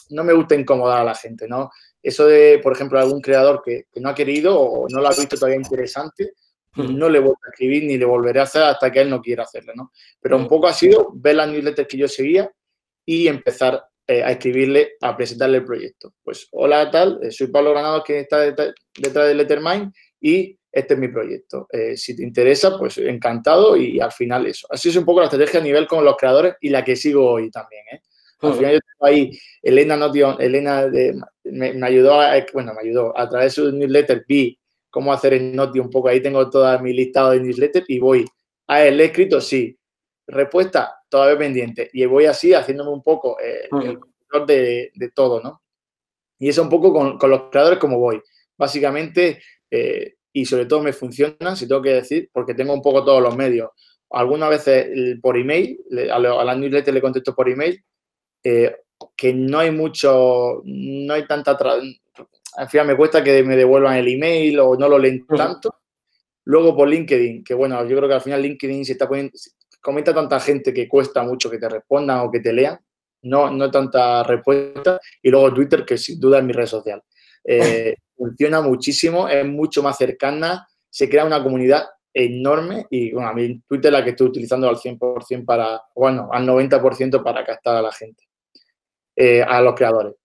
no 0.09 0.23
me 0.23 0.33
gusta 0.33 0.55
incomodar 0.55 1.01
a 1.01 1.03
la 1.03 1.15
gente, 1.15 1.47
¿no? 1.47 1.71
Eso 2.01 2.25
de, 2.25 2.59
por 2.59 2.73
ejemplo, 2.73 2.99
algún 2.99 3.21
creador 3.21 3.61
que, 3.63 3.85
no 3.95 4.09
ha 4.09 4.15
querido 4.15 4.59
o 4.59 4.87
no 4.89 5.01
lo 5.01 5.07
ha 5.07 5.11
visto 5.11 5.35
todavía 5.35 5.57
interesante, 5.57 6.33
hmm. 6.73 6.97
no 6.97 7.09
le 7.09 7.19
vuelvo 7.19 7.39
a 7.45 7.49
escribir 7.49 7.83
ni 7.83 7.97
le 7.97 8.05
volveré 8.05 8.39
a 8.39 8.43
hacer 8.43 8.63
hasta 8.63 8.91
que 8.91 9.01
él 9.01 9.09
no 9.09 9.21
quiera 9.21 9.43
hacerlo, 9.43 9.73
¿no? 9.75 9.91
Pero 10.19 10.37
un 10.37 10.43
hmm. 10.43 10.47
poco 10.47 10.67
ha 10.67 10.73
sido 10.73 11.09
ver 11.13 11.35
las 11.35 11.49
newsletters 11.49 11.87
que 11.87 11.97
yo 11.97 12.07
seguía 12.07 12.51
y 13.05 13.27
empezar 13.27 13.83
eh, 14.07 14.23
a 14.23 14.31
escribirle, 14.31 14.93
a 15.01 15.15
presentarle 15.15 15.57
el 15.57 15.65
proyecto. 15.65 16.13
Pues, 16.23 16.47
hola, 16.51 16.89
tal, 16.89 17.19
eh, 17.21 17.31
soy 17.31 17.47
Pablo 17.47 17.71
Granado, 17.71 18.03
que 18.03 18.21
está 18.21 18.39
detrás, 18.39 18.73
de 18.95 19.35
Lettermind 19.35 19.93
y 20.19 20.57
este 20.71 20.93
es 20.93 20.99
mi 20.99 21.09
proyecto. 21.09 21.67
Eh, 21.71 21.97
si 21.97 22.15
te 22.15 22.23
interesa, 22.23 22.77
pues 22.77 22.97
encantado 22.97 23.75
y 23.75 23.99
al 23.99 24.11
final 24.11 24.47
eso. 24.47 24.67
Así 24.69 24.89
es 24.89 24.95
un 24.95 25.05
poco 25.05 25.19
la 25.19 25.25
estrategia 25.25 25.59
a 25.59 25.63
nivel 25.63 25.87
con 25.87 26.03
los 26.05 26.15
creadores 26.17 26.55
y 26.61 26.69
la 26.69 26.83
que 26.83 26.95
sigo 26.95 27.29
hoy 27.29 27.51
también. 27.51 27.83
¿eh? 27.91 28.01
Al 28.41 28.53
final 28.53 28.73
yo 28.73 28.79
tengo 28.79 29.05
ahí, 29.05 29.39
Elena 29.61 29.97
Notion, 29.97 30.37
Elena 30.39 30.87
me, 31.43 31.85
ayudó, 31.85 32.21
a, 32.21 32.33
bueno, 32.53 32.73
me 32.73 32.81
ayudó 32.81 33.17
a 33.17 33.27
través 33.27 33.55
de 33.55 33.61
su 33.61 33.71
newsletter, 33.71 34.23
vi 34.27 34.57
cómo 34.89 35.11
hacer 35.11 35.33
el 35.33 35.55
Noti 35.55 35.79
un 35.79 35.89
poco, 35.89 36.07
ahí 36.07 36.21
tengo 36.21 36.49
todo 36.49 36.79
mi 36.79 36.93
listado 36.93 37.31
de 37.31 37.41
newsletter 37.41 37.83
y 37.87 37.99
voy, 37.99 38.25
a 38.67 38.85
él, 38.85 38.97
¿le 38.97 39.03
he 39.03 39.07
escrito? 39.07 39.41
Sí. 39.41 39.77
Respuesta, 40.27 41.01
todavía 41.09 41.39
pendiente. 41.39 41.89
Y 41.91 42.05
voy 42.05 42.25
así 42.25 42.53
haciéndome 42.53 42.91
un 42.91 43.01
poco 43.01 43.39
eh, 43.39 43.67
el 43.83 43.99
control 43.99 44.45
de, 44.45 45.11
todo, 45.13 45.41
¿no? 45.41 45.63
Y 46.37 46.49
eso 46.49 46.61
un 46.61 46.69
poco 46.69 46.93
con, 46.93 47.17
con 47.17 47.31
los 47.31 47.49
creadores 47.49 47.79
como 47.79 47.97
voy. 47.97 48.21
Básicamente, 48.55 49.41
eh, 49.71 50.15
y 50.31 50.45
sobre 50.45 50.67
todo 50.67 50.83
me 50.83 50.93
funciona, 50.93 51.55
si 51.55 51.67
tengo 51.67 51.81
que 51.81 51.93
decir, 51.93 52.29
porque 52.31 52.53
tengo 52.53 52.73
un 52.73 52.81
poco 52.81 53.03
todos 53.03 53.23
los 53.23 53.35
medios. 53.35 53.71
Algunas 54.11 54.49
veces 54.49 55.17
por 55.19 55.35
email, 55.35 55.79
a 56.11 56.19
la 56.19 56.55
newsletter 56.55 56.93
le 56.93 57.01
contesto 57.01 57.33
por 57.33 57.49
email, 57.49 57.83
eh, 58.43 58.75
que 59.15 59.33
no 59.33 59.59
hay 59.59 59.71
mucho, 59.71 60.61
no 60.65 61.13
hay 61.13 61.25
tanta... 61.25 61.57
Al 62.55 62.69
final 62.69 62.87
me 62.87 62.97
cuesta 62.97 63.23
que 63.23 63.43
me 63.43 63.55
devuelvan 63.55 63.97
el 63.97 64.07
email 64.07 64.59
o 64.59 64.75
no 64.75 64.89
lo 64.89 64.97
leen 64.97 65.25
tanto. 65.25 65.75
Luego 66.45 66.75
por 66.75 66.87
LinkedIn, 66.87 67.43
que 67.43 67.53
bueno, 67.53 67.85
yo 67.85 67.95
creo 67.95 68.09
que 68.09 68.15
al 68.15 68.21
final 68.21 68.41
LinkedIn 68.41 68.83
se 68.83 68.93
está 68.93 69.07
poniendo, 69.07 69.33
comenta 69.81 70.13
tanta 70.13 70.39
gente 70.39 70.73
que 70.73 70.87
cuesta 70.87 71.21
mucho 71.23 71.49
que 71.49 71.59
te 71.59 71.69
respondan 71.69 72.19
o 72.19 72.31
que 72.31 72.39
te 72.39 72.51
lean, 72.51 72.79
no, 73.21 73.51
no 73.51 73.69
tanta 73.69 74.23
respuesta. 74.23 74.99
Y 75.21 75.29
luego 75.29 75.53
Twitter, 75.53 75.85
que 75.85 75.97
sin 75.97 76.19
duda 76.19 76.39
es 76.39 76.43
mi 76.43 76.53
red 76.53 76.65
social. 76.65 77.03
Eh, 77.43 77.95
funciona 78.17 78.61
muchísimo, 78.61 79.27
es 79.27 79.45
mucho 79.45 79.83
más 79.83 79.97
cercana, 79.97 80.67
se 80.89 81.07
crea 81.07 81.25
una 81.25 81.41
comunidad 81.41 81.85
enorme 82.13 82.87
y 82.89 83.11
bueno, 83.11 83.29
a 83.29 83.33
mí 83.33 83.61
Twitter 83.67 83.93
es 83.93 83.99
la 83.99 84.03
que 84.03 84.11
estoy 84.11 84.27
utilizando 84.27 84.67
al 84.67 84.75
100% 84.75 85.45
para, 85.45 85.81
bueno, 85.95 86.29
al 86.31 86.45
90% 86.45 87.23
para 87.23 87.45
captar 87.45 87.77
a 87.77 87.81
la 87.81 87.91
gente, 87.91 88.23
eh, 89.21 89.43
a 89.45 89.61
los 89.61 89.75
creadores. 89.75 90.15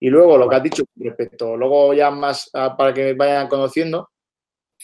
Y 0.00 0.10
luego 0.10 0.38
lo 0.38 0.48
que 0.48 0.54
has 0.54 0.62
dicho 0.62 0.84
respecto, 0.94 1.56
luego 1.56 1.92
ya 1.92 2.10
más 2.12 2.48
ah, 2.54 2.76
para 2.76 2.94
que 2.94 3.02
me 3.02 3.14
vayan 3.14 3.48
conociendo, 3.48 4.10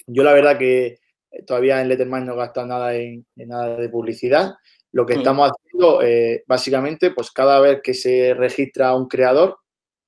yo 0.08 0.24
la 0.24 0.32
verdad 0.32 0.58
que 0.58 0.98
todavía 1.46 1.80
en 1.80 1.88
Letterman 1.88 2.26
no 2.26 2.34
gasto 2.34 2.66
nada 2.66 2.94
en, 2.94 3.24
nada 3.36 3.76
de 3.76 3.88
publicidad. 3.88 4.54
Lo 4.90 5.06
que 5.06 5.14
mm. 5.14 5.18
estamos 5.18 5.50
haciendo, 5.50 6.02
eh, 6.02 6.42
básicamente, 6.48 7.12
pues 7.12 7.30
cada 7.30 7.60
vez 7.60 7.80
que 7.80 7.94
se 7.94 8.34
registra 8.34 8.94
un 8.94 9.06
creador, 9.06 9.58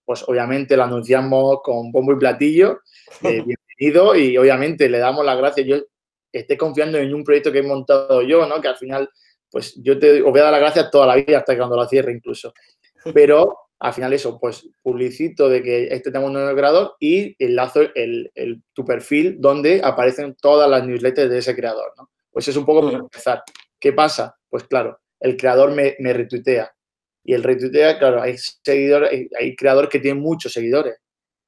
pues 0.05 0.25
obviamente 0.27 0.77
lo 0.77 0.85
anunciamos 0.85 1.59
con 1.63 1.93
bombo 1.93 2.13
y 2.13 2.19
platillo, 2.19 2.81
eh, 3.23 3.43
bienvenido 3.79 4.17
y 4.17 4.37
obviamente 4.37 4.89
le 4.89 4.99
damos 4.99 5.25
las 5.25 5.39
gracias. 5.39 5.67
Yo 5.67 5.77
esté 6.33 6.57
confiando 6.57 6.99
en 6.99 7.15
un 7.15 7.25
proyecto 7.25 7.53
que 7.53 7.59
he 7.59 7.63
montado 7.63 8.23
yo, 8.23 8.47
¿no? 8.47 8.61
Que 8.61 8.69
al 8.69 8.77
final, 8.77 9.09
pues 9.49 9.75
yo 9.83 9.99
te 9.99 10.21
voy 10.23 10.41
a 10.41 10.45
dar 10.45 10.53
las 10.53 10.61
gracias 10.61 10.91
toda 10.91 11.07
la 11.07 11.17
vida 11.17 11.39
hasta 11.39 11.57
cuando 11.57 11.77
lo 11.77 11.87
cierre 11.87 12.13
incluso. 12.13 12.53
Pero 13.15 13.57
al 13.79 13.93
final 13.93 14.13
eso, 14.13 14.39
pues 14.41 14.69
publicito 14.83 15.49
de 15.49 15.63
que 15.63 15.89
este 15.89 16.11
tengo 16.11 16.27
un 16.27 16.33
nuevo 16.33 16.57
creador 16.57 16.95
y 16.99 17.37
enlazo 17.45 17.83
el, 17.95 18.63
tu 18.73 18.85
perfil 18.85 19.37
donde 19.39 19.81
aparecen 19.85 20.35
todas 20.41 20.71
las 20.71 20.87
newsletters 20.87 21.31
de 21.31 21.39
ese 21.39 21.55
creador, 21.55 21.93
¿no? 21.97 22.11
Pues 22.31 22.49
es 22.49 22.57
un 22.57 22.65
poco 22.65 22.87
para 22.87 22.99
empezar. 22.99 23.43
¿Qué 23.79 23.93
pasa? 23.93 24.37
Pues 24.49 24.65
claro, 24.65 24.99
el 25.21 25.37
creador 25.37 25.73
me, 25.73 25.97
me 25.99 26.13
retuitea 26.13 26.71
y 27.27 27.35
el 27.35 27.43
retuitea, 27.43 27.99
claro, 27.99 28.23
hay 28.23 28.37
seguidores, 28.39 29.29
hay, 29.39 29.57
creadores 29.57 29.91
que 29.91 29.99
tienen 29.99 30.23
muchos 30.23 30.53
seguidores. 30.53 30.97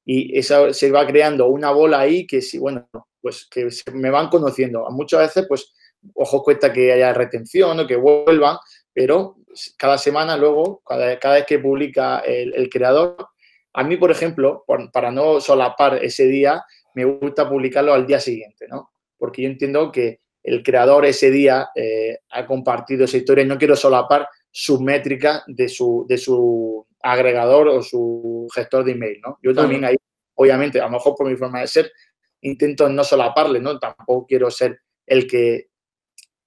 Y 0.05 0.37
esa, 0.37 0.73
se 0.73 0.91
va 0.91 1.07
creando 1.07 1.47
una 1.47 1.71
bola 1.71 2.01
ahí 2.01 2.27
que 2.27 2.41
sí, 2.41 2.57
bueno, 2.57 2.89
pues 3.21 3.47
que 3.49 3.69
me 3.93 4.09
van 4.09 4.27
conociendo. 4.27 4.85
Muchas 4.89 5.21
veces, 5.21 5.45
pues, 5.47 5.73
ojo 6.15 6.43
cuesta 6.43 6.73
que 6.73 6.91
haya 6.91 7.13
retención 7.13 7.79
o 7.79 7.87
que 7.87 7.95
vuelvan, 7.95 8.57
pero 8.93 9.37
cada 9.77 9.97
semana 9.97 10.37
luego, 10.37 10.81
cada, 10.85 11.17
cada 11.19 11.35
vez 11.35 11.45
que 11.45 11.59
publica 11.59 12.19
el, 12.19 12.69
creador, 12.69 13.29
a 13.73 13.83
mí, 13.83 13.97
por 13.97 14.11
ejemplo, 14.11 14.65
para 14.91 15.11
no 15.11 15.39
solapar 15.39 16.03
ese 16.03 16.25
día, 16.25 16.63
me 16.95 17.05
gusta 17.05 17.47
publicarlo 17.47 17.93
al 17.93 18.05
día 18.05 18.19
siguiente, 18.19 18.67
¿no? 18.67 18.91
Porque 19.17 19.43
yo 19.43 19.49
entiendo 19.49 19.91
que 19.91 20.21
el 20.43 20.63
creador 20.63 21.05
ese 21.05 21.29
día 21.29 21.69
eh, 21.75 22.19
ha 22.29 22.45
compartido 22.45 23.05
esa 23.05 23.17
historia 23.17 23.43
y 23.43 23.47
no 23.47 23.57
quiero 23.57 23.75
solapar 23.75 24.27
su 24.51 24.81
métrica 24.81 25.43
de 25.47 25.69
su, 25.69 26.05
de 26.07 26.17
su 26.17 26.85
agregador 27.01 27.67
o 27.67 27.83
su 27.83 28.47
gestor 28.53 28.83
de 28.83 28.93
email, 28.93 29.19
¿no? 29.21 29.37
Yo 29.43 29.53
también 29.53 29.85
ahí, 29.85 29.97
obviamente, 30.35 30.79
a 30.79 30.85
lo 30.85 30.91
mejor 30.91 31.15
por 31.15 31.29
mi 31.29 31.35
forma 31.35 31.61
de 31.61 31.67
ser, 31.67 31.91
intento 32.41 32.89
no 32.89 33.03
solaparle, 33.03 33.59
¿no? 33.59 33.77
Tampoco 33.77 34.25
quiero 34.25 34.49
ser 34.49 34.79
el 35.05 35.27
que 35.27 35.69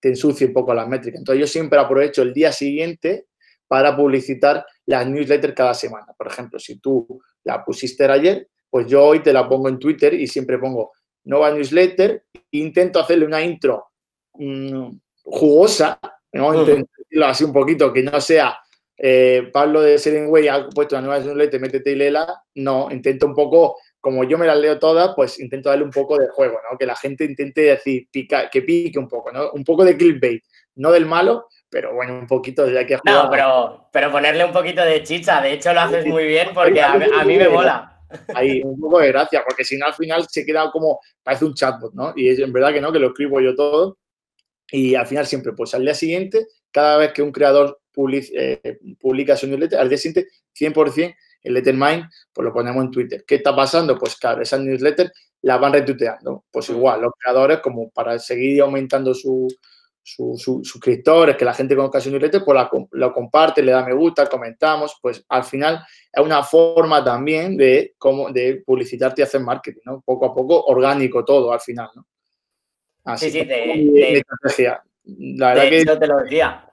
te 0.03 0.09
ensucie 0.09 0.49
un 0.49 0.53
poco 0.53 0.75
las 0.75 0.89
métricas. 0.89 1.21
Entonces, 1.21 1.41
yo 1.41 1.47
siempre 1.47 1.79
aprovecho 1.79 2.23
el 2.23 2.35
día 2.35 2.51
siguiente 2.51 3.27
para 3.69 3.97
publicitar 3.97 4.67
las 4.85 5.07
newsletters 5.07 5.55
cada 5.55 5.75
semana. 5.75 6.13
Por 6.19 6.27
ejemplo, 6.27 6.59
si 6.59 6.81
tú 6.81 7.23
la 7.45 7.65
pusiste 7.65 8.05
ayer, 8.05 8.49
pues 8.69 8.89
yo 8.89 9.05
hoy 9.05 9.21
te 9.23 9.33
la 9.33 9.49
pongo 9.49 9.69
en 9.69 9.79
Twitter 9.79 10.13
y 10.13 10.27
siempre 10.27 10.59
pongo 10.59 10.91
nueva 11.25 11.53
newsletter. 11.53 12.25
Intento 12.51 12.99
hacerle 12.99 13.27
una 13.27 13.43
intro 13.43 13.93
mm, 14.35 14.89
jugosa, 15.23 16.01
¿no? 16.33 16.51
así 17.25 17.45
un 17.45 17.53
poquito, 17.53 17.93
que 17.93 18.03
no 18.03 18.21
sea 18.21 18.59
eh, 18.99 19.51
Pablo 19.53 19.83
de 19.83 19.99
Serenway 19.99 20.49
ha 20.49 20.69
puesto 20.69 20.97
una 20.97 21.07
nueva 21.07 21.25
newsletter, 21.25 21.61
métete 21.61 21.93
y 21.93 21.95
léela. 21.95 22.43
No, 22.57 22.89
intento 22.91 23.27
un 23.27 23.35
poco, 23.35 23.77
como 24.03 24.25
yo 24.25 24.37
me 24.37 24.47
las 24.47 24.59
leo 24.59 24.81
todas, 24.81 25.13
pues 25.15 25.39
intento 25.39 25.69
darle 25.69 25.85
un 25.85 25.93
poco 25.93 26.19
de 26.19 26.29
juego, 26.29 26.59
¿no? 26.69 26.77
Que 26.77 26.87
la 26.87 26.97
gente 26.97 27.25
intente 27.25 27.61
decir, 27.63 28.09
pica, 28.11 28.51
que 28.51 28.61
pique 28.61 28.99
un 28.99 29.09
poco, 29.09 29.31
¿no? 29.31 29.53
Un 29.53 29.63
poco 29.63 29.85
de 29.85 29.97
clickbait, 29.97 30.43
no 30.75 30.91
del 30.91 31.07
malo, 31.07 31.47
pero 31.71 31.95
bueno, 31.95 32.19
un 32.19 32.27
poquito 32.27 32.67
de 32.67 32.85
que 32.85 32.99
No, 33.05 33.31
pero, 33.31 33.89
pero 33.93 34.11
ponerle 34.11 34.45
un 34.45 34.53
poquito 34.53 34.85
de 34.85 35.05
chicha, 35.05 35.41
de 35.41 35.53
hecho 35.53 35.73
lo 35.73 35.83
haces 35.83 36.05
muy 36.05 36.27
bien 36.27 36.49
porque 36.53 36.83
a, 36.83 36.95
mí 37.25 37.37
me 37.39 37.49
mola. 37.49 38.01
Ahí, 38.35 38.61
un 38.63 38.79
poco 38.79 38.99
de 38.99 39.09
gracia, 39.09 39.45
porque 39.47 39.65
si 39.65 39.79
no 39.79 39.87
al 39.87 39.95
final 39.95 40.27
se 40.29 40.45
queda 40.45 40.71
como, 40.73 40.99
parece 41.23 41.45
un 41.45 41.55
chatbot, 41.55 41.95
¿no? 41.95 42.13
Y 42.17 42.29
es 42.29 42.41
en 42.41 42.53
verdad 42.53 42.73
que 42.73 42.81
no, 42.81 42.93
que 42.93 42.99
lo 42.99 43.07
escribo 43.07 43.41
yo 43.41 43.55
todo. 43.55 43.99
Y 44.71 44.97
al 44.97 45.07
final 45.07 45.27
siempre, 45.27 45.53
pues 45.53 45.75
al 45.75 45.83
día 45.83 45.95
siguiente 45.95 46.47
cada 46.73 46.97
vez 46.97 47.13
que 47.13 47.23
un 47.23 47.31
creador 47.31 47.79
eh, 48.35 48.79
publica 48.99 49.37
su 49.37 49.47
newsletter, 49.47 49.79
al 49.79 49.89
día 49.89 49.99
siguiente, 49.99 50.31
100% 50.59 51.15
el 51.43 51.55
Lettermind, 51.55 52.05
pues 52.33 52.45
lo 52.45 52.53
ponemos 52.53 52.85
en 52.85 52.91
Twitter. 52.91 53.25
¿Qué 53.27 53.37
está 53.37 53.55
pasando? 53.55 53.99
Pues 53.99 54.17
claro, 54.17 54.43
esas 54.43 54.61
newsletters 54.61 55.13
las 55.43 55.61
van 55.61 55.73
retuiteando. 55.73 56.45
Pues 56.51 56.71
mm. 56.71 56.75
igual, 56.75 57.03
los 57.03 57.13
creadores, 57.19 57.59
como 57.61 57.91
para 57.91 58.19
seguir 58.19 58.63
aumentando 58.63 59.15
sus 59.15 59.59
suscriptores, 60.05 61.37
que 61.37 61.45
la 61.45 61.55
gente 61.55 61.77
conozca 61.77 62.01
su 62.01 62.11
newsletter, 62.11 62.43
pues 62.45 62.69
lo 62.91 63.13
comparte, 63.13 63.63
le 63.63 63.73
da 63.73 63.85
me 63.85 63.95
gusta, 63.95 64.29
comentamos, 64.29 64.99
pues 65.01 65.25
al 65.29 65.45
final 65.45 65.85
es 66.13 66.25
una 66.25 66.43
forma 66.43 67.05
también 67.05 67.57
de, 67.57 67.95
cómo, 67.99 68.31
de 68.31 68.63
publicitarte 68.65 69.23
y 69.23 69.25
hacer 69.25 69.41
marketing, 69.41 69.83
¿no? 69.85 70.01
Poco 70.01 70.27
a 70.27 70.35
poco, 70.35 70.65
orgánico 70.65 71.25
todo 71.25 71.53
al 71.53 71.61
final, 71.61 71.89
¿no? 71.95 72.07
Así 73.05 73.31
sí, 73.31 73.41
sí, 73.41 73.45
de, 73.45 74.19
estrategia. 74.19 74.83
La 75.05 75.55
verdad 75.55 75.71
que... 75.71 75.97
te 75.99 76.07
lo 76.07 76.19
decía. 76.19 76.72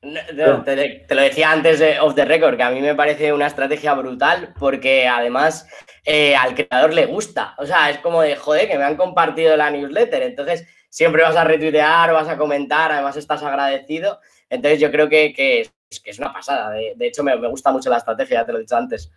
Te, 0.00 1.14
lo 1.14 1.20
decía 1.20 1.52
antes 1.52 1.78
de 1.78 2.00
Off 2.00 2.14
the 2.14 2.24
Record, 2.24 2.56
que 2.56 2.62
a 2.62 2.70
mí 2.70 2.80
me 2.80 2.94
parece 2.94 3.34
una 3.34 3.46
estrategia 3.46 3.92
brutal 3.92 4.54
porque 4.58 5.06
además 5.06 5.68
eh, 6.06 6.34
al 6.34 6.54
creador 6.54 6.94
le 6.94 7.04
gusta. 7.04 7.54
O 7.58 7.66
sea, 7.66 7.90
es 7.90 7.98
como 7.98 8.22
de, 8.22 8.34
joder, 8.34 8.66
que 8.66 8.78
me 8.78 8.84
han 8.84 8.96
compartido 8.96 9.56
la 9.58 9.70
newsletter. 9.70 10.22
Entonces, 10.22 10.66
siempre 10.88 11.22
vas 11.22 11.36
a 11.36 11.44
retuitear, 11.44 12.14
vas 12.14 12.28
a 12.28 12.38
comentar, 12.38 12.90
además 12.90 13.16
estás 13.18 13.42
agradecido. 13.42 14.20
Entonces, 14.48 14.80
yo 14.80 14.90
creo 14.90 15.10
que, 15.10 15.26
es, 15.26 16.00
que 16.00 16.10
es, 16.10 16.18
una 16.18 16.32
pasada. 16.32 16.70
De, 16.70 17.06
hecho, 17.06 17.22
me, 17.22 17.36
gusta 17.48 17.70
mucho 17.70 17.90
la 17.90 17.98
estrategia, 17.98 18.40
ya 18.40 18.46
te 18.46 18.52
lo 18.52 18.58
he 18.58 18.62
dicho 18.62 18.76
antes. 18.76 19.12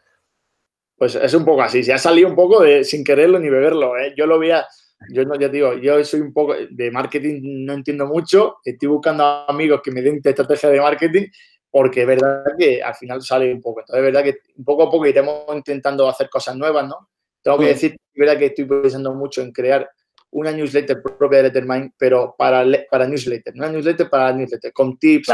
Pues 0.98 1.16
es 1.16 1.34
un 1.34 1.46
poco 1.46 1.62
así. 1.62 1.82
Se 1.82 1.94
ha 1.94 1.98
salido 1.98 2.28
un 2.28 2.36
poco 2.36 2.62
de 2.62 2.84
sin 2.84 3.06
quererlo 3.06 3.40
ni 3.40 3.50
beberlo. 3.50 3.98
¿eh? 3.98 4.14
Yo 4.18 4.26
lo 4.26 4.38
veía 4.38 4.68
yo 5.10 5.24
no, 5.26 5.36
ya 5.40 5.50
digo, 5.50 5.74
yo 5.76 6.04
soy 6.04 6.22
un 6.22 6.34
poco 6.34 6.56
de 6.70 6.92
marketing, 6.92 7.66
no 7.66 7.74
entiendo 7.74 8.06
mucho. 8.06 8.58
Estoy 8.64 8.90
buscando 8.90 9.24
amigos 9.48 9.82
que 9.84 9.92
me 9.92 10.02
den 10.02 10.22
estrategia 10.24 10.70
de 10.70 10.80
marketing 10.80 11.28
porque 11.70 12.02
es 12.02 12.08
verdad 12.08 12.44
que 12.58 12.84
al 12.84 12.94
final 12.94 13.22
sale 13.24 13.52
un 13.52 13.60
poco. 13.60 13.80
Entonces, 13.80 14.06
es 14.06 14.14
verdad 14.14 14.24
que 14.24 14.64
poco 14.64 14.84
a 14.84 14.92
poco 14.92 15.08
iremos 15.08 15.44
intentando 15.56 16.08
hacer 16.08 16.30
cosas 16.30 16.56
nuevas, 16.56 16.88
¿no? 16.88 17.10
Tengo 17.42 17.58
que 17.58 17.66
mm. 17.66 17.68
decir, 17.68 17.92
es 17.94 18.20
verdad 18.20 18.38
que 18.38 18.46
estoy 18.46 18.66
pensando 18.66 19.14
mucho 19.16 19.42
en 19.42 19.52
crear 19.52 19.90
una 20.30 20.52
newsletter 20.52 21.02
propia 21.02 21.40
de 21.40 21.44
Lettermind, 21.46 21.94
pero 21.98 22.36
para, 22.38 22.64
para 22.90 23.08
newsletter, 23.08 23.54
una 23.56 23.70
newsletter 23.70 24.08
para 24.08 24.32
newsletter, 24.34 24.72
con 24.72 24.98
tips, 24.98 25.30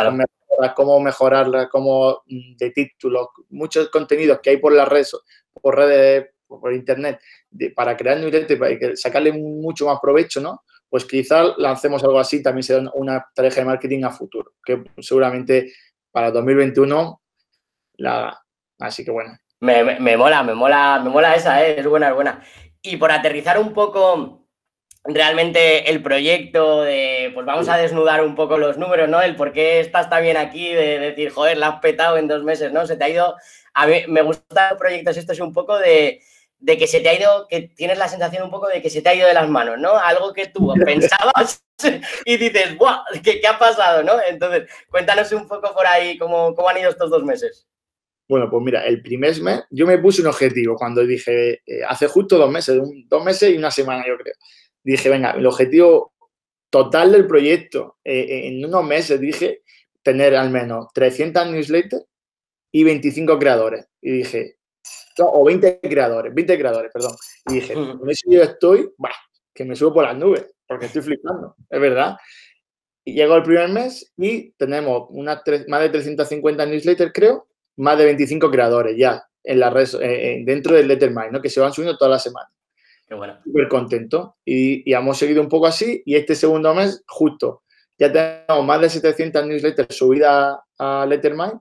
cómo 0.76 1.00
mejorarla, 1.00 1.68
cómo 1.70 2.22
mm, 2.28 2.56
de 2.58 2.72
títulos, 2.72 3.28
muchos 3.50 3.90
contenidos 3.90 4.40
que 4.42 4.52
hay 4.52 4.58
por 4.58 4.72
las 4.72 4.88
redes, 4.88 5.16
por 5.54 5.76
redes 5.76 6.28
por 6.48 6.74
internet 6.74 7.20
para 7.76 7.98
crear 7.98 8.18
newsletter, 8.18 8.60
para 8.60 8.96
sacarle 8.96 9.32
mucho 9.34 9.86
más 9.86 10.00
provecho, 10.02 10.40
¿no? 10.42 10.64
pues 10.90 11.06
quizás 11.06 11.54
lancemos 11.58 12.04
algo 12.04 12.20
así, 12.20 12.42
también 12.42 12.64
será 12.64 12.90
una 12.96 13.18
estrategia 13.18 13.62
de 13.62 13.70
marketing 13.70 14.04
a 14.04 14.10
futuro, 14.10 14.54
que 14.66 14.84
seguramente 14.98 15.72
para 16.12 16.32
2021 16.32 17.22
la 17.98 18.42
Así 18.80 19.04
que 19.04 19.12
bueno. 19.12 19.38
Me, 19.60 20.16
mola, 20.16 20.42
me 20.42 20.56
mola, 20.56 21.02
me 21.04 21.10
mola 21.10 21.36
esa, 21.36 21.66
¿eh? 21.66 21.80
es 21.80 21.86
buena, 21.86 22.10
es 22.10 22.16
buena. 22.16 22.42
Y 22.82 22.96
por 22.96 23.12
aterrizar 23.12 23.60
un 23.60 23.74
poco 23.74 24.48
realmente 25.04 25.90
el 25.90 26.02
proyecto 26.02 26.84
de, 26.84 27.32
pues 27.34 27.46
vamos 27.46 27.68
a 27.68 27.76
desnudar 27.76 28.24
un 28.24 28.36
poco 28.36 28.58
los 28.58 28.78
números, 28.78 29.10
¿no? 29.10 29.22
El 29.22 29.36
por 29.36 29.52
qué 29.52 29.82
estás 29.82 30.10
también 30.10 30.38
aquí, 30.38 30.74
de, 30.74 31.00
decir, 31.00 31.32
joder, 31.32 31.58
la 31.58 31.68
has 31.68 31.82
petado 31.82 32.18
en 32.18 32.30
dos 32.30 32.44
meses, 32.44 32.72
¿no? 32.72 32.88
Se 32.88 32.96
te 32.96 33.04
ha 33.04 33.10
ido, 33.10 33.36
a 33.74 33.86
mí 33.86 34.04
me 34.08 34.22
gustan 34.22 34.70
los 34.70 34.80
proyectos 34.80 35.18
esto 35.18 35.34
es 35.34 35.40
un 35.42 35.52
poco 35.52 35.78
de, 35.78 36.22
de 36.60 36.78
que 36.78 36.88
se 36.88 37.00
te 37.00 37.10
ha 37.10 37.18
ido, 37.18 37.48
que 37.50 37.62
tienes 37.76 37.98
la 37.98 38.08
sensación 38.08 38.44
un 38.44 38.52
poco 38.52 38.68
de 38.68 38.82
que 38.82 38.90
se 38.90 39.02
te 39.02 39.10
ha 39.10 39.16
ido 39.16 39.28
de 39.28 39.34
las 39.34 39.50
manos, 39.50 39.80
¿no? 39.80 39.98
Algo 39.98 40.34
que 40.34 40.48
tú 40.48 40.74
pensabas 40.86 41.64
y 42.26 42.38
dices, 42.38 42.78
¡buah! 42.78 43.04
¿Qué, 43.24 43.42
ha 43.48 43.58
pasado, 43.58 44.04
no? 44.04 44.14
Entonces, 44.28 44.70
cuéntanos 44.90 45.32
un 45.32 45.48
poco 45.48 45.74
por 45.74 45.88
ahí 45.88 46.18
cómo, 46.18 46.54
cómo 46.54 46.70
han 46.70 46.78
ido 46.78 46.90
estos 46.90 47.10
dos 47.10 47.24
meses. 47.24 47.66
Bueno, 48.28 48.48
pues 48.50 48.62
mira, 48.64 48.86
el 48.86 49.02
primer 49.02 49.42
mes 49.42 49.64
yo 49.72 49.88
me 49.88 49.98
puse 49.98 50.22
un 50.22 50.28
objetivo 50.28 50.76
cuando 50.76 51.04
dije, 51.04 51.62
eh, 51.66 51.82
hace 51.88 52.08
justo 52.08 52.38
dos 52.38 52.52
meses, 52.52 52.80
dos 53.08 53.24
meses 53.24 53.52
y 53.52 53.58
una 53.58 53.72
semana 53.72 54.06
yo 54.08 54.18
creo. 54.18 54.36
Dije, 54.84 55.10
venga, 55.10 55.32
el 55.32 55.46
objetivo 55.48 56.14
total 56.70 57.12
del 57.12 57.26
proyecto 57.26 57.98
eh, 58.04 58.48
en 58.48 58.64
unos 58.64 58.84
meses 58.84 59.20
dije 59.20 59.64
tener 60.04 60.36
al 60.36 60.52
menos 60.52 60.88
300 60.94 61.48
newsletters 61.48 62.06
y 62.72 62.84
25 62.84 63.40
creadores. 63.40 63.88
Y 64.00 64.12
dije, 64.12 64.59
o 65.28 65.44
20 65.44 65.80
creadores, 65.82 66.34
20 66.34 66.58
creadores, 66.58 66.92
perdón. 66.94 67.16
Y 67.50 67.56
dije, 67.56 67.74
con 67.74 68.10
eso 68.10 68.26
yo 68.30 68.42
estoy, 68.42 68.92
bah, 68.98 69.12
que 69.54 69.66
me 69.66 69.76
subo 69.76 69.94
por 69.94 70.06
las 70.06 70.18
nubes, 70.18 70.46
porque 70.68 70.86
estoy 70.86 71.02
flipando, 71.02 71.56
es 71.70 71.80
verdad. 71.80 72.18
Y 73.04 73.14
llegó 73.14 73.36
el 73.36 73.44
primer 73.44 73.70
mes 73.70 74.14
y 74.18 74.52
tenemos 74.52 75.08
una, 75.10 75.42
más 75.68 75.82
de 75.82 75.90
350 75.90 76.66
newsletters, 76.66 77.12
creo, 77.14 77.48
más 77.78 77.98
de 77.98 78.06
25 78.06 78.52
creadores 78.52 78.96
ya 78.98 79.24
en 79.44 79.60
la 79.60 79.70
red, 79.70 79.88
eh, 79.96 80.00
eh, 80.02 80.44
dentro 80.46 80.76
del 80.76 80.88
Lettermind, 80.88 81.32
¿no? 81.32 81.42
que 81.42 81.50
se 81.50 81.60
van 81.60 81.74
subiendo 81.74 81.98
toda 81.98 82.12
la 82.12 82.20
semana. 82.20 82.50
Qué 83.08 83.16
bueno. 83.16 83.40
Súper 83.44 83.68
contento. 83.68 84.38
Y, 84.46 84.94
hemos 84.94 85.18
seguido 85.18 85.42
un 85.42 85.50
poco 85.50 85.66
así 85.66 86.04
y 86.06 86.16
este 86.16 86.36
segundo 86.36 86.74
mes, 86.76 87.04
justo, 87.08 87.64
ya 87.98 88.12
tenemos 88.12 88.66
más 88.66 88.82
de 88.82 88.90
700 88.90 89.46
newsletters 89.48 89.96
subidas 89.96 90.58
a 90.78 91.06
Lettermind, 91.08 91.60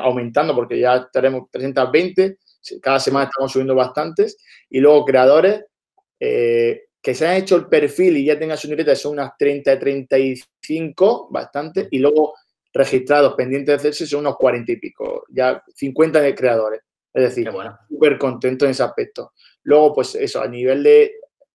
aumentando 0.00 0.54
porque 0.54 0.80
ya 0.80 1.08
tenemos 1.12 1.48
320, 1.50 2.38
cada 2.80 3.00
semana 3.00 3.26
estamos 3.26 3.52
subiendo 3.52 3.74
bastantes, 3.74 4.36
y 4.70 4.80
luego 4.80 5.04
creadores 5.04 5.64
eh, 6.20 6.84
que 7.02 7.14
se 7.14 7.26
han 7.26 7.36
hecho 7.36 7.56
el 7.56 7.66
perfil 7.66 8.16
y 8.16 8.24
ya 8.24 8.38
tengan 8.38 8.56
su 8.56 8.68
newsletter 8.68 8.96
son 8.96 9.14
unas 9.14 9.36
30, 9.36 9.78
35, 9.78 11.28
bastante, 11.30 11.88
y 11.90 11.98
luego 11.98 12.34
registrados 12.72 13.34
pendientes 13.34 13.66
de 13.66 13.74
hacerse 13.74 14.06
son 14.06 14.20
unos 14.20 14.36
40 14.36 14.72
y 14.72 14.76
pico, 14.76 15.24
ya 15.28 15.62
50 15.74 16.20
de 16.20 16.34
creadores. 16.34 16.80
Es 17.12 17.24
decir, 17.24 17.50
súper 17.90 18.16
contento 18.16 18.64
en 18.64 18.70
ese 18.70 18.82
aspecto. 18.82 19.32
Luego, 19.64 19.92
pues 19.94 20.14
eso, 20.14 20.40
a 20.40 20.48
nivel 20.48 20.82
de, 20.82 21.12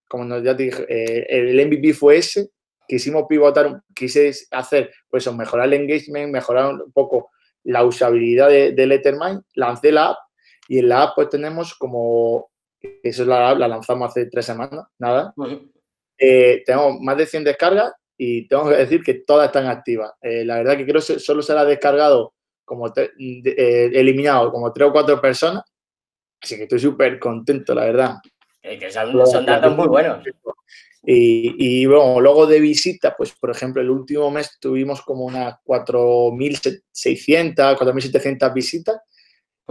como 0.07 0.37
ya 0.39 0.55
te 0.55 0.63
dije, 0.63 0.85
eh, 0.87 1.25
el 1.29 1.67
MVP 1.67 1.93
fue 1.93 2.17
ese, 2.17 2.49
quisimos 2.87 3.25
pivotar, 3.27 3.81
quise 3.95 4.31
hacer, 4.51 4.91
pues 5.09 5.31
mejorar 5.33 5.65
el 5.67 5.73
engagement, 5.73 6.31
mejorar 6.31 6.73
un 6.73 6.91
poco 6.91 7.31
la 7.63 7.83
usabilidad 7.83 8.49
de, 8.49 8.71
de 8.73 8.85
Lettermind, 8.85 9.41
lancé 9.55 9.91
la 9.91 10.09
app 10.09 10.17
y 10.67 10.79
en 10.79 10.89
la 10.89 11.03
app 11.03 11.15
pues 11.15 11.29
tenemos 11.29 11.73
como, 11.75 12.49
eso 12.81 13.23
es 13.23 13.27
la 13.27 13.49
app, 13.49 13.59
la 13.59 13.67
lanzamos 13.67 14.09
hace 14.09 14.25
tres 14.27 14.45
semanas, 14.45 14.85
nada. 14.99 15.33
Eh, 16.17 16.63
tenemos 16.65 16.99
más 16.99 17.17
de 17.17 17.25
100 17.25 17.43
descargas 17.43 17.93
y 18.17 18.47
tengo 18.47 18.69
que 18.69 18.75
decir 18.75 19.03
que 19.03 19.15
todas 19.15 19.47
están 19.47 19.67
activas. 19.67 20.11
Eh, 20.21 20.43
la 20.43 20.57
verdad 20.57 20.77
que 20.77 20.85
creo 20.85 21.01
que 21.01 21.19
solo 21.19 21.41
se 21.41 21.53
ha 21.53 21.65
descargado, 21.65 22.33
como 22.65 22.91
eh, 22.95 23.91
eliminado 23.93 24.51
como 24.51 24.73
tres 24.73 24.89
o 24.89 24.91
cuatro 24.91 25.21
personas, 25.21 25.63
así 26.41 26.57
que 26.57 26.63
estoy 26.63 26.79
súper 26.79 27.19
contento, 27.19 27.73
la 27.73 27.85
verdad. 27.85 28.15
que 28.61 28.91
son, 28.91 29.45
datos 29.45 29.75
muy 29.75 29.87
buenos. 29.87 30.23
Y, 31.09 31.85
bueno, 31.85 32.19
luego 32.19 32.45
de 32.47 32.59
visitas, 32.59 33.13
pues 33.17 33.31
por 33.31 33.49
ejemplo, 33.49 33.81
el 33.81 33.89
último 33.89 34.29
mes 34.29 34.57
tuvimos 34.59 35.01
como 35.03 35.23
unas 35.23 35.55
4.600, 35.63 37.77
4.700 37.77 38.53
visitas. 38.53 38.97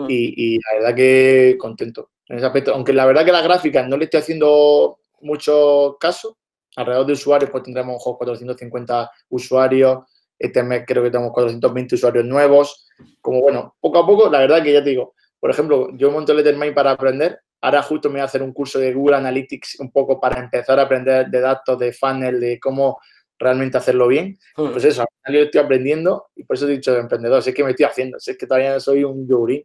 Y, 0.09 0.56
y, 0.56 0.59
la 0.59 0.78
verdad 0.78 0.94
que 0.94 1.56
contento 1.59 2.11
en 2.28 2.37
ese 2.37 2.46
aspecto. 2.46 2.74
Aunque 2.74 2.92
la 2.92 3.06
verdad 3.06 3.24
que 3.24 3.32
la 3.32 3.42
gráfica 3.42 3.87
no 3.87 3.96
le 3.96 4.04
estoy 4.04 4.20
haciendo 4.20 4.98
mucho 5.20 5.96
caso, 5.98 6.37
alrededor 6.76 7.06
de 7.06 7.12
usuarios, 7.14 7.50
pues 7.50 7.62
tendremos 7.64 8.02
450 8.02 9.11
usuarios. 9.30 9.98
Este 10.38 10.62
mes 10.62 10.85
creo 10.87 11.02
que 11.02 11.11
tenemos 11.11 11.32
420 11.32 11.94
usuarios 11.94 12.24
nuevos. 12.24 12.87
Como 13.20 13.40
bueno, 13.40 13.76
poco 13.80 13.98
a 13.98 14.06
poco, 14.06 14.30
la 14.30 14.40
verdad 14.40 14.62
que 14.62 14.72
ya 14.72 14.85
te 14.85 14.90
digo, 14.90 15.14
por 15.40 15.50
ejemplo, 15.50 15.88
yo 15.96 16.11
monto 16.11 16.35
Lettermind 16.35 16.74
para 16.74 16.92
aprender. 16.92 17.40
Ahora 17.62 17.82
justo 17.82 18.09
me 18.09 18.14
voy 18.14 18.20
a 18.20 18.24
hacer 18.24 18.42
un 18.42 18.52
curso 18.52 18.78
de 18.78 18.92
Google 18.92 19.16
Analytics 19.16 19.80
un 19.80 19.90
poco 19.90 20.20
para 20.20 20.38
empezar 20.38 20.78
a 20.78 20.82
aprender 20.82 21.28
de 21.28 21.40
datos, 21.40 21.78
de 21.78 21.92
funnel, 21.92 22.38
de 22.38 22.61
cómo 22.61 22.98
realmente 23.38 23.79
hacerlo 23.79 24.09
bien. 24.09 24.38
Hmm. 24.57 24.72
Pues 24.72 24.85
eso, 24.85 25.05
yo 25.29 25.40
estoy 25.40 25.61
aprendiendo 25.61 26.27
y 26.35 26.44
por 26.44 26.57
eso 26.57 26.66
he 26.66 26.72
dicho 26.72 26.92
de 26.92 27.01
emprendedor, 27.01 27.38
es 27.38 27.55
que 27.55 27.64
me 27.64 27.70
estoy 27.70 27.87
haciendo, 27.87 28.18
es 28.18 28.37
que 28.38 28.46
todavía 28.46 28.79
soy 28.81 29.05
un 29.05 29.27
yogurín. 29.29 29.62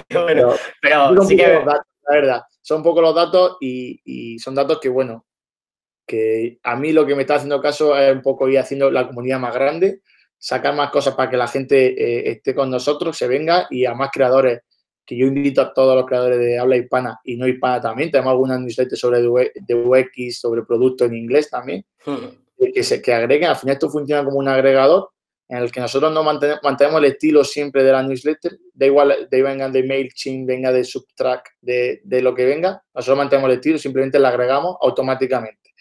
Qué 0.08 0.18
bueno, 0.18 0.54
pero, 0.80 1.24
sí 1.24 1.36
que... 1.36 1.46
la 1.46 1.82
verdad 2.08 2.42
son 2.62 2.78
un 2.78 2.82
poco 2.84 3.02
los 3.02 3.14
datos 3.14 3.56
y, 3.60 4.38
son 4.38 4.54
datos 4.54 4.78
que, 4.80 4.88
bueno, 4.88 5.26
que 6.06 6.58
a 6.62 6.76
mí 6.76 6.92
lo 6.92 7.04
que 7.04 7.14
me 7.14 7.22
está 7.22 7.34
haciendo 7.34 7.60
caso 7.60 7.96
es 7.98 8.12
un 8.12 8.22
poco 8.22 8.48
ir 8.48 8.58
haciendo 8.58 8.90
la 8.90 9.06
comunidad 9.06 9.40
más 9.40 9.54
grande, 9.54 10.00
sacar 10.38 10.74
más 10.74 10.90
cosas 10.90 11.14
para 11.14 11.28
que 11.28 11.36
la 11.36 11.48
gente 11.48 11.86
eh, 11.88 12.30
esté 12.30 12.54
con 12.54 12.70
nosotros, 12.70 13.16
se 13.16 13.28
venga 13.28 13.66
y 13.68 13.84
a 13.84 13.94
más 13.94 14.10
creadores, 14.10 14.60
que 15.04 15.16
yo 15.16 15.26
invito 15.26 15.60
a 15.60 15.72
todos 15.72 15.96
los 15.96 16.06
creadores 16.06 16.38
de 16.38 16.58
habla 16.58 16.76
hispana 16.76 17.20
y 17.24 17.36
no 17.36 17.48
hispana 17.48 17.80
también, 17.80 18.10
tenemos 18.10 18.30
algunas 18.30 18.60
newsletters 18.60 19.00
sobre 19.00 19.20
de 19.20 19.74
UX, 19.74 20.40
sobre 20.40 20.62
productos 20.62 21.08
en 21.08 21.16
inglés 21.16 21.50
también, 21.50 21.84
hmm. 22.06 22.72
que, 22.72 22.82
se, 22.82 23.02
que 23.02 23.12
agreguen, 23.12 23.48
al 23.48 23.56
final 23.56 23.74
esto 23.74 23.90
funciona 23.90 24.24
como 24.24 24.38
un 24.38 24.48
agregador 24.48 25.10
en 25.52 25.58
el 25.58 25.70
que 25.70 25.80
nosotros 25.80 26.10
no 26.14 26.22
mantenemos, 26.24 26.98
el 26.98 27.04
estilo 27.04 27.44
siempre 27.44 27.84
de 27.84 27.92
la 27.92 28.02
newsletter, 28.02 28.58
da 28.72 28.86
igual 28.86 29.28
de 29.30 29.42
venga 29.42 29.68
de 29.68 29.82
MailChimp, 29.82 30.46
venga 30.46 30.72
de 30.72 30.82
Subtrack, 30.82 31.56
de, 31.60 32.00
de, 32.04 32.22
lo 32.22 32.34
que 32.34 32.46
venga, 32.46 32.82
nosotros 32.94 33.18
mantenemos 33.18 33.50
el 33.50 33.56
estilo, 33.56 33.76
simplemente 33.76 34.18
la 34.18 34.30
agregamos 34.30 34.76
automáticamente. 34.80 35.74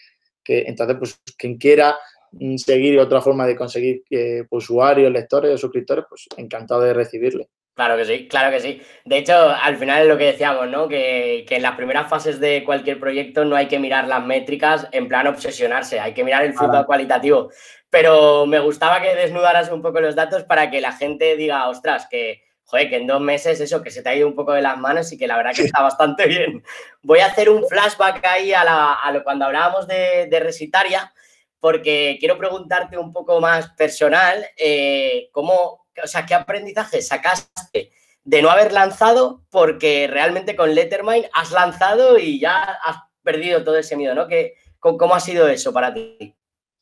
Que, 0.44 0.64
entonces, 0.66 0.96
pues 0.98 1.22
quien 1.38 1.56
quiera 1.56 1.96
mm, 2.32 2.56
seguir 2.56 2.98
otra 2.98 3.22
forma 3.22 3.46
de 3.46 3.56
conseguir 3.56 4.02
eh, 4.10 4.44
usuarios, 4.50 5.10
lectores 5.10 5.54
o 5.54 5.56
suscriptores, 5.56 6.04
pues 6.06 6.26
encantado 6.36 6.82
de 6.82 6.92
recibirle. 6.92 7.48
Claro 7.74 7.96
que 7.96 8.04
sí, 8.04 8.28
claro 8.28 8.50
que 8.50 8.60
sí. 8.60 8.82
De 9.04 9.18
hecho, 9.18 9.48
al 9.48 9.78
final 9.78 10.02
es 10.02 10.08
lo 10.08 10.18
que 10.18 10.26
decíamos, 10.26 10.68
¿no? 10.68 10.88
Que, 10.88 11.46
que, 11.48 11.56
en 11.56 11.62
las 11.62 11.74
primeras 11.74 12.08
fases 12.08 12.38
de 12.38 12.64
cualquier 12.64 13.00
proyecto 13.00 13.46
no 13.46 13.56
hay 13.56 13.66
que 13.66 13.78
mirar 13.78 14.06
las 14.08 14.24
métricas 14.24 14.86
en 14.92 15.08
plan 15.08 15.26
obsesionarse, 15.26 15.98
hay 15.98 16.12
que 16.12 16.22
mirar 16.22 16.44
el 16.44 16.52
fruto 16.52 16.84
cualitativo 16.84 17.48
pero 17.92 18.46
me 18.46 18.58
gustaba 18.58 19.02
que 19.02 19.14
desnudaras 19.14 19.70
un 19.70 19.82
poco 19.82 20.00
los 20.00 20.14
datos 20.14 20.44
para 20.44 20.70
que 20.70 20.80
la 20.80 20.92
gente 20.92 21.36
diga, 21.36 21.68
ostras, 21.68 22.06
que, 22.10 22.42
joder, 22.64 22.88
que 22.88 22.96
en 22.96 23.06
dos 23.06 23.20
meses 23.20 23.60
eso, 23.60 23.82
que 23.82 23.90
se 23.90 24.00
te 24.02 24.08
ha 24.08 24.14
ido 24.14 24.26
un 24.26 24.34
poco 24.34 24.54
de 24.54 24.62
las 24.62 24.78
manos 24.78 25.12
y 25.12 25.18
que 25.18 25.26
la 25.26 25.36
verdad 25.36 25.52
que 25.54 25.64
está 25.64 25.82
bastante 25.82 26.26
bien. 26.26 26.64
Voy 27.02 27.18
a 27.18 27.26
hacer 27.26 27.50
un 27.50 27.68
flashback 27.68 28.24
ahí 28.24 28.54
a, 28.54 28.64
la, 28.64 28.94
a 28.94 29.12
lo, 29.12 29.22
cuando 29.22 29.44
hablábamos 29.44 29.86
de, 29.86 30.26
de, 30.26 30.40
Resitaria, 30.40 31.12
porque 31.60 32.16
quiero 32.18 32.38
preguntarte 32.38 32.96
un 32.96 33.12
poco 33.12 33.42
más 33.42 33.68
personal, 33.72 34.42
eh, 34.56 35.28
¿cómo, 35.30 35.81
o 36.02 36.06
sea, 36.06 36.26
qué 36.26 36.34
aprendizaje 36.34 37.02
sacaste 37.02 37.92
de 38.24 38.42
no 38.42 38.50
haber 38.50 38.72
lanzado? 38.72 39.44
Porque 39.50 40.06
realmente 40.08 40.56
con 40.56 40.74
Lettermind 40.74 41.26
has 41.32 41.50
lanzado 41.50 42.18
y 42.18 42.40
ya 42.40 42.62
has 42.62 42.96
perdido 43.22 43.64
todo 43.64 43.76
ese 43.76 43.96
miedo, 43.96 44.14
¿no? 44.14 44.28
¿Qué, 44.28 44.54
¿Cómo 44.78 45.14
ha 45.14 45.20
sido 45.20 45.48
eso 45.48 45.72
para 45.72 45.94
ti? 45.94 46.34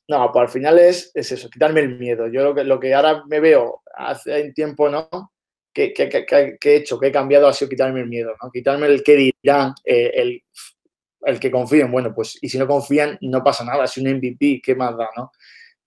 No, 0.08 0.32
pues 0.32 0.42
al 0.42 0.48
final 0.48 0.78
es, 0.78 1.12
eso, 1.14 1.48
quitarme 1.48 1.80
el 1.80 1.98
miedo. 1.98 2.26
Yo 2.26 2.42
lo 2.42 2.54
que, 2.54 2.64
lo 2.64 2.80
que 2.80 2.94
ahora 2.94 3.22
me 3.28 3.38
veo 3.38 3.82
hace 3.94 4.42
un 4.42 4.52
tiempo, 4.52 4.88
¿no? 4.88 5.08
Que, 5.72 5.94
he 5.96 6.76
hecho, 6.76 6.98
que 6.98 7.06
he 7.06 7.12
cambiado 7.12 7.46
ha 7.46 7.52
sido 7.52 7.68
quitarme 7.68 8.00
el 8.00 8.08
miedo, 8.08 8.34
¿no? 8.42 8.50
Quitarme 8.50 8.86
el 8.88 9.04
que 9.04 9.32
dirán, 9.42 9.72
eh, 9.84 10.10
el, 10.14 10.42
el, 11.22 11.38
que 11.38 11.50
confíen. 11.50 11.92
Bueno, 11.92 12.12
pues, 12.12 12.38
y 12.40 12.48
si 12.48 12.58
no 12.58 12.66
confían, 12.66 13.18
no 13.20 13.44
pasa 13.44 13.64
nada. 13.64 13.86
Si 13.86 14.00
un 14.00 14.16
MVP, 14.16 14.60
¿qué 14.64 14.74
más 14.74 14.96
da, 14.96 15.08
no? 15.16 15.30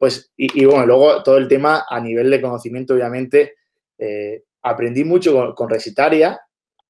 Pues, 0.03 0.33
y, 0.35 0.65
bueno, 0.65 0.85
luego 0.85 1.23
todo 1.23 1.37
el 1.37 1.47
tema 1.47 1.85
a 1.89 1.97
nivel 2.01 2.29
de 2.29 2.41
conocimiento, 2.41 2.93
obviamente, 2.93 3.53
eh, 3.97 4.43
aprendí 4.61 5.05
mucho 5.05 5.55
con, 5.55 5.69
Resitaria, 5.69 6.41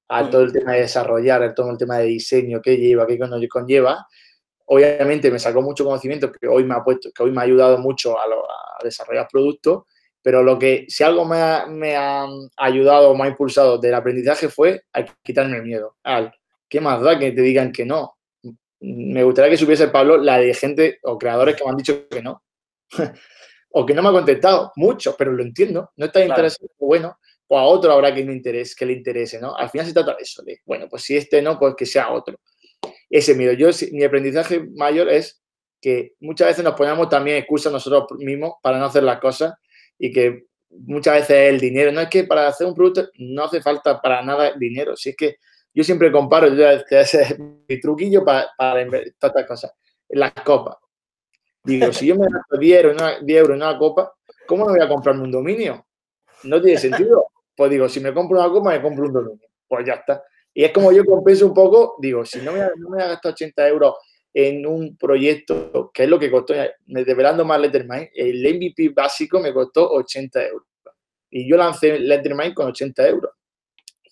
a 0.08 0.24
mm. 0.24 0.30
todo 0.30 0.42
el 0.42 0.52
tema 0.52 0.72
de 0.72 0.80
desarrollar, 0.80 1.54
todo 1.54 1.70
el 1.70 1.78
tema 1.78 1.98
de 1.98 2.06
diseño, 2.06 2.60
qué 2.60 2.76
lleva, 2.76 3.06
qué 3.06 3.16
conlleva, 3.48 4.04
obviamente 4.64 5.30
me 5.30 5.38
sacó 5.38 5.62
mucho 5.62 5.84
conocimiento 5.84 6.32
que 6.32 6.48
hoy 6.48 6.64
me 6.64 6.74
ha 6.74 6.82
puesto, 6.82 7.12
que 7.14 7.22
hoy 7.22 7.30
me 7.30 7.38
ha 7.38 7.44
ayudado 7.44 7.78
mucho 7.78 8.18
a, 8.18 8.24
desarrollar 8.82 9.28
productos, 9.30 9.84
pero 10.20 10.42
lo 10.42 10.58
que 10.58 10.84
si 10.88 11.04
algo 11.04 11.24
me 11.24 11.36
ha, 11.36 11.66
me 11.68 11.94
ha 11.94 12.26
ayudado 12.56 13.10
o 13.10 13.14
me 13.14 13.26
ha 13.26 13.28
impulsado 13.28 13.78
del 13.78 13.94
aprendizaje 13.94 14.48
fue 14.48 14.82
a 14.92 15.04
quitarme 15.22 15.58
el 15.58 15.62
miedo. 15.62 15.98
Al, 16.02 16.34
¿qué 16.68 16.80
más 16.80 17.00
da 17.00 17.16
que 17.16 17.30
te 17.30 17.42
digan 17.42 17.70
que 17.70 17.84
no? 17.84 18.16
me 18.80 19.22
gustaría 19.22 19.52
que 19.52 19.56
supiese, 19.56 19.86
Pablo, 19.86 20.16
la 20.16 20.38
de 20.38 20.52
gente 20.52 20.98
o 21.04 21.16
creadores 21.16 21.54
que 21.54 21.62
me 21.62 21.70
han 21.70 21.76
dicho 21.76 22.08
que 22.08 22.20
no. 22.20 22.42
O 23.70 23.86
que 23.86 23.94
no 23.94 24.02
me 24.02 24.08
ha 24.08 24.12
contestado. 24.12 24.72
Muchos, 24.76 25.14
pero 25.16 25.32
lo 25.32 25.42
entiendo. 25.42 25.90
No 25.96 26.06
está 26.06 26.24
interesado. 26.24 26.68
Bueno, 26.78 27.18
pues 27.46 27.60
a 27.60 27.64
otro 27.64 27.92
habrá 27.92 28.14
que, 28.14 28.24
me 28.24 28.32
interese, 28.32 28.74
que 28.76 28.86
le 28.86 28.92
interese, 28.92 29.40
¿no? 29.40 29.56
Al 29.56 29.70
final 29.70 29.86
se 29.86 29.92
trata 29.92 30.14
de 30.14 30.22
eso. 30.22 30.42
De, 30.42 30.60
bueno, 30.64 30.88
pues 30.88 31.02
si 31.02 31.16
este 31.16 31.42
no, 31.42 31.58
pues 31.58 31.74
que 31.76 31.86
sea 31.86 32.12
otro. 32.12 32.38
Ese 33.10 33.34
miedo. 33.34 33.52
Yo, 33.52 33.68
mi 33.92 34.04
aprendizaje 34.04 34.66
mayor 34.76 35.08
es 35.08 35.42
que 35.80 36.12
muchas 36.20 36.48
veces 36.48 36.64
nos 36.64 36.74
ponemos 36.74 37.08
también 37.08 37.36
excusas 37.36 37.72
nosotros 37.72 38.06
mismos 38.18 38.54
para 38.62 38.78
no 38.78 38.86
hacer 38.86 39.02
las 39.02 39.20
cosas 39.20 39.54
y 39.98 40.10
que 40.10 40.46
muchas 40.70 41.14
veces 41.14 41.52
el 41.52 41.60
dinero, 41.60 41.92
no 41.92 42.00
es 42.00 42.08
que 42.08 42.24
para 42.24 42.48
hacer 42.48 42.66
un 42.66 42.74
producto 42.74 43.08
no 43.18 43.44
hace 43.44 43.60
falta 43.60 44.00
para 44.00 44.22
nada 44.22 44.52
dinero, 44.56 44.96
si 44.96 45.10
es 45.10 45.16
que 45.16 45.36
yo 45.72 45.84
siempre 45.84 46.10
comparo, 46.12 46.46
ese 46.46 47.22
es 47.22 47.38
mi 47.68 47.80
truquillo 47.80 48.24
para, 48.24 48.48
para 48.56 48.82
estas 48.82 49.46
cosas, 49.46 49.72
las 50.08 50.32
copas. 50.32 50.76
Digo, 51.64 51.92
si 51.92 52.06
yo 52.06 52.16
me 52.16 52.28
gasto 52.30 52.58
10 52.58 52.84
euros, 52.84 53.02
en 53.22 53.54
una 53.54 53.78
copa, 53.78 54.12
¿cómo 54.46 54.66
no 54.66 54.72
voy 54.72 54.80
a 54.80 54.88
comprarme 54.88 55.22
un 55.22 55.30
dominio? 55.30 55.86
No 56.44 56.60
tiene 56.60 56.78
sentido. 56.78 57.26
Pues 57.56 57.70
digo, 57.70 57.88
si 57.88 58.00
me 58.00 58.12
compro 58.12 58.38
una 58.38 58.50
copa, 58.50 58.70
me 58.70 58.82
compro 58.82 59.06
un 59.06 59.12
dominio. 59.12 59.48
Pues 59.66 59.86
ya 59.86 59.94
está. 59.94 60.22
Y 60.52 60.64
es 60.64 60.72
como 60.72 60.92
yo 60.92 61.04
compenso 61.04 61.46
un 61.46 61.54
poco, 61.54 61.96
digo, 61.98 62.24
si 62.24 62.40
no 62.40 62.52
me, 62.52 62.60
no 62.76 62.90
me 62.90 62.98
gastar 62.98 63.32
80 63.32 63.68
euros 63.68 63.94
en 64.34 64.66
un 64.66 64.96
proyecto, 64.96 65.90
que 65.94 66.04
es 66.04 66.08
lo 66.08 66.18
que 66.18 66.30
costó, 66.30 66.54
develando 66.86 67.44
más 67.44 67.60
Lettermind, 67.60 68.08
el 68.14 68.42
MVP 68.54 68.90
básico 68.90 69.38
me 69.38 69.54
costó 69.54 69.90
80 69.92 70.46
euros. 70.46 70.66
Y 71.30 71.48
yo 71.48 71.56
lancé 71.56 71.98
Lettermind 71.98 72.52
con 72.52 72.66
80 72.66 73.08
euros. 73.08 73.32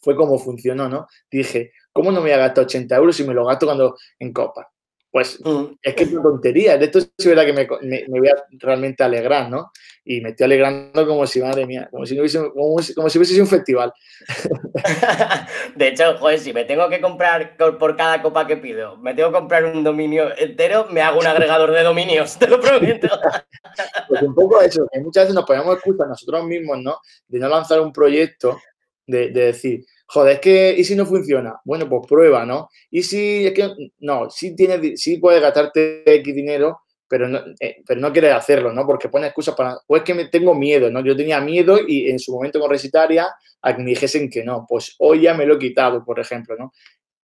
Fue 0.00 0.16
como 0.16 0.38
funcionó, 0.38 0.88
¿no? 0.88 1.06
Dije, 1.30 1.72
¿cómo 1.92 2.10
no 2.10 2.20
me 2.20 2.30
voy 2.30 2.32
a 2.32 2.38
gastar 2.38 2.64
80 2.64 2.96
euros 2.96 3.16
si 3.16 3.24
me 3.24 3.34
lo 3.34 3.44
gasto 3.44 3.66
cuando 3.66 3.96
en 4.18 4.32
copa? 4.32 4.72
Pues 5.12 5.38
mm. 5.44 5.64
es 5.82 5.94
que 5.94 6.04
es 6.04 6.12
una 6.12 6.22
tontería. 6.22 6.78
De 6.78 6.86
esto 6.86 7.00
sí 7.00 7.08
es 7.18 7.26
verdad 7.26 7.44
que 7.44 7.52
me, 7.52 7.68
me, 7.82 8.18
voy 8.18 8.28
a 8.28 8.44
realmente 8.52 9.04
alegrar, 9.04 9.50
¿no? 9.50 9.70
Y 10.06 10.22
me 10.22 10.30
estoy 10.30 10.46
alegrando 10.46 11.06
como 11.06 11.26
si, 11.26 11.42
madre 11.42 11.66
mía, 11.66 11.86
como 11.90 12.06
si, 12.06 12.18
hubiese, 12.18 12.38
como, 12.50 12.80
si 12.80 13.18
hubiese 13.18 13.34
sido 13.34 13.44
un 13.44 13.50
festival. 13.50 13.92
de 15.76 15.88
hecho, 15.88 16.16
joder, 16.16 16.38
si 16.38 16.54
me 16.54 16.64
tengo 16.64 16.88
que 16.88 17.02
comprar 17.02 17.58
por 17.78 17.94
cada 17.94 18.22
copa 18.22 18.46
que 18.46 18.56
pido, 18.56 18.96
me 18.96 19.12
tengo 19.12 19.28
que 19.30 19.38
comprar 19.38 19.66
un 19.66 19.84
dominio 19.84 20.34
entero, 20.36 20.86
me 20.90 21.02
hago 21.02 21.20
un 21.20 21.26
agregador 21.26 21.72
de 21.72 21.82
dominios, 21.82 22.38
te 22.38 22.48
lo 22.48 22.58
prometo. 22.58 23.08
pues 24.08 24.22
un 24.22 24.34
poco 24.34 24.62
eso, 24.62 24.88
que 24.90 25.00
muchas 25.00 25.24
veces 25.24 25.34
nos 25.34 25.44
ponemos 25.44 25.74
excusa 25.74 26.06
nosotros 26.06 26.46
mismos, 26.46 26.78
¿no? 26.78 26.96
De 27.28 27.38
no 27.38 27.50
lanzar 27.50 27.80
un 27.82 27.92
proyecto, 27.92 28.58
de, 29.06 29.28
de 29.28 29.44
decir, 29.44 29.84
joder, 30.12 30.34
es 30.34 30.40
que, 30.40 30.74
¿y 30.76 30.84
si 30.84 30.94
no 30.94 31.06
funciona? 31.06 31.58
Bueno, 31.64 31.88
pues 31.88 32.06
prueba, 32.06 32.44
¿no? 32.44 32.68
Y 32.90 33.02
si, 33.02 33.46
es 33.46 33.54
que, 33.54 33.70
no, 34.00 34.28
sí, 34.28 34.54
tienes, 34.54 35.00
sí 35.00 35.16
puedes 35.16 35.40
gastarte 35.40 36.02
X 36.16 36.34
dinero, 36.34 36.80
pero 37.08 37.28
no, 37.28 37.40
eh, 37.58 37.82
pero 37.86 37.98
no 37.98 38.12
quieres 38.12 38.34
hacerlo, 38.34 38.74
¿no? 38.74 38.86
Porque 38.86 39.08
pone 39.08 39.28
excusas 39.28 39.54
para, 39.54 39.78
pues 39.86 40.02
que 40.02 40.12
me 40.12 40.26
tengo 40.26 40.54
miedo, 40.54 40.90
¿no? 40.90 41.00
Yo 41.02 41.16
tenía 41.16 41.40
miedo 41.40 41.78
y 41.86 42.10
en 42.10 42.18
su 42.18 42.32
momento 42.32 42.60
con 42.60 42.70
Resitaria 42.70 43.26
a 43.62 43.74
que 43.74 43.82
me 43.82 43.90
dijesen 43.90 44.28
que 44.28 44.44
no, 44.44 44.66
pues 44.68 44.96
hoy 44.98 45.22
ya 45.22 45.32
me 45.32 45.46
lo 45.46 45.54
he 45.54 45.58
quitado, 45.58 46.04
por 46.04 46.20
ejemplo, 46.20 46.56
¿no? 46.58 46.72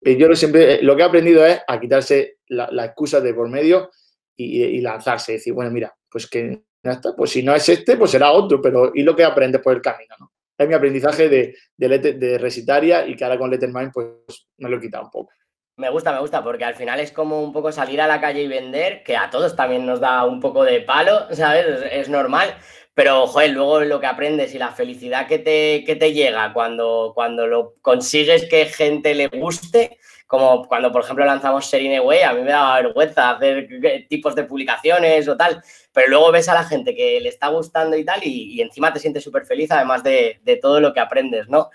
Yo 0.02 0.30
lo, 0.30 0.36
siempre, 0.36 0.76
eh, 0.76 0.80
lo 0.82 0.96
que 0.96 1.02
he 1.02 1.06
aprendido 1.06 1.46
es 1.46 1.60
a 1.68 1.80
quitarse 1.82 2.38
la, 2.48 2.70
la 2.72 2.86
excusa 2.86 3.20
de 3.20 3.34
por 3.34 3.50
medio 3.50 3.90
y, 4.38 4.64
y, 4.64 4.80
lanzarse, 4.80 5.34
decir, 5.34 5.52
bueno, 5.52 5.72
mira, 5.72 5.94
pues 6.10 6.28
que 6.30 6.64
ya 6.84 6.92
está, 6.92 7.14
pues 7.16 7.32
si 7.32 7.44
no 7.44 7.54
es 7.54 7.68
este, 7.68 7.98
pues 7.98 8.12
será 8.12 8.32
otro, 8.32 8.62
pero 8.62 8.92
y 8.96 9.04
lo 9.04 9.16
que 9.16 9.26
aprendes 9.26 9.62
por 9.62 9.74
el 9.74 9.82
camino, 9.82 10.16
¿no? 10.20 10.32
Es 10.58 10.68
mi 10.68 10.74
aprendizaje 10.74 11.30
de, 11.30 11.56
de, 11.76 12.38
Resitaria 12.38 13.06
y 13.06 13.16
que 13.16 13.24
ahora 13.24 13.38
con 13.38 13.52
Lettermind 13.52 13.92
pues 13.94 14.48
me 14.58 14.70
lo 14.70 14.78
he 14.78 14.82
quitado 14.82 15.06
un 15.06 15.12
poco. 15.12 15.32
Me 15.78 15.92
gusta, 15.92 16.12
me 16.12 16.20
gusta, 16.20 16.44
porque 16.44 16.66
al 16.66 16.74
final 16.74 17.00
es 17.00 17.12
como 17.12 17.44
un 17.44 17.54
poco 17.54 17.72
salir 17.72 18.02
a 18.02 18.08
la 18.08 18.20
calle 18.20 18.42
y 18.42 18.48
vender, 18.48 19.04
que 19.04 19.16
a 19.16 19.30
todos 19.30 19.56
también 19.56 19.86
nos 19.86 20.00
da 20.00 20.26
un 20.26 20.40
poco 20.40 20.64
de 20.64 20.82
palo, 20.82 21.28
¿sabes? 21.34 21.66
Es, 21.92 22.10
normal. 22.10 22.58
Pero, 22.96 23.28
joder, 23.28 23.52
luego 23.52 23.82
lo 23.82 24.00
que 24.00 24.08
aprendes 24.08 24.56
y 24.56 24.58
la 24.58 24.72
felicidad 24.72 25.28
que 25.28 25.38
te, 25.38 25.84
que 25.86 25.96
te 25.96 26.14
llega 26.14 26.52
cuando, 26.52 27.12
cuando 27.14 27.46
lo 27.46 27.76
consigues 27.82 28.50
que 28.50 28.66
gente 28.66 29.14
le 29.14 29.28
guste, 29.28 30.00
como 30.28 30.68
cuando, 30.68 30.92
por 30.92 31.04
ejemplo, 31.04 31.26
lanzamos 31.26 31.66
Serine 31.66 32.02
Way, 32.02 32.22
a 32.22 32.34
mí 32.34 32.42
me 32.42 32.52
daba 32.52 32.82
vergüenza 32.82 33.32
hacer 33.32 33.68
tipos 34.10 34.36
de 34.36 34.44
publicaciones 34.44 35.28
o 35.30 35.38
tal, 35.38 35.64
pero 35.94 36.10
luego 36.10 36.32
ves 36.34 36.50
a 36.50 36.54
la 36.54 36.66
gente 36.66 36.94
que 36.94 37.20
le 37.22 37.30
está 37.30 37.48
gustando 37.48 37.96
y 37.96 38.04
tal, 38.04 38.20
y, 38.24 38.62
encima 38.62 38.92
te 38.92 39.00
sientes 39.00 39.24
súper 39.24 39.46
feliz, 39.46 39.72
además 39.72 40.04
de, 40.04 40.40
todo 40.62 40.82
lo 40.82 40.94
que 40.94 41.00
aprendes, 41.00 41.48
¿no? 41.48 41.70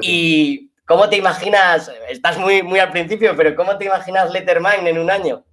Y 0.00 0.70
¿cómo 0.84 1.08
te 1.08 1.16
imaginas, 1.16 1.90
estás 2.08 2.36
muy, 2.36 2.64
muy 2.64 2.80
al 2.80 2.90
principio, 2.90 3.34
pero 3.36 3.54
¿cómo 3.54 3.78
te 3.78 3.84
imaginas 3.84 4.32
Lettermind 4.32 4.88
en 4.88 4.98
un 4.98 5.10
año? 5.10 5.44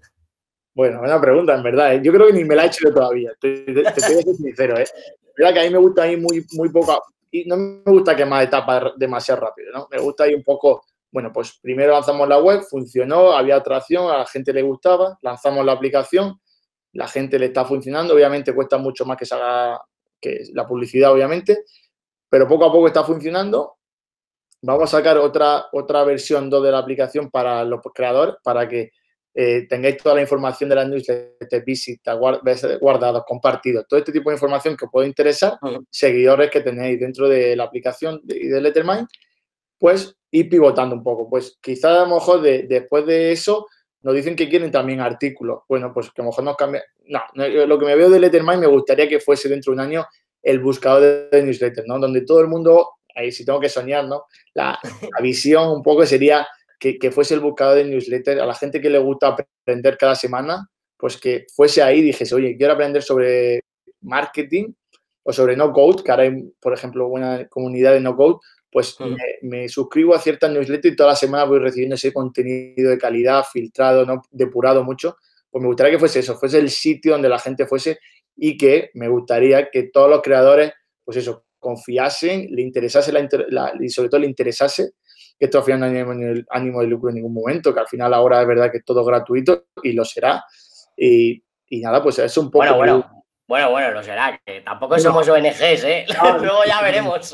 Bueno, 0.74 1.00
buena 1.00 1.22
pregunta, 1.22 1.56
en 1.56 1.64
verdad. 1.64 1.94
¿eh? 1.94 2.02
Yo 2.04 2.12
creo 2.12 2.28
que 2.28 2.34
ni 2.34 2.44
me 2.44 2.56
la 2.56 2.64
he 2.64 2.68
hecho 2.68 2.92
todavía, 2.92 3.32
te, 3.40 3.62
te, 3.62 3.84
te 3.84 4.02
ser 4.02 4.24
sincero. 4.24 4.78
¿eh? 4.80 4.86
verdad 5.38 5.54
que 5.54 5.60
a 5.60 5.64
mí 5.64 5.70
me 5.70 5.78
gusta 5.78 6.08
ir 6.08 6.20
muy, 6.20 6.46
muy 6.54 6.70
poco, 6.70 7.04
y 7.32 7.46
no 7.46 7.56
me 7.58 7.82
gusta 7.86 8.16
quemar 8.16 8.44
etapas 8.44 8.94
demasiado 8.98 9.42
rápido, 9.42 9.72
¿no? 9.72 9.88
Me 9.92 10.00
gusta 10.00 10.28
ir 10.28 10.36
un 10.36 10.44
poco 10.44 10.84
bueno, 11.12 11.32
pues 11.34 11.60
primero 11.62 11.94
lanzamos 11.94 12.28
la 12.28 12.40
web, 12.40 12.62
funcionó, 12.62 13.32
había 13.32 13.56
atracción, 13.56 14.12
a 14.12 14.18
la 14.18 14.26
gente 14.26 14.54
le 14.54 14.62
gustaba, 14.62 15.18
lanzamos 15.22 15.66
la 15.66 15.72
aplicación, 15.72 16.40
la 16.94 17.08
gente 17.08 17.40
le 17.40 17.48
está 17.48 17.66
funcionando, 17.66 18.14
obviamente 18.14 18.54
cuesta 18.54 18.78
mucho 18.78 19.06
más 19.06 19.18
que 19.18 19.26
se 19.26 19.36
haga 19.36 19.82
que 20.22 20.44
la 20.54 20.68
publicidad, 20.68 21.12
obviamente, 21.12 21.64
pero 22.30 22.48
poco 22.48 22.66
a 22.66 22.72
poco 22.72 22.88
está 22.88 23.04
funcionando. 23.04 23.78
Vamos 24.62 24.94
a 24.94 24.98
sacar 24.98 25.18
otra, 25.18 25.68
otra 25.72 26.04
versión 26.04 26.50
2 26.50 26.64
de 26.64 26.72
la 26.72 26.80
aplicación 26.80 27.32
para 27.32 27.64
los 27.64 27.80
creadores, 27.94 28.36
para 28.44 28.68
que 28.68 28.92
eh, 29.34 29.68
tengáis 29.70 29.98
toda 29.98 30.16
la 30.16 30.22
información 30.22 30.70
de 30.70 30.76
las 30.76 30.90
newsletters, 30.90 31.64
visitas, 31.64 32.18
guardados, 32.82 33.24
compartidos, 33.26 33.86
todo 33.88 34.00
este 34.00 34.12
tipo 34.12 34.30
de 34.30 34.36
información 34.36 34.76
que 34.76 34.86
os 34.86 34.92
puede 34.92 35.08
interesar, 35.08 35.58
seguidores 35.90 36.52
que 36.52 36.62
tenéis 36.62 37.00
dentro 37.00 37.30
de 37.30 37.56
la 37.56 37.64
aplicación 37.64 38.22
y 38.28 38.48
de 38.48 38.60
Lettermind, 38.60 39.08
pues 39.78 40.19
ir 40.32 40.50
pivotando 40.50 40.96
un 40.96 41.04
poco. 41.04 41.30
Pues 41.30 41.58
quizás 41.62 41.98
a 41.98 42.06
lo 42.06 42.16
mejor 42.16 42.42
después 42.42 43.06
de 43.06 43.32
eso 43.32 43.68
nos 44.02 44.16
dicen 44.16 44.36
que 44.36 44.48
quieren 44.48 44.72
también 44.72 45.02
artículos. 45.02 45.64
Bueno, 45.68 45.92
pues 45.94 46.12
que 46.12 46.22
a 46.22 46.24
lo 46.24 46.30
mejor 46.30 46.44
nos 46.44 46.56
cambia. 46.56 46.84
No, 47.06 47.22
lo 47.36 47.80
que 47.80 47.86
me 47.86 47.96
veo 47.96 48.10
de 48.10 48.20
Lettermind 48.20 48.60
me 48.60 48.68
gustaría 48.68 49.08
que 49.08 49.20
fuese 49.20 49.50
dentro 49.50 49.72
de 49.72 49.76
un 49.76 49.80
año 49.82 50.06
el 50.42 50.60
buscador 50.60 51.30
de 51.30 51.44
newsletters, 51.44 51.88
¿no? 51.88 52.00
Donde 52.00 52.22
todo 52.22 52.40
el 52.40 52.48
mundo, 52.48 52.92
ahí 53.16 53.32
sí 53.32 53.44
tengo 53.46 53.60
que 53.60 53.70
soñar, 53.70 54.06
¿no? 54.06 54.26
La, 54.54 54.80
visión 55.22 55.70
un 55.70 55.84
poco 55.84 56.06
sería 56.06 56.48
que, 56.80 57.12
fuese 57.12 57.34
el 57.34 57.42
buscador 57.42 57.76
de 57.76 57.86
newsletters. 57.86 58.42
A 58.42 58.46
la 58.46 58.56
gente 58.56 58.80
que 58.80 58.90
le 58.90 59.00
gusta 59.00 59.36
aprender 59.36 59.98
cada 59.98 60.16
semana, 60.16 60.70
pues 60.98 61.18
que 61.18 61.46
fuese 61.54 61.82
ahí 61.82 62.00
y 62.00 62.04
dijese, 62.04 62.36
oye, 62.36 62.56
quiero 62.58 62.74
aprender 62.74 63.02
sobre 63.02 63.62
marketing 64.02 64.74
o 65.24 65.34
sobre 65.34 65.58
no 65.58 65.74
code, 65.74 66.04
que 66.04 66.12
ahora 66.12 66.24
hay, 66.24 66.54
por 66.62 66.74
ejemplo, 66.74 67.08
una 67.08 67.48
comunidad 67.50 67.94
de 67.94 68.00
no 68.00 68.16
code, 68.16 68.38
pues 68.72 68.98
me, 69.42 69.68
suscribo 69.68 70.14
a 70.14 70.20
ciertas 70.20 70.52
newsletters 70.52 70.94
y 70.94 70.96
toda 70.96 71.10
la 71.10 71.16
semana 71.16 71.46
voy 71.46 71.60
recibiendo 71.60 71.96
ese 71.96 72.14
contenido 72.14 72.92
de 72.92 72.98
calidad, 72.98 73.44
filtrado, 73.52 74.06
¿no? 74.06 74.22
depurado 74.32 74.84
mucho. 74.84 75.18
Pues 75.50 75.62
me 75.62 75.68
gustaría 75.68 75.94
que 75.94 76.00
fuese 76.00 76.20
eso, 76.20 76.38
fuese 76.38 76.60
el 76.60 76.70
sitio 76.70 77.14
donde 77.14 77.30
la 77.30 77.40
gente 77.40 77.66
fuese 77.66 78.00
y 78.36 78.58
que 78.58 78.92
me 78.94 79.08
gustaría 79.08 79.70
que 79.70 79.84
todos 79.92 80.10
los 80.10 80.22
creadores, 80.22 80.72
pues 81.04 81.18
eso, 81.18 81.46
confiasen, 81.58 82.48
le 82.52 82.62
interesase 82.62 83.12
la, 83.12 83.74
y 83.80 83.90
sobre 83.90 84.10
todo 84.10 84.22
le 84.22 84.28
interesase 84.28 84.92
que 85.38 85.46
esto 85.46 85.60
al 85.60 85.64
final 85.64 85.80
no 85.80 85.86
hay 85.86 86.46
ánimo, 86.50 86.82
de 86.82 86.88
lucro 86.88 87.10
en 87.10 87.16
ningún 87.16 87.34
momento, 87.34 87.74
que 87.74 87.80
al 87.80 87.88
final 87.88 88.14
ahora 88.14 88.42
es 88.42 88.48
verdad 88.48 88.72
que 88.72 88.78
es 88.80 88.86
todo 88.86 89.04
gratuito 89.04 89.68
y 89.82 89.94
lo 89.94 90.04
será. 90.04 90.44
Y, 90.96 91.42
nada, 91.72 92.04
pues 92.04 92.20
es 92.20 92.38
un 92.38 92.52
poco... 92.52 92.66
Bueno, 92.66 92.78
bueno, 92.78 93.19
bueno, 93.50 93.72
bueno, 93.72 93.90
lo 93.90 94.04
será, 94.04 94.40
que 94.46 94.62
tampoco 94.62 95.00
somos 95.00 95.28
ONGs, 95.28 95.84
¿eh? 95.84 96.06
Luego 96.40 96.60
ya 96.68 96.84
veremos. 96.84 97.34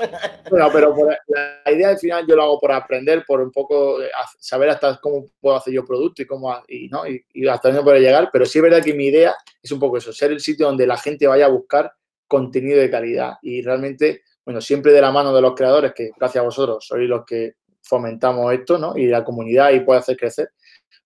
Bueno, 0.49 0.69
pero 0.71 0.95
la 1.27 1.71
idea 1.73 1.89
al 1.89 1.97
final 1.97 2.25
yo 2.25 2.37
lo 2.37 2.43
hago 2.43 2.57
por 2.57 2.71
aprender, 2.71 3.25
por 3.27 3.41
un 3.41 3.51
poco 3.51 4.01
eh, 4.01 4.09
saber 4.39 4.69
hasta 4.69 4.97
cómo 5.01 5.25
puedo 5.41 5.57
hacer 5.57 5.73
yo 5.73 5.83
producto 5.83 6.21
y 6.21 6.25
cómo 6.25 6.57
y, 6.69 6.87
¿no? 6.87 7.03
y, 7.05 7.45
hasta 7.49 7.67
dónde 7.67 7.83
puedo 7.83 7.97
llegar. 7.97 8.29
Pero 8.31 8.45
sí 8.45 8.59
es 8.59 8.63
verdad 8.63 8.81
que 8.81 8.93
mi 8.93 9.07
idea 9.07 9.35
es 9.61 9.69
un 9.73 9.79
poco 9.79 9.97
eso, 9.97 10.13
ser 10.13 10.31
el 10.31 10.39
sitio 10.39 10.67
donde 10.67 10.87
la 10.87 10.95
gente 10.95 11.27
vaya 11.27 11.47
a 11.47 11.49
buscar 11.49 11.91
contenido 12.29 12.79
de 12.79 12.89
calidad. 12.89 13.33
Y 13.41 13.61
realmente, 13.61 14.21
bueno, 14.45 14.61
siempre 14.61 14.93
de 14.93 15.01
la 15.01 15.11
mano 15.11 15.35
de 15.35 15.41
los 15.41 15.53
creadores, 15.53 15.91
que 15.93 16.11
gracias 16.17 16.41
a 16.41 16.45
vosotros 16.45 16.87
sois 16.87 17.09
los 17.09 17.25
que 17.25 17.55
fomentamos 17.81 18.53
esto, 18.53 18.77
¿no? 18.77 18.97
Y 18.97 19.07
la 19.07 19.25
comunidad 19.25 19.71
y 19.71 19.81
puede 19.81 19.99
hacer 19.99 20.15
crecer. 20.15 20.51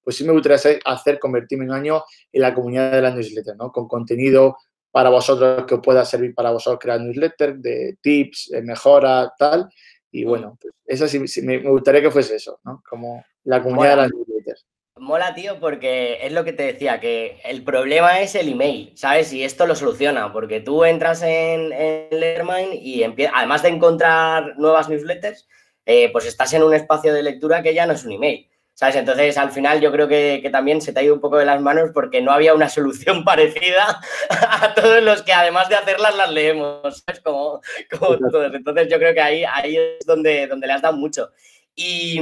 Pues 0.04 0.18
sí 0.18 0.24
me 0.24 0.34
gustaría 0.34 0.80
hacer, 0.86 1.18
convertirme 1.18 1.66
en 1.66 1.72
un 1.72 1.78
año 1.78 2.04
en 2.32 2.42
la 2.44 2.54
comunidad 2.54 2.92
de 2.92 3.02
las 3.02 3.16
newsletters, 3.16 3.58
¿no? 3.58 3.72
Con 3.72 3.88
contenido 3.88 4.58
para 4.92 5.10
vosotros 5.10 5.66
que 5.66 5.76
os 5.76 5.82
pueda 5.82 6.04
servir 6.06 6.34
para 6.34 6.52
vosotros 6.52 6.80
crear 6.82 7.00
newsletter 7.00 7.58
de 7.58 7.98
tips, 8.02 8.50
de 8.52 8.62
mejora, 8.62 9.34
tal. 9.38 9.70
Y 10.12 10.24
bueno, 10.24 10.58
pues 10.60 10.74
eso 10.86 11.08
sí, 11.08 11.42
me 11.42 11.60
gustaría 11.60 12.02
que 12.02 12.12
fuese 12.12 12.36
eso, 12.36 12.60
¿no? 12.64 12.82
Como 12.90 13.24
la 13.44 13.62
comunidad 13.62 13.92
de 13.92 13.96
las 13.98 14.12
newsletters. 14.12 14.66
Mola, 14.98 15.34
tío, 15.34 15.60
porque 15.62 16.20
es 16.26 16.34
lo 16.34 16.44
que 16.44 16.52
te 16.52 16.64
decía, 16.64 17.00
que 17.00 17.40
el 17.46 17.64
problema 17.64 18.20
es 18.20 18.36
el 18.36 18.50
email, 18.50 18.92
¿sabes? 18.96 19.32
Y 19.32 19.44
esto 19.44 19.66
lo 19.66 19.76
soluciona, 19.76 20.34
porque 20.34 20.60
tú 20.60 20.84
entras 20.84 21.22
en, 21.22 21.72
en 21.72 22.08
Lettermind 22.12 22.74
y 22.74 23.04
además 23.04 23.64
de 23.64 23.70
encontrar 23.70 24.58
nuevas 24.58 24.90
newsletters, 24.90 25.48
eh, 25.86 26.12
pues 26.12 26.26
estás 26.26 26.54
en 26.54 26.64
un 26.64 26.74
espacio 26.74 27.14
de 27.14 27.24
lectura 27.24 27.64
que 27.64 27.74
ya 27.74 27.86
no 27.86 27.94
es 27.94 28.04
un 28.04 28.12
email, 28.12 28.49
¿Sabes? 28.80 28.96
Entonces, 28.96 29.38
al 29.38 29.52
final 29.52 29.82
yo 29.82 29.92
creo 29.92 30.08
que, 30.08 30.48
también 30.54 30.80
se 30.80 30.94
te 30.94 31.02
ha 31.02 31.04
ido 31.04 31.14
un 31.14 31.20
poco 31.20 31.36
de 31.36 31.44
las 31.44 31.62
manos 31.62 31.90
porque 31.94 32.22
no 32.22 32.32
había 32.32 32.54
una 32.54 32.70
solución 32.70 33.24
parecida 33.26 34.00
a 34.30 34.74
todos 34.74 35.04
los 35.04 35.22
que 35.22 35.34
además 35.34 35.68
de 35.68 35.76
hacerlas 35.76 36.16
las 36.16 36.32
leemos, 36.32 37.04
¿sabes? 37.06 37.20
Como, 37.22 37.60
todos. 37.90 38.54
Entonces, 38.54 38.88
yo 38.90 38.98
creo 38.98 39.14
que 39.14 39.20
ahí, 39.20 39.44
ahí 39.44 39.76
es 39.76 40.06
donde, 40.06 40.48
donde 40.48 40.66
le 40.66 40.72
has 40.72 40.82
dado 40.82 40.96
mucho. 40.96 41.30
Y 41.76 42.22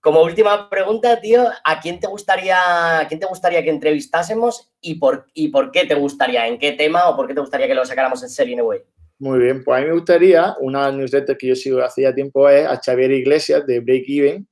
como 0.00 0.24
última 0.24 0.68
pregunta, 0.68 1.20
tío, 1.20 1.46
¿a 1.62 1.80
quién 1.80 2.00
te 2.00 2.08
gustaría, 2.08 3.06
quién 3.06 3.20
te 3.20 3.26
gustaría 3.26 3.62
que 3.62 3.70
entrevistásemos 3.70 4.72
y 4.80 4.96
por, 4.96 5.28
y 5.32 5.46
por 5.50 5.70
qué 5.70 5.86
te 5.86 5.94
gustaría? 5.94 6.48
¿En 6.48 6.58
qué 6.58 6.72
tema 6.72 7.08
o 7.08 7.14
por 7.14 7.28
qué 7.28 7.34
te 7.34 7.40
gustaría 7.40 7.68
que 7.68 7.74
lo 7.74 7.84
sacáramos 7.84 8.20
en 8.24 8.30
serie, 8.30 8.60
Way? 8.60 8.80
Muy 9.20 9.38
bien, 9.38 9.62
pues 9.62 9.78
a 9.78 9.80
mí 9.80 9.86
me 9.86 9.94
gustaría, 9.94 10.56
una 10.58 10.90
newsletter 10.90 11.38
que 11.38 11.46
yo 11.46 11.54
sigo 11.54 11.80
hace 11.82 12.02
ya 12.02 12.12
tiempo 12.12 12.48
es 12.48 12.66
a 12.66 12.80
Xavier 12.84 13.12
Iglesias 13.12 13.64
de 13.64 13.78
Break 13.78 14.06
Even, 14.08 14.48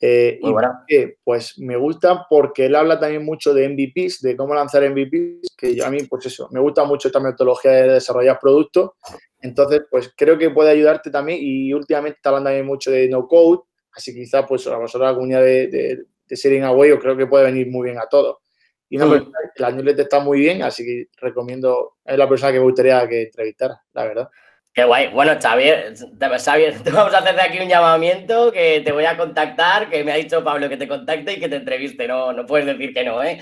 eh, 0.00 0.38
y 0.40 1.06
pues 1.24 1.58
me 1.58 1.76
gusta 1.76 2.26
porque 2.30 2.66
él 2.66 2.76
habla 2.76 3.00
también 3.00 3.24
mucho 3.24 3.52
de 3.52 3.68
MVPs, 3.68 4.20
de 4.22 4.36
cómo 4.36 4.54
lanzar 4.54 4.88
MVPs, 4.88 5.56
que 5.56 5.82
a 5.82 5.90
mí, 5.90 5.98
pues 6.04 6.26
eso, 6.26 6.48
me 6.52 6.60
gusta 6.60 6.84
mucho 6.84 7.08
esta 7.08 7.20
metodología 7.20 7.72
de 7.72 7.92
desarrollar 7.94 8.38
productos. 8.40 8.92
Entonces, 9.40 9.82
pues 9.90 10.12
creo 10.16 10.38
que 10.38 10.50
puede 10.50 10.70
ayudarte 10.70 11.10
también 11.10 11.38
y 11.42 11.72
últimamente 11.72 12.16
está 12.16 12.30
hablando 12.30 12.48
también 12.48 12.66
mucho 12.66 12.90
de 12.90 13.08
no 13.08 13.26
code, 13.26 13.62
así 13.92 14.12
que 14.12 14.20
quizás 14.20 14.44
pues 14.48 14.66
a 14.66 14.76
vosotros 14.76 15.10
la 15.10 15.14
comunidad 15.14 15.42
de, 15.42 15.66
de, 15.68 16.04
de 16.26 16.36
Setting 16.36 16.64
Away 16.64 16.90
yo 16.90 16.98
creo 17.00 17.16
que 17.16 17.26
puede 17.26 17.44
venir 17.44 17.68
muy 17.68 17.86
bien 17.86 17.98
a 17.98 18.06
todos. 18.06 18.38
Y 18.90 18.96
no, 18.96 19.06
mm. 19.06 19.32
la 19.56 19.70
newsletter 19.70 20.04
está 20.04 20.20
muy 20.20 20.40
bien, 20.40 20.62
así 20.62 20.84
que 20.84 21.08
recomiendo, 21.20 21.96
es 22.04 22.16
la 22.16 22.28
persona 22.28 22.52
que 22.52 22.58
me 22.58 22.64
gustaría 22.64 23.06
que 23.08 23.22
entrevistara, 23.22 23.82
la 23.92 24.04
verdad. 24.04 24.28
Qué 24.78 24.84
guay. 24.84 25.08
Bueno, 25.08 25.36
Xavier, 25.42 25.92
Xavier, 26.38 26.80
te 26.84 26.92
vamos 26.92 27.12
a 27.12 27.18
hacer 27.18 27.34
de 27.34 27.42
aquí 27.42 27.58
un 27.58 27.68
llamamiento 27.68 28.52
que 28.52 28.80
te 28.84 28.92
voy 28.92 29.06
a 29.06 29.16
contactar, 29.16 29.90
que 29.90 30.04
me 30.04 30.12
ha 30.12 30.14
dicho 30.14 30.44
Pablo 30.44 30.68
que 30.68 30.76
te 30.76 30.86
contacte 30.86 31.32
y 31.32 31.40
que 31.40 31.48
te 31.48 31.56
entreviste. 31.56 32.06
No, 32.06 32.32
no 32.32 32.46
puedes 32.46 32.64
decir 32.64 32.94
que 32.94 33.02
no, 33.02 33.20
¿eh? 33.20 33.40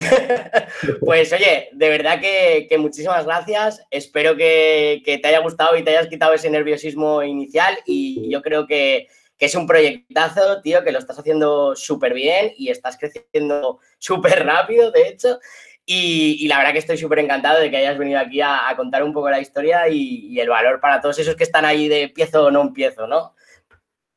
pues 1.00 1.32
oye, 1.32 1.70
de 1.72 1.88
verdad 1.88 2.20
que, 2.20 2.68
muchísimas 2.76 3.24
gracias. 3.24 3.82
Espero 3.90 4.36
que, 4.36 5.00
te 5.06 5.26
haya 5.26 5.38
gustado 5.38 5.74
y 5.74 5.82
te 5.82 5.92
hayas 5.92 6.08
quitado 6.08 6.34
ese 6.34 6.50
nerviosismo 6.50 7.22
inicial 7.22 7.78
y 7.86 8.28
yo 8.30 8.42
creo 8.42 8.66
que, 8.66 9.08
que 9.38 9.46
es 9.46 9.54
un 9.54 9.66
proyectazo, 9.66 10.60
tío, 10.60 10.84
que 10.84 10.92
lo 10.92 10.98
estás 10.98 11.18
haciendo 11.18 11.74
súper 11.76 12.12
bien 12.12 12.52
y 12.58 12.68
estás 12.68 12.98
creciendo 12.98 13.80
súper 13.98 14.44
rápido, 14.44 14.90
de 14.90 15.08
hecho. 15.08 15.38
Y, 15.86 16.48
la 16.48 16.58
verdad 16.58 16.72
que 16.72 16.78
estoy 16.78 16.96
súper 16.96 17.18
encantado 17.18 17.60
de 17.60 17.70
que 17.70 17.76
hayas 17.76 17.98
venido 17.98 18.18
aquí 18.18 18.40
a, 18.40 18.72
contar 18.76 19.02
un 19.02 19.12
poco 19.12 19.28
la 19.30 19.40
historia 19.40 19.88
y, 19.88 20.38
el 20.38 20.48
valor 20.48 20.80
para 20.80 21.00
todos 21.00 21.18
esos 21.18 21.36
que 21.36 21.44
están 21.44 21.64
ahí 21.64 21.88
de 21.88 22.04
empiezo 22.04 22.46
o 22.46 22.50
no 22.50 22.62
empiezo, 22.62 23.06
¿no? 23.06 23.34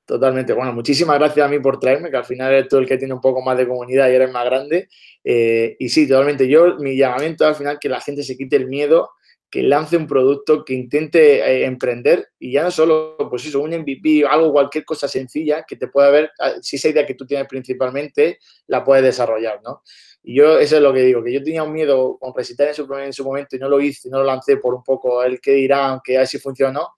Totalmente. 0.06 0.54
Bueno, 0.54 0.72
muchísimas 0.72 1.20
gracias 1.20 1.46
a 1.46 1.50
mí 1.50 1.60
por 1.60 1.82
traerme, 1.82 2.10
que 2.10 2.16
al 2.16 2.24
final 2.24 2.54
eres 2.54 2.70
tú 2.70 2.78
el 2.78 2.88
que 2.88 2.98
tiene 2.98 3.14
un 3.14 3.20
poco 3.20 3.42
más 3.42 3.58
de 3.58 3.68
comunidad 3.68 4.10
y 4.10 4.16
eres 4.16 4.32
más 4.32 4.46
grande. 4.46 4.88
Eh, 5.22 5.76
y 5.80 5.90
sí, 5.90 6.08
totalmente. 6.08 6.48
Yo, 6.48 6.78
mi 6.78 6.96
llamamiento 6.96 7.46
al 7.46 7.56
final 7.56 7.78
que 7.78 7.90
la 7.90 8.00
gente 8.00 8.24
se 8.24 8.38
quite 8.38 8.56
el 8.56 8.68
miedo, 8.68 9.10
que 9.50 9.64
lance 9.64 9.96
un 9.96 10.08
producto, 10.08 10.66
que 10.66 10.74
intente 10.74 11.40
eh, 11.40 11.66
emprender 11.66 12.30
y 12.38 12.52
ya 12.52 12.64
no 12.64 12.72
solo, 12.72 13.16
pues 13.30 13.46
eso, 13.46 13.62
un 13.62 13.72
MVP, 13.72 14.26
algo, 14.30 14.52
cualquier 14.52 14.84
cosa 14.84 15.08
sencilla 15.08 15.64
que 15.68 15.78
te 15.78 15.88
pueda 15.88 16.10
ver, 16.10 16.32
ah, 16.40 16.54
si 16.62 16.76
esa 16.76 16.90
idea 16.90 17.06
que 17.06 17.14
tú 17.16 17.26
tienes 17.26 17.48
principalmente, 17.48 18.40
la 18.68 18.84
puedes 18.84 19.04
desarrollar, 19.04 19.62
¿no? 19.64 19.84
Y 20.24 20.36
yo, 20.36 20.60
eso 20.60 20.76
es 20.76 20.82
lo 20.82 20.94
que 20.94 21.02
digo, 21.02 21.24
que 21.24 21.32
yo 21.32 21.42
tenía 21.42 21.64
un 21.64 21.72
miedo 21.72 22.18
con 22.20 22.34
recitar 22.36 22.68
en 22.68 22.74
su, 22.74 22.94
en 22.96 23.14
su 23.14 23.24
momento 23.24 23.56
y 23.56 23.60
no 23.60 23.70
lo 23.70 23.80
hice, 23.80 24.10
no 24.10 24.20
lo 24.20 24.26
lancé 24.26 24.58
por 24.58 24.74
un 24.74 24.84
poco 24.84 25.24
el 25.24 25.40
que 25.40 25.52
dirán, 25.52 26.02
que 26.04 26.18
a 26.18 26.20
ver 26.20 26.28
si 26.28 26.38
funcionó, 26.38 26.90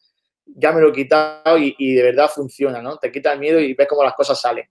ya 0.56 0.72
me 0.72 0.82
lo 0.82 0.90
he 0.90 0.94
quitado 0.94 1.58
y, 1.58 1.94
de 1.94 2.04
verdad 2.04 2.30
funciona, 2.34 2.82
¿no? 2.82 2.98
Te 2.98 3.12
quita 3.12 3.34
el 3.34 3.40
miedo 3.40 3.60
y 3.60 3.74
ves 3.74 3.88
cómo 3.88 4.04
las 4.04 4.16
cosas 4.16 4.40
salen. 4.40 4.66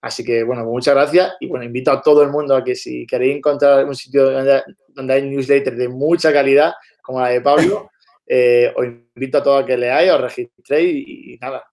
Así 0.00 0.24
que, 0.24 0.42
bueno, 0.42 0.62
pues 0.62 0.72
muchas 0.72 0.94
gracias 0.94 1.34
y, 1.38 1.46
bueno, 1.46 1.64
invito 1.64 1.92
a 1.92 2.02
todo 2.02 2.22
el 2.22 2.30
mundo 2.30 2.56
a 2.56 2.64
que 2.64 2.74
si 2.74 3.06
queréis 3.06 3.36
encontrar 3.36 3.84
un 3.84 3.94
sitio 3.94 4.30
donde, 4.30 5.12
hay 5.12 5.22
newsletters 5.22 5.78
de 5.78 5.88
mucha 5.88 6.32
calidad, 6.32 6.72
como 7.02 7.20
la 7.20 7.28
de 7.28 7.40
Pablo, 7.40 7.90
eh, 8.26 8.72
os 8.76 8.86
invito 8.86 9.38
a 9.38 9.42
todos 9.42 9.62
a 9.62 9.66
que 9.66 9.76
leáis, 9.76 10.10
os 10.10 10.20
registréis 10.20 11.04
y 11.06 11.38
nada, 11.40 11.64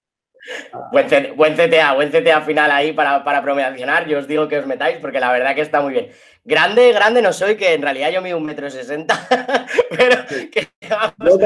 Buen, 0.91 1.07
CTA, 1.55 1.93
buen 1.93 2.09
CTA 2.09 2.41
final 2.41 2.71
ahí 2.71 2.93
para, 2.93 3.23
para 3.23 3.41
promocionar. 3.41 4.07
Yo 4.07 4.19
os 4.19 4.27
digo 4.27 4.47
que 4.47 4.57
os 4.57 4.65
metáis 4.65 4.97
porque 4.97 5.19
la 5.19 5.31
verdad 5.31 5.53
que 5.53 5.61
está 5.61 5.81
muy 5.81 5.93
bien. 5.93 6.11
Grande, 6.43 6.91
grande 6.93 7.21
no 7.21 7.33
soy, 7.33 7.55
que 7.57 7.73
en 7.73 7.81
realidad 7.81 8.11
yo 8.11 8.21
mido 8.21 8.37
un 8.37 8.45
metro 8.45 8.69
sesenta, 8.69 9.27
pero 9.89 10.15
que, 10.51 10.69
tampoco, 10.87 11.37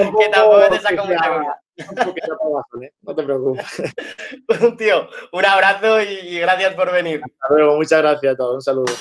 te 0.69 0.80
saco 0.80 1.06
mucha 1.06 1.58
No 3.02 3.15
te 3.15 3.24
preocupes. 3.24 3.65
Tío, 4.78 5.10
un 5.32 5.46
abrazo 5.46 6.02
y 6.02 6.39
gracias 6.39 6.76
por 6.76 6.91
venir. 6.91 7.22
Hasta 7.24 7.56
luego, 7.56 7.76
muchas 7.76 8.02
gracias 8.02 8.34
a 8.34 8.38
todos. 8.38 8.56
Un 8.56 8.62
saludo. 8.62 8.93